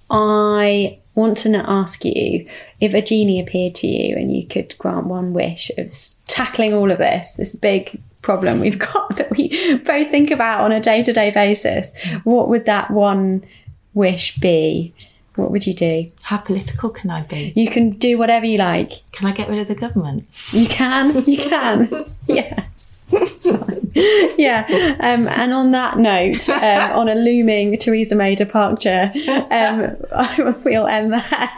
I 0.10 1.00
want 1.16 1.38
to 1.38 1.56
ask 1.70 2.04
you 2.06 2.48
if 2.80 2.94
a 2.94 3.02
genie 3.02 3.40
appeared 3.40 3.76
to 3.76 3.88
you 3.88 4.16
and 4.16 4.36
you 4.36 4.48
could 4.48 4.76
grant 4.78 5.06
one 5.06 5.34
wish 5.34 5.72
of 5.78 5.96
tackling 6.28 6.74
all 6.74 6.92
of 6.92 6.98
this, 6.98 7.36
this 7.36 7.56
big 7.56 8.02
problem 8.22 8.60
we've 8.60 8.80
got 8.94 9.16
that 9.18 9.30
we 9.32 9.78
both 9.78 10.10
think 10.10 10.32
about 10.32 10.62
on 10.62 10.72
a 10.72 10.80
day 10.80 11.04
to 11.04 11.14
day 11.14 11.32
basis. 11.32 11.92
What 12.24 12.50
would 12.50 12.66
that 12.66 12.92
one 12.92 13.46
wish 13.94 14.38
be? 14.38 14.94
What 15.36 15.50
would 15.50 15.66
you 15.66 15.74
do? 15.74 16.12
How 16.22 16.38
political 16.38 16.92
can 16.92 17.10
I 17.10 17.24
be? 17.24 17.54
You 17.56 17.68
can 17.68 17.92
do 17.92 18.20
whatever 18.20 18.46
you 18.46 18.60
like. 18.60 18.92
Can 19.12 19.28
I 19.28 19.32
get 19.32 19.50
rid 19.50 19.60
of 19.60 19.68
the 19.68 19.76
government? 19.76 20.28
You 20.52 20.68
can, 20.68 21.26
you 21.26 21.38
can. 21.38 22.06
yes. 22.28 22.68
It's 23.16 23.46
fine. 23.52 23.92
Yeah. 24.38 24.66
Um, 25.00 25.28
and 25.28 25.54
on 25.54 25.72
that 25.72 25.98
note, 25.98 26.50
um, 26.50 26.92
on 26.94 27.10
a 27.10 27.16
looming 27.16 27.78
Theresa 27.78 28.16
May 28.16 28.36
departure, 28.36 29.12
um, 29.52 29.96
I 30.16 30.56
will 30.66 30.88
end 30.88 31.14
there. 31.14 31.22